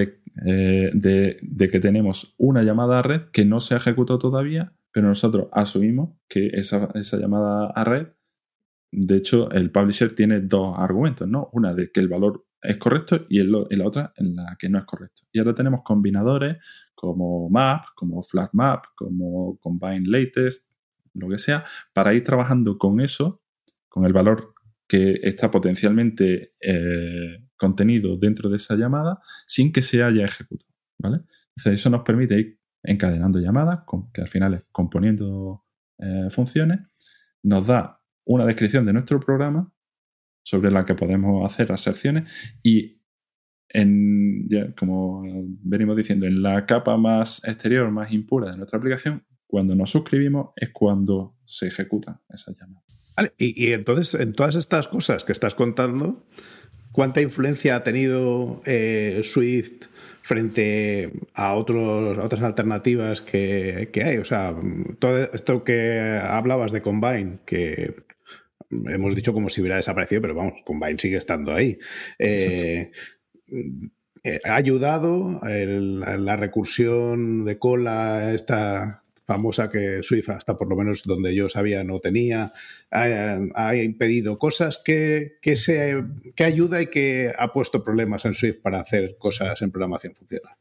eh, 0.45 0.91
de, 0.93 1.71
que 1.71 1.81
tenemos 1.81 2.35
una 2.37 2.63
llamada 2.63 2.99
a 2.99 3.03
red 3.03 3.23
que 3.33 3.47
no 3.47 3.61
se 3.61 3.73
ha 3.73 3.79
ejecutado 3.79 4.19
todavía, 4.19 4.75
pero 4.93 5.09
nosotros 5.09 5.49
asumimos 5.53 6.19
que 6.29 6.51
esa, 6.53 6.93
llamada 7.19 7.71
a 7.75 7.85
red, 7.85 8.09
de 8.93 9.17
hecho, 9.17 9.51
el 9.53 9.71
publisher 9.71 10.15
tiene 10.15 10.41
dos 10.41 10.79
argumentos, 10.79 11.27
¿no? 11.27 11.49
Una 11.55 11.73
de 11.73 11.91
que 11.91 12.01
el 12.01 12.09
valor 12.09 12.45
es 12.61 12.77
correcto 12.77 13.25
y, 13.31 13.43
la 13.43 13.87
otra 13.87 14.13
en 14.17 14.37
la 14.37 14.55
que 14.59 14.69
no 14.69 14.79
es 14.79 14.85
correcto. 14.85 15.23
Y 15.33 15.39
ahora 15.39 15.55
tenemos 15.55 15.81
combinadores 15.83 16.59
como 16.95 17.49
map, 17.49 17.85
como 17.95 18.23
flat 18.23 18.51
map, 18.53 18.85
como 18.95 19.59
combine 19.61 20.03
latest, 20.05 20.71
lo 21.15 21.31
que 21.31 21.39
sea, 21.39 21.65
para 21.95 22.13
ir 22.13 22.23
trabajando 22.23 22.77
con 22.77 23.01
eso, 23.01 23.41
con 23.89 24.05
el 24.05 24.13
valor 24.13 24.53
que 24.87 25.21
está 25.23 25.51
potencialmente 25.51 26.53
eh, 26.61 27.47
contenido 27.61 28.17
dentro 28.17 28.49
de 28.49 28.57
esa 28.57 28.75
llamada 28.75 29.21
sin 29.47 29.71
que 29.71 29.83
se 29.83 30.03
haya 30.03 30.25
ejecutado. 30.25 30.73
¿vale? 30.99 31.19
Entonces, 31.57 31.81
eso 31.81 31.91
nos 31.91 32.03
permite 32.03 32.41
ir 32.41 32.61
encadenando 32.83 33.39
llamadas, 33.39 33.81
que 34.13 34.23
al 34.23 34.29
final 34.29 34.55
es 34.55 34.63
componiendo 34.73 35.67
eh, 35.99 36.29
funciones, 36.31 36.81
nos 37.43 37.67
da 37.67 38.03
una 38.25 38.47
descripción 38.47 38.87
de 38.87 38.95
nuestro 38.95 39.21
programa 39.21 39.73
sobre 40.43 40.71
la 40.71 40.87
que 40.87 40.95
podemos 40.95 41.45
hacer 41.45 41.71
aserciones 41.71 42.31
y 42.63 43.01
como 44.77 45.23
venimos 45.63 45.97
diciendo, 45.97 46.27
en 46.27 46.43
la 46.43 46.67
capa 46.67 46.97
más 46.97 47.45
exterior, 47.45 47.89
más 47.93 48.11
impura 48.11 48.51
de 48.51 48.57
nuestra 48.57 48.79
aplicación, 48.79 49.25
cuando 49.47 49.77
nos 49.77 49.91
suscribimos 49.91 50.51
es 50.57 50.71
cuando 50.71 51.37
se 51.45 51.69
ejecutan 51.69 52.21
esas 52.29 52.59
llamadas. 52.59 52.85
y, 53.39 53.73
entonces, 53.73 54.15
en 54.21 54.33
todas 54.33 54.57
estas 54.57 54.89
cosas 54.89 55.23
que 55.23 55.33
estás 55.33 55.55
contando, 55.55 56.27
¿cuánta 56.93 57.21
influencia 57.21 57.77
ha 57.77 57.83
tenido 57.83 58.63
eh, 58.67 59.21
Swift 59.25 59.87
frente 60.23 61.13
a, 61.35 61.55
otros, 61.55 62.19
otras 62.19 62.43
alternativas 62.43 63.21
que, 63.21 63.91
hay? 64.05 64.17
O 64.19 64.25
sea, 64.25 64.55
todo 64.99 65.19
esto 65.33 65.65
que 65.65 66.21
hablabas 66.23 66.73
de 66.73 66.81
Combine, 66.81 67.39
que 67.47 67.95
hemos 68.71 69.15
dicho 69.15 69.33
como 69.33 69.49
si 69.49 69.61
hubiera 69.61 69.77
desaparecido, 69.77 70.23
pero 70.23 70.35
vamos, 70.35 70.55
Combine 70.65 70.99
sigue 70.99 71.17
estando 71.17 71.53
ahí. 71.53 71.79
Eh, 72.19 72.91
eh, 74.23 74.41
ha 74.45 74.55
ayudado 74.57 75.41
la 75.43 76.37
recursión 76.37 77.45
de 77.45 77.59
cola, 77.59 78.33
esta 78.35 79.03
famosa 79.31 79.71
que 79.71 80.03
Swift, 80.03 80.29
hasta 80.31 80.59
por 80.59 80.69
lo 80.69 80.75
menos 80.75 81.05
donde 81.05 81.33
yo 81.33 81.49
sabía, 81.49 81.85
no 81.85 82.01
tenía, 82.01 82.53
ha, 82.91 83.77
impedido 83.77 84.41
cosas 84.41 84.83
que, 84.85 85.39
se, 85.55 86.05
que 86.35 86.43
ayuda 86.43 86.83
y 86.83 86.89
que 86.89 87.31
ha 87.39 87.53
puesto 87.53 87.85
problemas 87.85 88.25
en 88.25 88.35
Swift 88.35 88.59
para 88.61 88.81
hacer 88.81 89.15
cosas 89.21 89.63
en 89.63 89.71
programación 89.71 90.17
funcional. 90.17 90.57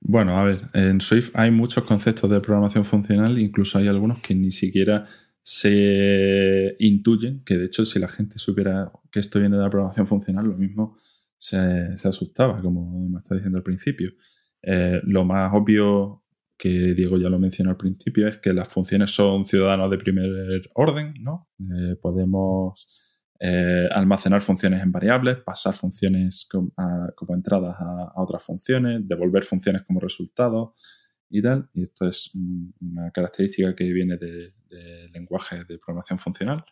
Bueno, 0.00 0.38
a 0.38 0.44
ver, 0.44 0.62
en 0.72 1.02
Swift 1.02 1.32
hay 1.34 1.50
muchos 1.50 1.84
conceptos 1.84 2.30
de 2.30 2.40
programación 2.40 2.86
funcional, 2.86 3.38
incluso 3.38 3.76
hay 3.76 3.88
algunos 3.88 4.20
que 4.20 4.34
ni 4.34 4.50
siquiera 4.50 5.04
se 5.42 6.74
intuyen, 6.78 7.42
que 7.44 7.58
de 7.58 7.66
hecho 7.66 7.84
si 7.84 7.98
la 7.98 8.08
gente 8.08 8.38
supiera 8.38 8.90
que 9.12 9.20
esto 9.20 9.38
viene 9.40 9.58
de 9.58 9.62
la 9.62 9.68
programación 9.68 10.06
funcional, 10.06 10.46
lo 10.46 10.56
mismo 10.56 10.96
se, 11.36 11.58
asustaba, 12.02 12.62
como 12.62 13.10
me 13.10 13.18
está 13.18 13.34
diciendo 13.34 13.58
al 13.58 13.62
principio. 13.62 14.08
Eh, 14.62 15.02
lo 15.04 15.26
más 15.26 15.52
obvio 15.52 16.22
que 16.58 16.94
Diego 16.94 17.18
ya 17.18 17.28
lo 17.28 17.38
mencionó 17.38 17.70
al 17.70 17.76
principio 17.76 18.28
es 18.28 18.38
que 18.38 18.54
las 18.54 18.68
funciones 18.68 19.10
son 19.10 19.44
ciudadanos 19.44 19.90
de 19.90 19.98
primer 19.98 20.30
orden, 20.74 21.14
¿no? 21.20 21.48
Eh, 21.60 21.96
podemos 22.00 23.20
eh, 23.38 23.88
almacenar 23.92 24.40
funciones 24.40 24.82
en 24.82 24.90
variables, 24.90 25.38
pasar 25.44 25.74
funciones 25.74 26.48
como 26.48 27.34
entradas 27.34 27.76
a, 27.78 28.12
otras 28.22 28.42
funciones, 28.42 29.06
devolver 29.06 29.44
funciones 29.44 29.82
como 29.82 30.00
resultado 30.00 30.72
y 31.28 31.42
tal. 31.42 31.68
Y 31.74 31.82
esto 31.82 32.08
es 32.08 32.32
una 32.80 33.10
característica 33.10 33.74
que 33.74 33.92
viene 33.92 34.16
del 34.16 34.54
lenguaje 35.12 35.64
de 35.64 35.78
programación 35.78 36.18
funcional. 36.18 36.64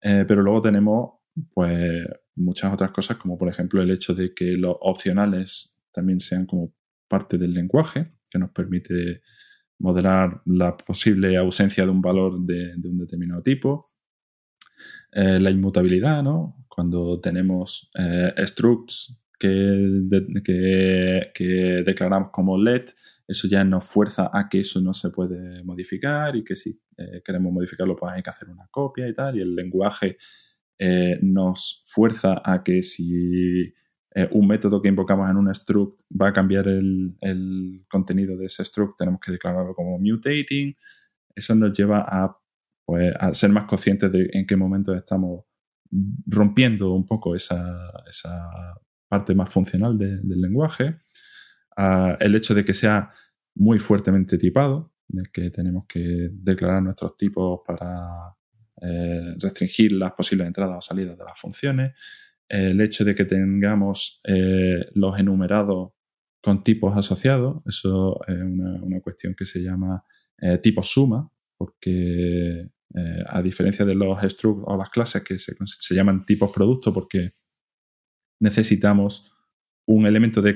pero 0.00 0.42
luego 0.42 0.62
tenemos 0.62 1.10
pues 1.52 2.06
muchas 2.36 2.72
otras 2.72 2.90
cosas, 2.92 3.16
como 3.16 3.36
por 3.36 3.48
ejemplo 3.48 3.82
el 3.82 3.90
hecho 3.90 4.14
de 4.14 4.34
que 4.34 4.56
los 4.56 4.76
opcionales 4.80 5.80
también 5.92 6.20
sean 6.20 6.46
como 6.46 6.74
parte 7.08 7.38
del 7.38 7.54
lenguaje, 7.54 8.12
que 8.32 8.38
nos 8.38 8.50
permite 8.50 9.20
modelar 9.78 10.40
la 10.46 10.76
posible 10.76 11.36
ausencia 11.36 11.84
de 11.84 11.90
un 11.90 12.00
valor 12.00 12.40
de, 12.40 12.74
un 12.84 12.98
determinado 12.98 13.42
tipo. 13.42 13.86
Eh, 15.12 15.38
la 15.38 15.50
inmutabilidad, 15.50 16.22
¿no? 16.22 16.64
Cuando 16.68 17.20
tenemos 17.20 17.90
eh, 17.98 18.32
structs 18.46 19.18
que, 19.38 20.06
que, 21.34 21.82
declaramos 21.84 22.30
como 22.30 22.56
let, 22.56 22.86
eso 23.26 23.48
ya 23.48 23.64
nos 23.64 23.84
fuerza 23.84 24.30
a 24.32 24.48
que 24.48 24.60
eso 24.60 24.80
no 24.80 24.94
se 24.94 25.10
puede 25.10 25.62
modificar 25.64 26.36
y 26.36 26.44
que 26.44 26.54
si 26.54 26.80
eh, 26.96 27.20
queremos 27.24 27.52
modificarlo, 27.52 27.96
pues 27.96 28.12
hay 28.14 28.22
que 28.22 28.30
hacer 28.30 28.48
una 28.48 28.68
copia 28.70 29.08
y 29.08 29.14
tal. 29.14 29.36
Y 29.36 29.40
el 29.40 29.54
lenguaje 29.54 30.16
nos 31.20 31.84
fuerza 31.86 32.42
a 32.44 32.64
que 32.64 32.82
si 32.82 33.72
eh, 34.14 34.28
un 34.32 34.46
método 34.46 34.82
que 34.82 34.88
invocamos 34.88 35.30
en 35.30 35.36
un 35.36 35.54
struct 35.54 36.02
va 36.20 36.28
a 36.28 36.32
cambiar 36.32 36.68
el, 36.68 37.16
contenido 37.88 38.36
de 38.36 38.46
ese 38.46 38.64
struct, 38.64 38.98
tenemos 38.98 39.20
que 39.20 39.32
declararlo 39.32 39.74
como 39.74 39.98
mutating. 39.98 40.74
Eso 41.34 41.54
nos 41.54 41.76
lleva 41.76 42.00
a, 42.00 42.36
pues, 42.84 43.14
a 43.18 43.32
ser 43.32 43.50
más 43.50 43.64
conscientes 43.64 44.12
de 44.12 44.28
en 44.32 44.46
qué 44.46 44.56
momento 44.56 44.94
estamos 44.94 45.44
rompiendo 46.26 46.92
un 46.92 47.06
poco 47.06 47.34
esa, 47.34 47.90
parte 49.08 49.34
más 49.34 49.50
funcional 49.50 49.98
del 49.98 50.40
lenguaje. 50.40 50.96
el 52.20 52.34
hecho 52.34 52.54
de 52.54 52.64
que 52.64 52.72
sea 52.72 53.10
muy 53.54 53.78
fuertemente 53.78 54.38
tipado, 54.38 54.92
de 55.08 55.24
que 55.32 55.50
tenemos 55.50 55.84
que 55.86 56.30
declarar 56.32 56.82
nuestros 56.82 57.16
tipos 57.16 57.60
para 57.66 58.34
eh, 58.80 59.34
restringir 59.38 59.92
las 59.92 60.12
posibles 60.12 60.46
entradas 60.46 60.76
o 60.76 60.80
salidas 60.80 61.16
de 61.16 61.24
las 61.24 61.38
funciones, 61.38 61.92
el 62.48 62.80
hecho 62.80 63.04
de 63.04 63.14
que 63.14 63.24
tengamos 63.24 64.20
eh, 64.24 64.80
los 64.94 65.18
enumerados 65.18 65.92
con 66.42 66.64
tipos 66.64 66.96
asociados, 66.96 67.62
eso 67.66 68.20
es 68.26 68.36
una, 68.36 69.00
cuestión 69.00 69.34
que 69.34 69.44
se 69.44 69.62
llama 69.62 70.04
eh, 70.40 70.58
tipo 70.58 70.82
suma, 70.82 71.30
porque 71.56 72.68
a 73.26 73.40
diferencia 73.40 73.86
de 73.86 73.94
los 73.94 74.20
structs 74.20 74.64
o 74.66 74.76
las 74.76 74.90
clases 74.90 75.22
que 75.22 75.38
se, 75.38 75.94
llaman 75.94 76.26
tipos 76.26 76.52
producto, 76.52 76.92
porque 76.92 77.36
necesitamos 78.38 79.32
un 79.86 80.04
elemento 80.04 80.42
de, 80.42 80.52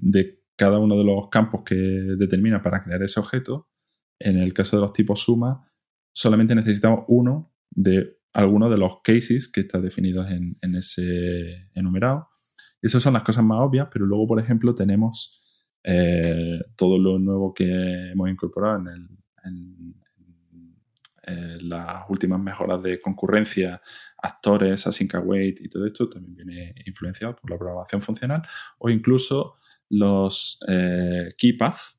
de 0.00 0.44
cada 0.56 0.78
uno 0.78 0.98
de 0.98 1.04
los 1.04 1.28
campos 1.30 1.62
que 1.64 1.74
determina 1.74 2.60
para 2.60 2.82
crear 2.82 3.02
ese 3.02 3.20
objeto, 3.20 3.70
en 4.18 4.38
el 4.38 4.52
caso 4.52 4.76
de 4.76 4.82
los 4.82 4.92
tipos 4.92 5.20
suma, 5.20 5.70
solamente 6.14 6.54
necesitamos 6.54 7.04
uno 7.08 7.52
de 7.70 8.18
alguno 8.34 8.68
de 8.68 8.76
los 8.76 9.00
cases 9.02 9.48
que 9.48 9.60
está 9.60 9.80
definidos 9.80 10.28
en, 10.28 10.74
ese 10.74 11.70
enumerado. 11.74 12.28
Esas 12.82 13.02
son 13.02 13.14
las 13.14 13.22
cosas 13.22 13.44
más 13.44 13.60
obvias, 13.60 13.88
pero 13.90 14.04
luego, 14.04 14.26
por 14.26 14.40
ejemplo, 14.40 14.74
tenemos 14.74 15.40
eh, 15.84 16.58
todo 16.76 16.98
lo 16.98 17.18
nuevo 17.18 17.54
que 17.54 18.10
hemos 18.10 18.28
incorporado 18.28 18.78
en, 18.90 19.94
las 21.62 22.04
últimas 22.10 22.38
mejoras 22.38 22.82
de 22.82 23.00
concurrencia, 23.00 23.80
actores, 24.22 24.86
async 24.86 25.14
await 25.14 25.58
y 25.58 25.70
todo 25.70 25.86
esto 25.86 26.06
también 26.06 26.34
viene 26.34 26.74
influenciado 26.84 27.34
por 27.34 27.50
la 27.50 27.56
programación 27.56 28.02
funcional 28.02 28.42
o 28.76 28.90
incluso 28.90 29.56
los 29.88 30.58
eh, 30.68 31.28
key 31.38 31.54
paths. 31.54 31.98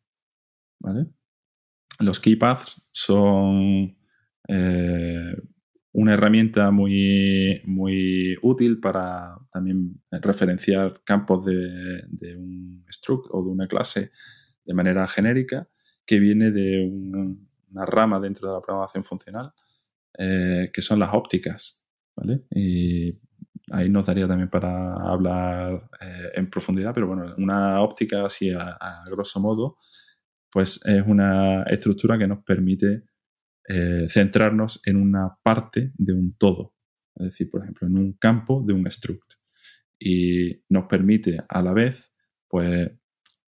Los 1.99 2.19
key 2.19 2.35
paths 2.35 2.87
son 2.91 3.97
eh, 4.47 5.35
una 5.97 6.13
herramienta 6.13 6.71
muy, 6.71 7.61
muy 7.63 8.35
útil 8.41 8.81
para 8.81 9.37
también 9.51 10.01
referenciar 10.11 11.01
campos 11.05 11.45
de, 11.45 12.35
un 12.37 12.85
struct 12.91 13.27
o 13.31 13.41
de 13.41 13.49
una 13.49 13.67
clase 13.67 14.11
de 14.65 14.73
manera 14.73 15.07
genérica 15.07 15.69
que 16.05 16.19
viene 16.19 16.51
de 16.51 16.85
una 16.85 17.85
rama 17.85 18.19
dentro 18.19 18.49
de 18.49 18.55
la 18.55 18.61
programación 18.61 19.05
funcional 19.05 19.53
eh, 20.17 20.69
que 20.73 20.81
son 20.81 20.99
las 20.99 21.13
ópticas. 21.13 21.81
Y 22.49 23.17
ahí 23.71 23.89
nos 23.89 24.05
daría 24.05 24.27
también 24.27 24.49
para 24.49 24.95
hablar 24.95 25.89
eh, 26.01 26.31
en 26.35 26.49
profundidad, 26.49 26.93
pero 26.93 27.07
bueno, 27.07 27.33
una 27.37 27.81
óptica 27.81 28.25
así 28.25 28.51
a, 28.51 28.77
grosso 29.09 29.39
modo, 29.39 29.77
pues 30.51 30.81
es 30.85 31.03
una 31.07 31.63
estructura 31.63 32.17
que 32.17 32.27
nos 32.27 32.43
permite 32.43 33.03
eh, 33.67 34.05
centrarnos 34.09 34.81
en 34.85 34.97
una 34.97 35.37
parte 35.41 35.91
de 35.97 36.13
un 36.13 36.35
todo, 36.37 36.75
es 37.15 37.25
decir, 37.25 37.49
por 37.49 37.63
ejemplo, 37.63 37.87
en 37.87 37.97
un 37.97 38.13
campo 38.13 38.63
de 38.65 38.73
un 38.73 38.89
struct. 38.89 39.33
Y 39.97 40.63
nos 40.69 40.85
permite 40.85 41.39
a 41.47 41.61
la 41.63 41.73
vez, 41.73 42.13
pues, 42.47 42.91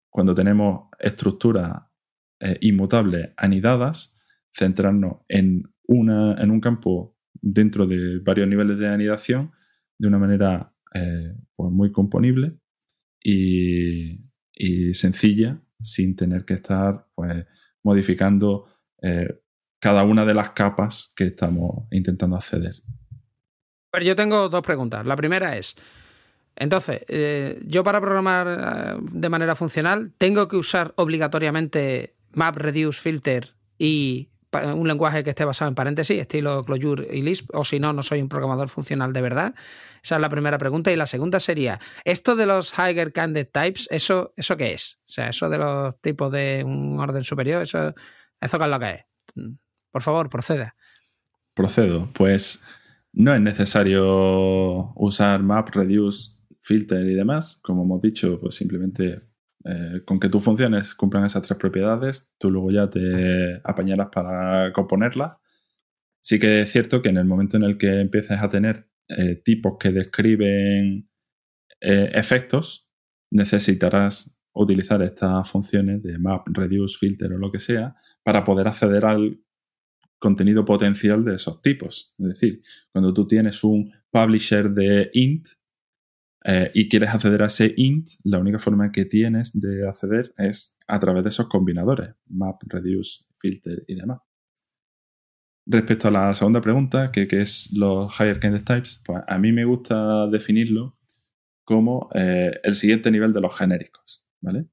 cuando 0.08 0.34
tenemos 0.34 0.88
estructuras 0.98 1.82
eh, 2.40 2.56
inmutables 2.62 3.30
anidadas, 3.36 4.18
centrarnos 4.56 5.18
en, 5.28 5.64
una, 5.86 6.34
en 6.42 6.50
un 6.50 6.60
campo 6.60 7.16
dentro 7.42 7.86
de 7.86 8.20
varios 8.20 8.48
niveles 8.48 8.78
de 8.78 8.88
anidación 8.88 9.52
de 9.98 10.08
una 10.08 10.18
manera 10.18 10.74
eh, 10.94 11.34
pues 11.54 11.70
muy 11.70 11.92
componible 11.92 12.58
y, 13.22 14.24
sencilla 14.94 15.60
sin 15.78 16.16
tener 16.16 16.46
que 16.46 16.54
estar 16.54 17.06
pues, 17.14 17.44
modificando 17.82 18.66
cada 19.80 20.04
una 20.04 20.24
de 20.24 20.34
las 20.34 20.50
capas 20.50 21.12
que 21.14 21.24
estamos 21.24 21.84
intentando 21.90 22.36
acceder. 22.36 22.76
Pero 23.90 24.04
yo 24.04 24.16
tengo 24.16 24.48
dos 24.48 24.62
preguntas. 24.62 25.06
La 25.06 25.16
primera 25.16 25.56
es, 25.56 25.76
entonces, 26.56 27.02
eh, 27.08 27.60
yo 27.66 27.84
para 27.84 28.00
programar 28.00 28.46
eh, 28.48 28.98
de 29.12 29.28
manera 29.28 29.54
funcional, 29.54 30.12
¿tengo 30.16 30.48
que 30.48 30.56
usar 30.56 30.94
obligatoriamente 30.96 32.16
map, 32.32 32.56
reduce, 32.56 33.00
filter 33.00 33.54
y 33.78 34.30
un 34.52 34.88
lenguaje 34.88 35.22
que 35.22 35.30
esté 35.30 35.44
basado 35.44 35.68
en 35.68 35.74
paréntesis, 35.74 36.18
estilo 36.18 36.64
Clojure 36.64 37.14
y 37.14 37.20
Lisp, 37.20 37.50
o 37.52 37.62
si 37.62 37.78
no, 37.78 37.92
no 37.92 38.02
soy 38.02 38.22
un 38.22 38.28
programador 38.30 38.70
funcional 38.70 39.12
de 39.12 39.20
verdad? 39.20 39.54
Esa 40.02 40.14
es 40.14 40.20
la 40.20 40.30
primera 40.30 40.56
pregunta. 40.56 40.90
Y 40.90 40.96
la 40.96 41.06
segunda 41.06 41.40
sería, 41.40 41.78
¿esto 42.04 42.36
de 42.36 42.46
los 42.46 42.72
higher 42.78 43.12
candidate 43.12 43.50
types, 43.52 43.86
eso, 43.90 44.32
eso 44.36 44.56
qué 44.56 44.72
es? 44.72 44.98
O 45.08 45.12
sea, 45.12 45.28
eso 45.28 45.50
de 45.50 45.58
los 45.58 46.00
tipos 46.00 46.32
de 46.32 46.62
un 46.64 46.98
orden 46.98 47.22
superior, 47.22 47.62
eso, 47.62 47.94
eso 48.40 48.58
qué 48.58 48.64
es 48.64 48.70
lo 48.70 48.78
que 48.78 48.90
es 48.92 49.04
Por 49.96 50.02
favor, 50.02 50.28
proceda. 50.28 50.76
Procedo. 51.54 52.10
Pues 52.12 52.62
no 53.14 53.34
es 53.34 53.40
necesario 53.40 54.92
usar 54.94 55.42
map, 55.42 55.70
reduce, 55.70 56.38
filter 56.60 57.06
y 57.06 57.14
demás. 57.14 57.58
Como 57.62 57.84
hemos 57.84 58.02
dicho, 58.02 58.38
pues 58.38 58.56
simplemente 58.56 59.22
eh, 59.64 60.02
con 60.04 60.20
que 60.20 60.28
tus 60.28 60.44
funciones 60.44 60.94
cumplan 60.94 61.24
esas 61.24 61.44
tres 61.44 61.58
propiedades, 61.58 62.30
tú 62.36 62.50
luego 62.50 62.70
ya 62.70 62.90
te 62.90 63.62
apañarás 63.64 64.08
para 64.12 64.70
componerlas. 64.74 65.38
Sí 66.20 66.38
que 66.38 66.60
es 66.60 66.72
cierto 66.72 67.00
que 67.00 67.08
en 67.08 67.16
el 67.16 67.24
momento 67.24 67.56
en 67.56 67.62
el 67.62 67.78
que 67.78 67.98
empieces 67.98 68.38
a 68.38 68.50
tener 68.50 68.90
eh, 69.08 69.36
tipos 69.36 69.78
que 69.80 69.92
describen 69.92 71.08
eh, 71.80 72.10
efectos, 72.12 72.90
necesitarás 73.30 74.38
utilizar 74.52 75.00
estas 75.00 75.50
funciones 75.50 76.02
de 76.02 76.18
map, 76.18 76.46
reduce, 76.48 76.98
filter 76.98 77.32
o 77.32 77.38
lo 77.38 77.50
que 77.50 77.60
sea 77.60 77.96
para 78.22 78.44
poder 78.44 78.68
acceder 78.68 79.06
al 79.06 79.40
contenido 80.18 80.64
potencial 80.64 81.24
de 81.24 81.34
esos 81.34 81.60
tipos. 81.62 82.14
Es 82.18 82.28
decir, 82.28 82.62
cuando 82.92 83.12
tú 83.12 83.26
tienes 83.26 83.62
un 83.64 83.92
publisher 84.10 84.70
de 84.70 85.10
int 85.12 85.48
eh, 86.44 86.70
y 86.74 86.88
quieres 86.88 87.10
acceder 87.10 87.42
a 87.42 87.46
ese 87.46 87.74
int, 87.76 88.08
la 88.24 88.38
única 88.38 88.58
forma 88.58 88.90
que 88.90 89.04
tienes 89.04 89.58
de 89.58 89.86
acceder 89.86 90.32
es 90.38 90.76
a 90.86 90.98
través 91.00 91.24
de 91.24 91.28
esos 91.30 91.48
combinadores, 91.48 92.14
map, 92.28 92.62
reduce, 92.66 93.24
filter 93.38 93.84
y 93.86 93.96
demás. 93.96 94.20
Respecto 95.68 96.08
a 96.08 96.12
la 96.12 96.32
segunda 96.34 96.60
pregunta, 96.60 97.10
que, 97.10 97.26
es 97.30 97.72
los 97.76 98.14
higher 98.20 98.38
kind 98.38 98.62
types, 98.62 99.02
pues 99.04 99.22
a 99.26 99.38
mí 99.38 99.50
me 99.50 99.64
gusta 99.64 100.28
definirlo 100.28 100.96
como 101.64 102.08
eh, 102.14 102.52
el 102.62 102.76
siguiente 102.76 103.10
nivel 103.10 103.32
de 103.32 103.40
los 103.40 103.58
genéricos. 103.58 104.24
¿vale? 104.40 104.66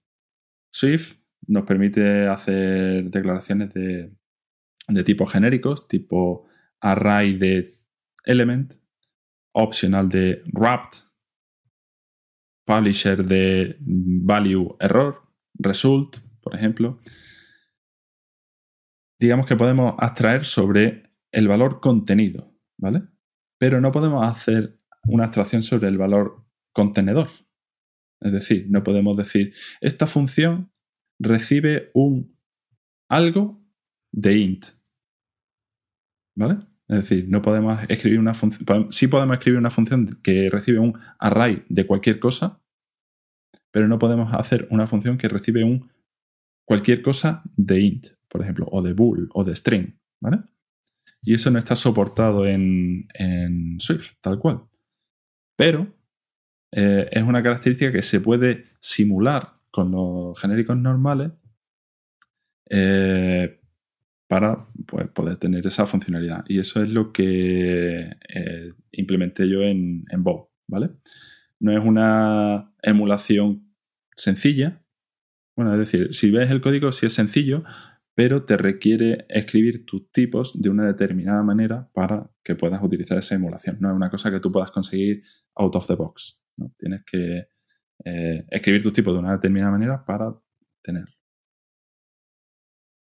Swift 0.71 1.17
nos 1.47 1.65
permite 1.65 2.27
hacer 2.27 3.09
declaraciones 3.09 3.73
de, 3.73 4.13
de 4.87 5.03
tipos 5.03 5.31
genéricos, 5.31 5.87
tipo 5.87 6.47
array 6.81 7.37
de 7.37 7.79
element, 8.25 8.73
optional 9.53 10.09
de 10.09 10.43
wrapped, 10.53 10.99
publisher 12.65 13.23
de 13.25 13.77
value 13.79 14.75
error, 14.79 15.21
result, 15.53 16.17
por 16.41 16.55
ejemplo. 16.55 16.99
Digamos 19.19 19.45
que 19.45 19.55
podemos 19.55 19.95
abstraer 19.99 20.45
sobre 20.45 21.03
el 21.31 21.47
valor 21.47 21.79
contenido, 21.79 22.53
¿vale? 22.77 23.03
Pero 23.57 23.79
no 23.79 23.91
podemos 23.91 24.25
hacer 24.25 24.79
una 25.07 25.25
abstracción 25.25 25.63
sobre 25.63 25.87
el 25.87 25.97
valor 25.97 26.45
contenedor. 26.73 27.29
Es 28.21 28.31
decir, 28.31 28.67
no 28.69 28.83
podemos 28.83 29.15
decir, 29.17 29.53
esta 29.81 30.07
función 30.07 30.71
recibe 31.19 31.91
un 31.93 32.27
algo 33.09 33.62
de 34.13 34.37
int. 34.37 34.65
¿Vale? 36.35 36.59
Es 36.87 36.97
decir, 36.97 37.25
no 37.27 37.41
podemos 37.41 37.81
escribir 37.89 38.19
una 38.19 38.33
función. 38.33 38.91
Sí 38.91 39.07
podemos 39.07 39.33
escribir 39.33 39.59
una 39.59 39.71
función 39.71 40.19
que 40.23 40.49
recibe 40.49 40.79
un 40.79 40.93
array 41.19 41.65
de 41.67 41.85
cualquier 41.85 42.19
cosa, 42.19 42.61
pero 43.71 43.87
no 43.87 43.99
podemos 43.99 44.33
hacer 44.33 44.67
una 44.71 44.87
función 44.87 45.17
que 45.17 45.27
recibe 45.27 45.63
un 45.63 45.91
cualquier 46.65 47.01
cosa 47.01 47.43
de 47.57 47.81
int, 47.81 48.07
por 48.29 48.41
ejemplo, 48.41 48.67
o 48.71 48.81
de 48.81 48.93
bool 48.93 49.29
o 49.33 49.43
de 49.43 49.55
string. 49.55 49.99
¿Vale? 50.21 50.43
Y 51.21 51.33
eso 51.33 51.51
no 51.51 51.59
está 51.59 51.75
soportado 51.75 52.45
en, 52.45 53.07
en 53.13 53.79
Swift, 53.79 54.15
tal 54.21 54.39
cual. 54.39 54.63
Pero 55.55 55.93
eh, 56.71 57.09
es 57.11 57.23
una 57.23 57.43
característica 57.43 57.91
que 57.91 58.01
se 58.01 58.19
puede 58.19 58.65
simular 58.79 59.59
con 59.71 59.91
los 59.91 60.39
genéricos 60.39 60.77
normales 60.77 61.31
eh, 62.69 63.62
para 64.33 64.57
pues, 64.87 65.07
poder 65.09 65.35
tener 65.35 65.67
esa 65.67 65.85
funcionalidad. 65.85 66.43
Y 66.47 66.57
eso 66.57 66.81
es 66.81 66.89
lo 66.89 67.13
que 67.13 68.09
eh, 68.29 68.73
implementé 68.91 69.47
yo 69.47 69.61
en, 69.61 70.05
en 70.09 70.23
¿vale? 70.67 70.89
No 71.59 71.71
es 71.71 71.85
una 71.85 72.73
emulación 72.81 73.71
sencilla. 74.15 74.83
Bueno, 75.55 75.71
es 75.73 75.77
decir, 75.77 76.15
si 76.15 76.31
ves 76.31 76.49
el 76.49 76.61
código, 76.61 76.91
sí 76.91 77.05
es 77.05 77.13
sencillo, 77.13 77.63
pero 78.15 78.43
te 78.43 78.57
requiere 78.57 79.27
escribir 79.29 79.85
tus 79.85 80.11
tipos 80.11 80.59
de 80.59 80.69
una 80.69 80.87
determinada 80.87 81.43
manera 81.43 81.91
para 81.93 82.31
que 82.43 82.55
puedas 82.55 82.81
utilizar 82.83 83.19
esa 83.19 83.35
emulación. 83.35 83.77
No 83.81 83.91
es 83.91 83.95
una 83.95 84.09
cosa 84.09 84.31
que 84.31 84.39
tú 84.39 84.51
puedas 84.51 84.71
conseguir 84.71 85.21
out 85.53 85.75
of 85.75 85.85
the 85.85 85.93
box. 85.93 86.43
¿no? 86.57 86.73
Tienes 86.75 87.03
que 87.05 87.49
eh, 88.03 88.47
escribir 88.49 88.81
tus 88.81 88.93
tipos 88.93 89.13
de 89.13 89.19
una 89.19 89.33
determinada 89.33 89.73
manera 89.73 90.03
para 90.03 90.33
tener. 90.81 91.05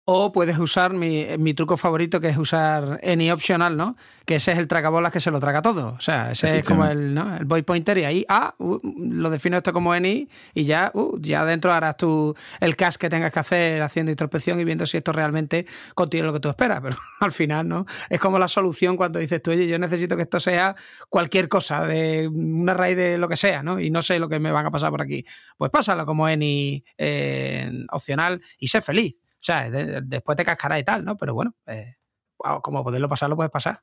O 0.05 0.33
puedes 0.33 0.57
usar 0.57 0.91
mi, 0.91 1.53
truco 1.53 1.77
favorito, 1.77 2.19
que 2.19 2.27
es 2.27 2.37
usar 2.37 2.99
any 3.03 3.31
optional, 3.31 3.77
¿no? 3.77 3.95
Que 4.25 4.35
ese 4.35 4.51
es 4.51 4.57
el 4.57 4.67
tragabolas 4.67 5.13
que 5.13 5.21
se 5.21 5.31
lo 5.31 5.39
traga 5.39 5.61
todo. 5.61 5.95
O 5.97 6.01
sea, 6.01 6.31
ese 6.31 6.57
es 6.57 6.67
como 6.67 6.85
el, 6.85 7.13
¿no? 7.13 7.37
el 7.37 7.45
boy 7.45 7.61
pointer 7.61 7.97
y 7.99 8.03
ahí, 8.03 8.25
ah, 8.27 8.53
uh, 8.57 8.79
lo 8.83 9.29
defino 9.29 9.55
esto 9.55 9.71
como 9.71 9.93
any 9.93 10.27
y 10.53 10.65
ya, 10.65 10.91
uh, 10.93 11.17
ya 11.21 11.45
dentro 11.45 11.71
harás 11.71 11.95
tú 11.95 12.35
el 12.59 12.75
cache 12.75 12.97
que 12.99 13.09
tengas 13.09 13.31
que 13.31 13.39
hacer 13.39 13.81
haciendo 13.81 14.11
introspección 14.11 14.59
y 14.59 14.65
viendo 14.65 14.85
si 14.85 14.97
esto 14.97 15.13
realmente 15.13 15.65
contiene 15.95 16.27
lo 16.27 16.33
que 16.33 16.41
tú 16.41 16.49
esperas. 16.49 16.81
Pero 16.81 16.97
al 17.21 17.31
final, 17.31 17.69
¿no? 17.69 17.85
Es 18.09 18.19
como 18.19 18.37
la 18.37 18.49
solución 18.49 18.97
cuando 18.97 19.19
dices 19.19 19.41
tú, 19.41 19.51
oye, 19.51 19.67
yo 19.67 19.79
necesito 19.79 20.17
que 20.17 20.23
esto 20.23 20.41
sea 20.41 20.75
cualquier 21.07 21.47
cosa, 21.47 21.85
de 21.85 22.27
una 22.27 22.73
raíz 22.73 22.97
de 22.97 23.17
lo 23.17 23.29
que 23.29 23.37
sea, 23.37 23.63
¿no? 23.63 23.79
Y 23.79 23.89
no 23.89 24.01
sé 24.01 24.19
lo 24.19 24.27
que 24.27 24.39
me 24.39 24.51
van 24.51 24.65
a 24.65 24.71
pasar 24.71 24.91
por 24.91 25.01
aquí. 25.01 25.23
Pues 25.57 25.71
pásalo 25.71 26.05
como 26.05 26.25
any 26.25 26.83
eh, 26.97 27.71
opcional 27.89 28.41
y 28.57 28.67
sé 28.67 28.81
feliz. 28.81 29.15
O 29.43 29.45
sea, 29.45 29.69
después 29.69 30.37
te 30.37 30.45
cascará 30.45 30.79
y 30.79 30.85
tal, 30.85 31.03
¿no? 31.03 31.17
Pero 31.17 31.33
bueno, 31.33 31.53
eh, 31.67 31.97
como 32.37 32.81
poderlo 32.81 33.09
pasar, 33.09 33.29
lo 33.29 33.35
puedes 33.35 33.51
pasar. 33.51 33.81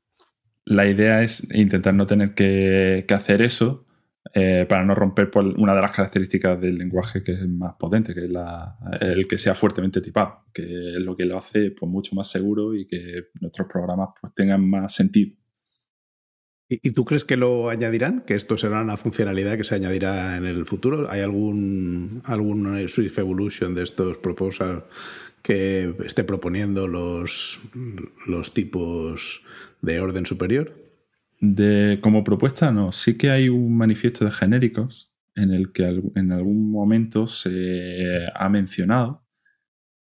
La 0.64 0.86
idea 0.86 1.22
es 1.22 1.46
intentar 1.52 1.92
no 1.92 2.06
tener 2.06 2.32
que, 2.32 3.04
hacer 3.10 3.42
eso 3.42 3.84
eh, 4.32 4.64
para 4.66 4.86
no 4.86 4.94
romper 4.94 5.30
por 5.30 5.44
una 5.44 5.74
de 5.74 5.82
las 5.82 5.92
características 5.92 6.58
del 6.58 6.78
lenguaje 6.78 7.22
que 7.22 7.32
es 7.32 7.46
más 7.46 7.74
potente, 7.78 8.14
que 8.14 8.24
es 8.24 8.30
el 9.02 9.28
que 9.28 9.36
sea 9.36 9.54
fuertemente 9.54 10.00
tipado, 10.00 10.46
que 10.54 10.62
es 10.62 11.02
lo 11.02 11.14
que 11.14 11.26
lo 11.26 11.36
hace 11.36 11.72
pues, 11.72 11.92
mucho 11.92 12.14
más 12.14 12.30
seguro 12.30 12.74
y 12.74 12.86
que 12.86 13.24
nuestros 13.42 13.68
programas 13.68 14.10
pues, 14.18 14.32
tengan 14.34 14.66
más 14.66 14.94
sentido. 14.94 15.36
¿Y, 16.72 16.92
tú 16.92 17.04
crees 17.04 17.24
que 17.24 17.36
lo 17.36 17.68
añadirán? 17.68 18.22
¿Que 18.24 18.34
esto 18.34 18.56
será 18.56 18.80
una 18.80 18.96
funcionalidad 18.96 19.56
que 19.56 19.64
se 19.64 19.74
añadirá 19.74 20.36
en 20.36 20.44
el 20.44 20.64
futuro? 20.64 21.10
¿Hay 21.10 21.20
algún, 21.20 22.22
algún 22.24 22.88
Swift 22.88 23.18
Evolution 23.18 23.74
de 23.74 23.82
estos 23.82 24.18
proposals 24.18 24.84
que 25.42 25.94
esté 26.04 26.24
proponiendo 26.24 26.88
los, 26.88 27.60
los 28.26 28.54
tipos 28.54 29.42
de 29.80 30.00
orden 30.00 30.26
superior? 30.26 30.74
De, 31.40 31.98
como 32.02 32.24
propuesta, 32.24 32.70
no. 32.70 32.92
Sí 32.92 33.16
que 33.16 33.30
hay 33.30 33.48
un 33.48 33.76
manifiesto 33.76 34.24
de 34.24 34.30
genéricos 34.30 35.12
en 35.34 35.52
el 35.52 35.72
que 35.72 35.84
en 36.14 36.32
algún 36.32 36.70
momento 36.70 37.26
se 37.26 38.26
ha 38.34 38.48
mencionado. 38.48 39.24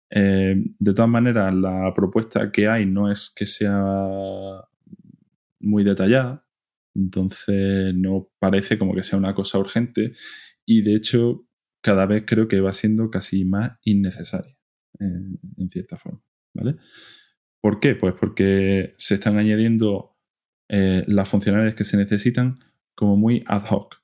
Eh, 0.10 0.56
de 0.80 0.94
todas 0.94 1.10
maneras, 1.10 1.54
la 1.54 1.94
propuesta 1.94 2.52
que 2.52 2.68
hay 2.68 2.86
no 2.86 3.12
es 3.12 3.30
que 3.30 3.46
sea 3.46 4.66
muy 5.60 5.84
detallada, 5.84 6.48
entonces 6.96 7.94
no 7.96 8.32
parece 8.40 8.78
como 8.80 8.96
que 8.96 9.04
sea 9.04 9.20
una 9.20 9.36
cosa 9.36 9.60
urgente 9.60 10.14
y 10.66 10.82
de 10.82 10.96
hecho 10.96 11.46
cada 11.82 12.06
vez 12.06 12.24
creo 12.26 12.48
que 12.48 12.62
va 12.62 12.74
siendo 12.74 13.10
casi 13.10 13.46
más 13.46 13.74
innecesaria 13.84 14.59
en, 15.00 15.70
cierta 15.70 15.98
forma. 15.98 16.22
¿vale? 16.54 16.76
¿Por 17.62 17.80
qué? 17.80 17.96
Pues 17.96 18.14
porque 18.20 18.94
se 18.98 19.16
están 19.16 19.38
añadiendo 19.38 20.18
eh, 20.70 21.04
las 21.08 21.28
funcionalidades 21.28 21.76
que 21.76 21.84
se 21.84 21.98
necesitan 21.98 22.60
como 22.96 23.18
muy 23.18 23.44
ad 23.48 23.66
hoc. 23.70 24.02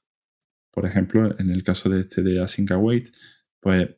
Por 0.71 0.85
ejemplo, 0.85 1.39
en 1.39 1.51
el 1.51 1.63
caso 1.63 1.89
de 1.89 2.01
este 2.01 2.21
de 2.21 2.41
Async 2.41 2.71
Await, 2.71 3.09
pues 3.59 3.89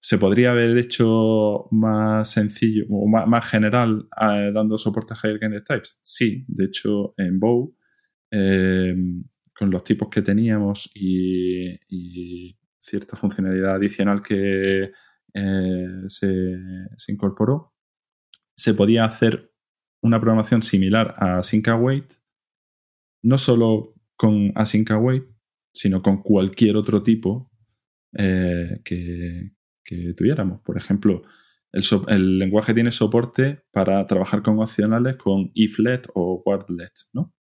se 0.00 0.18
podría 0.18 0.52
haber 0.52 0.76
hecho 0.78 1.66
más 1.72 2.30
sencillo 2.30 2.84
o 2.90 3.08
más, 3.08 3.50
general 3.50 4.08
eh, 4.22 4.52
dando 4.54 4.78
soporte 4.78 5.14
a 5.14 5.16
higher 5.16 5.40
kind 5.40 5.64
types. 5.64 5.98
Sí, 6.00 6.44
de 6.46 6.66
hecho, 6.66 7.14
en 7.16 7.40
Bow, 7.40 7.76
em, 8.30 9.24
con 9.58 9.70
los 9.70 9.82
tipos 9.82 10.08
que 10.08 10.22
teníamos 10.22 10.90
y, 10.94 11.72
y, 11.88 12.56
cierta 12.78 13.16
funcionalidad 13.16 13.74
adicional 13.74 14.22
que 14.22 14.92
eh, 15.38 16.08
se, 16.08 17.12
incorporó, 17.12 17.74
se 18.56 18.72
podía 18.72 19.04
hacer 19.04 19.52
una 20.02 20.18
programación 20.18 20.62
similar 20.62 21.14
a 21.18 21.38
Async 21.38 21.68
Await, 21.68 22.14
no 23.22 23.36
solo 23.36 23.94
con 24.16 24.52
Async 24.54 24.90
Await, 24.92 25.24
sino 25.74 26.00
con 26.00 26.22
cualquier 26.22 26.76
otro 26.76 27.02
tipo 27.02 27.50
eh, 28.16 28.80
que, 28.82 29.52
tuviéramos. 30.16 30.62
Por 30.62 30.78
ejemplo, 30.78 31.22
el, 31.70 32.38
lenguaje 32.38 32.72
tiene 32.72 32.90
soporte 32.90 33.62
para 33.70 34.06
trabajar 34.06 34.42
con 34.42 34.58
opcionales 34.58 35.16
con 35.16 35.50
iflet 35.54 36.08
o 36.14 36.42
wordlet, 36.46 36.92
¿no? 37.12 37.34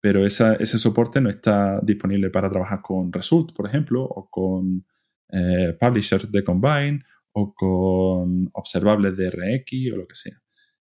Pero 0.00 0.26
ese 0.26 0.78
soporte 0.78 1.20
no 1.20 1.30
está 1.30 1.80
disponible 1.82 2.30
para 2.30 2.50
trabajar 2.50 2.82
con 2.82 3.12
result, 3.12 3.52
por 3.52 3.66
ejemplo, 3.66 4.02
o 4.02 4.28
con 4.28 4.84
eh, 5.30 5.76
publishers 5.78 6.30
de 6.32 6.42
combine 6.42 7.02
o 7.32 7.54
con 7.54 8.50
observables 8.52 9.16
de 9.16 9.30
RX 9.30 9.92
o 9.92 9.96
lo 9.96 10.06
que 10.06 10.14
sea. 10.14 10.40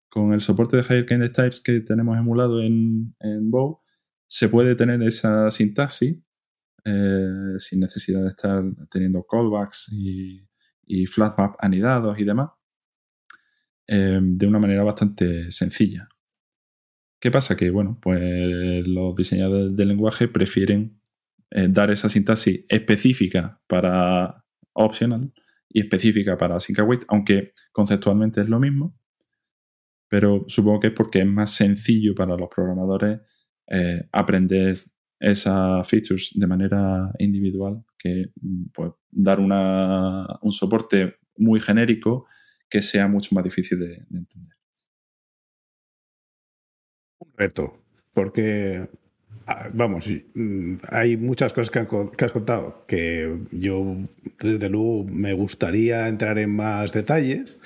con 0.10 0.34
el 0.34 0.42
soporte 0.42 0.78
de 0.78 0.84
Higher 0.84 1.06
Kind 1.06 1.32
Types 1.34 1.62
que 1.62 1.82
tenemos 1.82 2.18
emulado 2.18 2.62
en, 2.62 3.16
en 3.20 3.52
Bow, 3.52 3.82
se 4.28 4.50
puede 4.50 4.76
tener 4.76 5.02
esa 5.04 5.52
sintaxis 5.52 6.18
eh, 6.86 7.54
sin 7.58 7.82
necesidad 7.82 8.22
de 8.24 8.30
estar 8.30 8.64
teniendo 8.90 9.26
callbacks 9.30 9.90
y, 9.92 10.48
y 10.86 11.06
flatmap 11.06 11.56
anidados 11.60 12.18
y 12.20 12.24
demás, 12.24 12.52
eh, 13.88 14.20
de 14.22 14.48
una 14.48 14.60
manera 14.60 14.84
bastante 14.84 15.52
sencilla. 15.52 16.08
¿Qué 17.20 17.32
pasa? 17.32 17.58
Que, 17.58 17.70
bueno, 17.72 18.00
pues 18.02 18.88
los 18.88 19.16
diseñadores 19.16 19.76
del 19.76 19.90
lenguaje 19.90 20.28
prefieren 20.28 21.02
eh, 21.52 21.68
dar 21.70 21.92
esa 21.92 22.10
sintaxis 22.10 22.66
específica 22.70 23.62
para 23.68 24.46
optional 24.74 25.34
y 25.78 25.82
específica 25.82 26.36
para 26.38 26.60
sync 26.60 26.80
await, 26.80 27.04
aunque 27.08 27.54
conceptualmente 27.72 28.42
es 28.42 28.50
lo 28.50 28.60
mismo, 28.60 28.98
pero 30.10 30.44
supongo 30.48 30.80
que 30.80 30.88
es 30.88 30.94
porque 30.94 31.20
es 31.20 31.28
más 31.28 31.54
sencillo 31.54 32.16
para 32.16 32.36
los 32.36 32.50
programadores 32.50 33.20
aprender 34.12 34.80
esas 35.20 35.88
features 35.88 36.32
de 36.34 36.48
manera 36.48 37.12
individual 37.20 37.84
que 37.96 38.32
pues, 38.74 38.92
dar 39.12 39.40
un 39.40 40.52
soporte 40.52 41.18
muy 41.38 41.60
genérico 41.60 42.26
que 42.68 42.82
sea 42.82 43.08
mucho 43.08 43.36
más 43.36 43.44
difícil 43.44 43.80
de, 43.80 43.96
entender. 44.12 44.58
Un 47.20 47.34
reto, 47.36 47.84
porque 48.14 48.90
vamos, 49.74 50.10
mm, 50.34 50.76
hay 50.90 51.18
muchas 51.18 51.54
cosas 51.54 51.72
que, 51.72 51.88
que, 52.18 52.26
has 52.26 52.32
contado 52.32 52.86
que 52.88 53.38
yo 53.52 53.98
desde 54.40 54.70
luego 54.70 55.04
me 55.06 55.34
gustaría 55.34 56.08
entrar 56.08 56.38
en 56.38 56.50
más 56.56 56.92
detalles, 56.92 57.58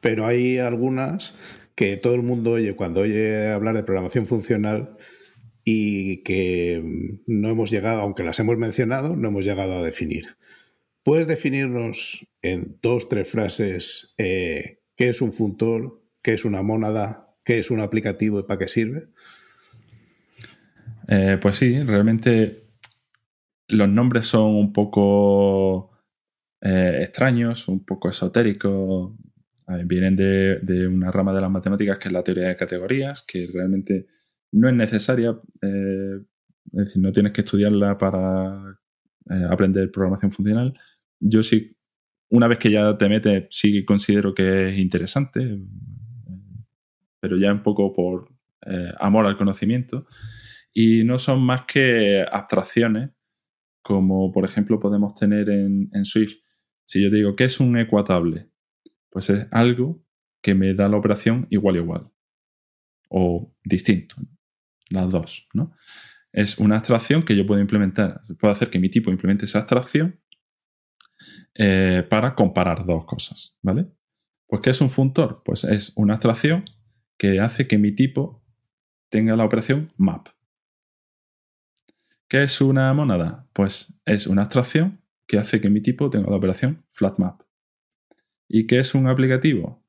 pero 0.00 0.26
hay 0.26 0.58
algunas 0.58 1.34
que 1.74 1.96
todo 1.96 2.14
el 2.14 2.22
mundo 2.22 2.52
oye 2.52 2.74
cuando 2.74 3.00
oye 3.00 3.52
hablar 3.52 3.74
de 3.76 3.82
programación 3.82 4.26
funcional 4.26 4.96
y 5.64 6.22
que 6.22 6.82
no 7.26 7.50
hemos 7.50 7.70
llegado, 7.70 8.00
aunque 8.00 8.22
las 8.22 8.40
hemos 8.40 8.56
mencionado, 8.56 9.16
no 9.16 9.28
hemos 9.28 9.44
llegado 9.44 9.78
a 9.78 9.82
definir. 9.82 10.36
¿Puedes 11.02 11.26
definirnos 11.26 12.26
en 12.42 12.78
dos, 12.82 13.08
tres 13.08 13.28
frases 13.28 14.14
eh, 14.18 14.80
qué 14.96 15.08
es 15.08 15.20
un 15.20 15.32
funtor, 15.32 16.02
qué 16.22 16.32
es 16.34 16.44
una 16.44 16.62
mónada, 16.62 17.34
qué 17.44 17.58
es 17.58 17.70
un 17.70 17.80
aplicativo 17.80 18.40
y 18.40 18.44
para 18.44 18.58
qué 18.58 18.68
sirve? 18.68 19.08
Eh, 21.08 21.38
pues 21.40 21.56
sí, 21.56 21.82
realmente 21.82 22.68
los 23.68 23.88
nombres 23.88 24.26
son 24.26 24.54
un 24.54 24.72
poco 24.72 25.90
eh, 26.60 27.00
extraños, 27.02 27.68
un 27.68 27.84
poco 27.84 28.08
esotéricos. 28.08 29.12
vienen 29.84 30.16
de, 30.16 30.60
de, 30.60 30.86
una 30.86 31.10
rama 31.10 31.34
de 31.34 31.40
las 31.42 31.50
matemáticas 31.50 31.98
que 31.98 32.08
es 32.08 32.12
la 32.12 32.24
teoría 32.24 32.48
de 32.48 32.56
categorías, 32.56 33.22
que 33.22 33.46
realmente 33.52 34.06
no 34.52 34.68
es 34.68 34.74
necesaria, 34.74 35.38
eh, 35.62 36.20
es 36.72 36.84
decir, 36.84 37.02
no 37.02 37.12
tienes 37.12 37.32
que 37.32 37.42
estudiarla 37.42 37.98
para 37.98 38.78
eh, 39.30 39.46
aprender 39.50 39.90
programación 39.90 40.32
funcional. 40.32 40.78
Yo 41.20 41.42
sí, 41.42 41.76
una 42.30 42.48
vez 42.48 42.58
que 42.58 42.70
ya 42.70 42.96
te 42.96 43.08
metes, 43.08 43.46
sí 43.50 43.84
considero 43.84 44.34
que 44.34 44.70
es 44.70 44.78
interesante, 44.78 45.58
pero 47.20 47.36
ya 47.36 47.52
un 47.52 47.62
poco 47.62 47.92
por 47.92 48.28
amor 48.98 49.24
al 49.24 49.36
conocimiento. 49.36 50.06
Y 50.80 51.02
no 51.02 51.18
son 51.18 51.42
más 51.42 51.62
que 51.66 52.24
abstracciones, 52.30 53.10
como 53.82 54.30
por 54.30 54.44
ejemplo 54.44 54.78
podemos 54.78 55.12
tener 55.12 55.50
en, 55.50 56.04
Swift. 56.04 56.36
Si 56.84 57.02
yo 57.02 57.10
digo, 57.10 57.34
¿qué 57.34 57.46
es 57.46 57.58
un 57.58 57.76
ecuatable? 57.76 58.48
Pues 59.10 59.28
es 59.28 59.48
algo 59.50 60.06
que 60.40 60.54
me 60.54 60.74
da 60.74 60.88
la 60.88 60.96
operación 60.96 61.48
igual 61.50 61.74
igual 61.74 62.12
o 63.08 63.52
distinto 63.64 64.14
las 64.90 65.10
dos, 65.10 65.48
¿no? 65.52 65.72
Es 66.30 66.58
una 66.58 66.76
abstracción 66.76 67.24
que 67.24 67.34
yo 67.34 67.44
puedo 67.44 67.60
implementar, 67.60 68.20
puedo 68.38 68.52
hacer 68.52 68.70
que 68.70 68.78
mi 68.78 68.88
tipo 68.88 69.10
implemente 69.10 69.46
esa 69.46 69.58
abstracción 69.58 70.20
eh, 71.56 72.06
para 72.08 72.36
comparar 72.36 72.86
dos 72.86 73.04
cosas, 73.04 73.58
¿vale? 73.62 73.88
Pues, 74.46 74.62
¿qué 74.62 74.70
es 74.70 74.80
un 74.80 74.90
funtor? 74.90 75.42
Pues 75.44 75.64
es 75.64 75.92
una 75.96 76.14
abstracción 76.14 76.62
que 77.16 77.40
hace 77.40 77.66
que 77.66 77.78
mi 77.78 77.90
tipo 77.96 78.44
tenga 79.08 79.34
la 79.34 79.44
operación 79.44 79.86
map. 79.96 80.37
¿Qué 82.28 82.42
es 82.42 82.60
una 82.60 82.92
mónada? 82.92 83.48
Pues 83.54 83.98
es 84.04 84.26
una 84.26 84.42
abstracción 84.42 85.00
que 85.26 85.38
hace 85.38 85.60
que 85.60 85.70
mi 85.70 85.80
tipo 85.80 86.10
tenga 86.10 86.30
la 86.30 86.36
operación 86.36 86.84
flatmap. 86.92 87.40
¿Y 88.46 88.66
qué 88.66 88.80
es 88.80 88.94
un 88.94 89.06
aplicativo? 89.06 89.82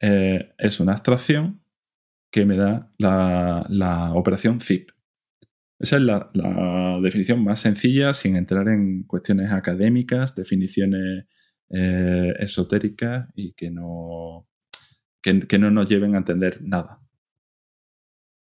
Eh, 0.00 0.54
es 0.58 0.80
una 0.80 0.92
abstracción 0.92 1.62
que 2.30 2.46
me 2.46 2.56
da 2.56 2.90
la, 2.98 4.12
operación 4.14 4.60
zip. 4.60 4.90
Esa 5.78 5.96
es 5.96 6.02
la, 6.02 6.30
definición 7.02 7.44
más 7.44 7.60
sencilla 7.60 8.14
sin 8.14 8.36
entrar 8.36 8.68
en 8.68 9.02
cuestiones 9.02 9.52
académicas, 9.52 10.34
definiciones 10.34 11.26
eh, 11.68 12.32
esotéricas 12.38 13.28
y 13.34 13.52
que 13.52 13.70
no, 13.70 14.48
que, 15.20 15.58
no 15.58 15.70
nos 15.70 15.88
lleven 15.88 16.14
a 16.14 16.18
entender 16.18 16.62
nada. 16.62 17.00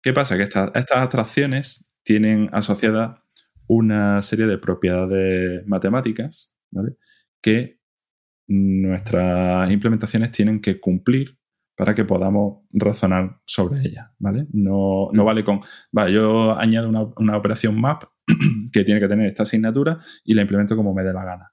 ¿Qué 0.02 0.14
pasa? 0.14 0.36
Que 0.38 0.44
estas 0.44 0.72
abstracciones 0.74 1.87
tienen 2.08 2.48
asociada 2.52 3.22
una 3.66 4.22
serie 4.22 4.46
de 4.46 4.56
propiedades 4.56 5.66
matemáticas 5.66 6.56
que 7.42 7.82
nuestras 8.46 9.70
implementaciones 9.70 10.32
tienen 10.32 10.62
que 10.62 10.80
cumplir 10.80 11.38
para 11.76 11.94
que 11.94 12.06
podamos 12.06 12.62
razonar 12.72 13.42
sobre 13.44 13.82
ella, 13.82 14.14
¿vale? 14.18 14.46
No, 14.54 15.10
no 15.12 15.22
vale 15.22 15.44
con, 15.44 15.60
vale, 15.92 16.14
yo 16.14 16.58
añado 16.58 16.88
una, 16.88 17.36
operación 17.36 17.78
map 17.78 18.04
que 18.72 18.84
tiene 18.84 19.00
que 19.00 19.08
tener 19.08 19.26
esta 19.26 19.42
asignatura 19.42 20.00
y 20.24 20.32
la 20.32 20.40
implemento 20.40 20.76
como 20.76 20.94
me 20.94 21.02
dé 21.02 21.12
la 21.12 21.26
gana. 21.26 21.52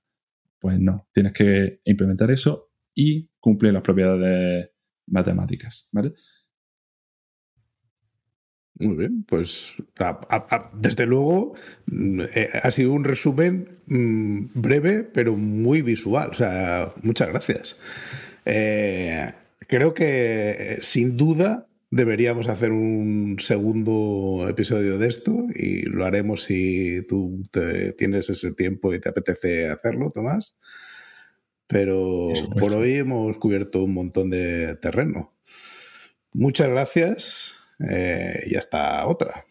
Pues 0.57 0.79
no, 0.79 1.09
tienes 1.11 1.33
que 1.33 1.81
implementar 1.83 2.31
eso 2.31 2.71
y 2.93 3.29
cumplir 3.41 3.73
las 3.73 3.81
propiedades 3.81 4.71
matemáticas, 5.05 5.89
¿vale? 5.91 6.13
Muy 8.77 8.95
bien, 8.97 9.23
pues 9.23 9.73
desde 10.73 11.05
luego 11.05 11.55
mm, 11.85 12.21
eh, 12.33 12.49
ha 12.61 12.71
sido 12.71 12.91
un 12.91 13.05
resumen 13.05 13.69
mm, 13.87 14.47
breve 14.53 15.03
pero 15.03 15.37
muy 15.37 15.81
visual. 15.81 16.29
O 16.31 16.35
sea, 16.35 16.93
muchas 17.01 17.29
gracias. 17.29 17.79
Eh, 18.45 19.31
Creo 19.67 19.93
que 19.93 20.77
sin 20.81 21.17
duda 21.17 21.67
deberíamos 21.89 22.49
hacer 22.49 22.71
un 22.71 23.37
segundo 23.39 24.47
episodio 24.49 24.97
de 24.97 25.07
esto 25.07 25.47
y 25.53 25.83
lo 25.83 26.05
haremos 26.05 26.43
si 26.43 27.03
tú 27.07 27.43
tienes 27.97 28.29
ese 28.29 28.53
tiempo 28.53 28.93
y 28.93 28.99
te 28.99 29.09
apetece 29.09 29.69
hacerlo, 29.69 30.11
Tomás. 30.11 30.57
Pero 31.67 32.31
por 32.59 32.73
hoy 32.75 32.93
hemos 32.93 33.37
cubierto 33.37 33.83
un 33.83 33.93
montón 33.93 34.29
de 34.29 34.75
terreno. 34.75 35.33
Muchas 36.31 36.69
gracias 36.69 37.55
eh, 37.79 38.43
y 38.45 38.55
hasta 38.55 39.05
otra. 39.05 39.45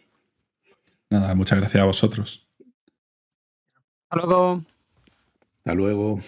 Nada, 1.11 1.35
muchas 1.35 1.59
gracias 1.59 1.83
a 1.83 1.87
vosotros. 1.87 2.49
Hasta 4.09 4.27
luego. 4.27 4.65
Hasta 5.59 5.75
luego. 5.75 6.21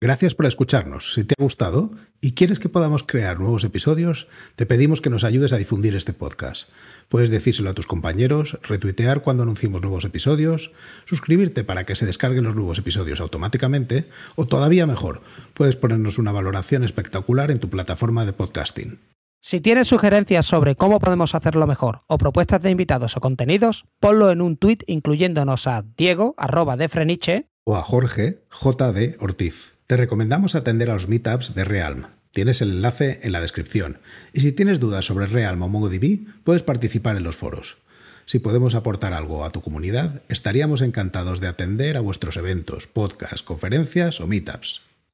Gracias 0.00 0.36
por 0.36 0.46
escucharnos. 0.46 1.14
Si 1.14 1.24
te 1.24 1.34
ha 1.36 1.42
gustado 1.42 1.90
y 2.20 2.32
quieres 2.32 2.60
que 2.60 2.68
podamos 2.68 3.02
crear 3.02 3.40
nuevos 3.40 3.64
episodios, 3.64 4.28
te 4.54 4.64
pedimos 4.64 5.00
que 5.00 5.10
nos 5.10 5.24
ayudes 5.24 5.52
a 5.52 5.56
difundir 5.56 5.96
este 5.96 6.12
podcast. 6.12 6.68
Puedes 7.08 7.30
decírselo 7.30 7.70
a 7.70 7.74
tus 7.74 7.88
compañeros, 7.88 8.60
retuitear 8.62 9.22
cuando 9.22 9.42
anunciemos 9.42 9.82
nuevos 9.82 10.04
episodios, 10.04 10.70
suscribirte 11.04 11.64
para 11.64 11.84
que 11.84 11.96
se 11.96 12.06
descarguen 12.06 12.44
los 12.44 12.54
nuevos 12.54 12.78
episodios 12.78 13.20
automáticamente 13.20 14.08
o 14.36 14.46
todavía 14.46 14.86
mejor, 14.86 15.22
puedes 15.52 15.74
ponernos 15.74 16.18
una 16.18 16.30
valoración 16.30 16.84
espectacular 16.84 17.50
en 17.50 17.58
tu 17.58 17.68
plataforma 17.68 18.24
de 18.24 18.32
podcasting. 18.32 19.00
Si 19.40 19.60
tienes 19.60 19.88
sugerencias 19.88 20.46
sobre 20.46 20.74
cómo 20.74 20.98
podemos 20.98 21.34
hacerlo 21.34 21.66
mejor 21.66 22.02
o 22.08 22.18
propuestas 22.18 22.60
de 22.60 22.70
invitados 22.70 23.16
o 23.16 23.20
contenidos, 23.20 23.86
ponlo 24.00 24.30
en 24.32 24.40
un 24.40 24.56
tuit 24.56 24.82
incluyéndonos 24.86 25.66
a 25.66 25.84
Diego, 25.96 26.34
arroba 26.36 26.76
de 26.76 26.88
Freniche, 26.88 27.48
o 27.64 27.76
a 27.76 27.82
Jorge, 27.82 28.42
JD 28.50 29.20
Ortiz. 29.20 29.74
Te 29.86 29.96
recomendamos 29.96 30.54
atender 30.54 30.90
a 30.90 30.94
los 30.94 31.06
meetups 31.06 31.54
de 31.54 31.64
Realm. 31.64 32.06
Tienes 32.32 32.60
el 32.62 32.70
enlace 32.70 33.20
en 33.22 33.32
la 33.32 33.40
descripción. 33.40 34.00
Y 34.32 34.40
si 34.40 34.52
tienes 34.52 34.80
dudas 34.80 35.04
sobre 35.04 35.26
Realm 35.26 35.62
o 35.62 35.68
MongoDB, 35.68 36.26
puedes 36.44 36.62
participar 36.62 37.16
en 37.16 37.24
los 37.24 37.36
foros. 37.36 37.78
Si 38.26 38.38
podemos 38.38 38.74
aportar 38.74 39.12
algo 39.12 39.44
a 39.44 39.52
tu 39.52 39.62
comunidad, 39.62 40.22
estaríamos 40.28 40.82
encantados 40.82 41.40
de 41.40 41.48
atender 41.48 41.96
a 41.96 42.00
vuestros 42.00 42.36
eventos, 42.36 42.86
podcasts, 42.86 43.42
conferencias 43.42 44.20
o 44.20 44.26
meetups. 44.26 44.82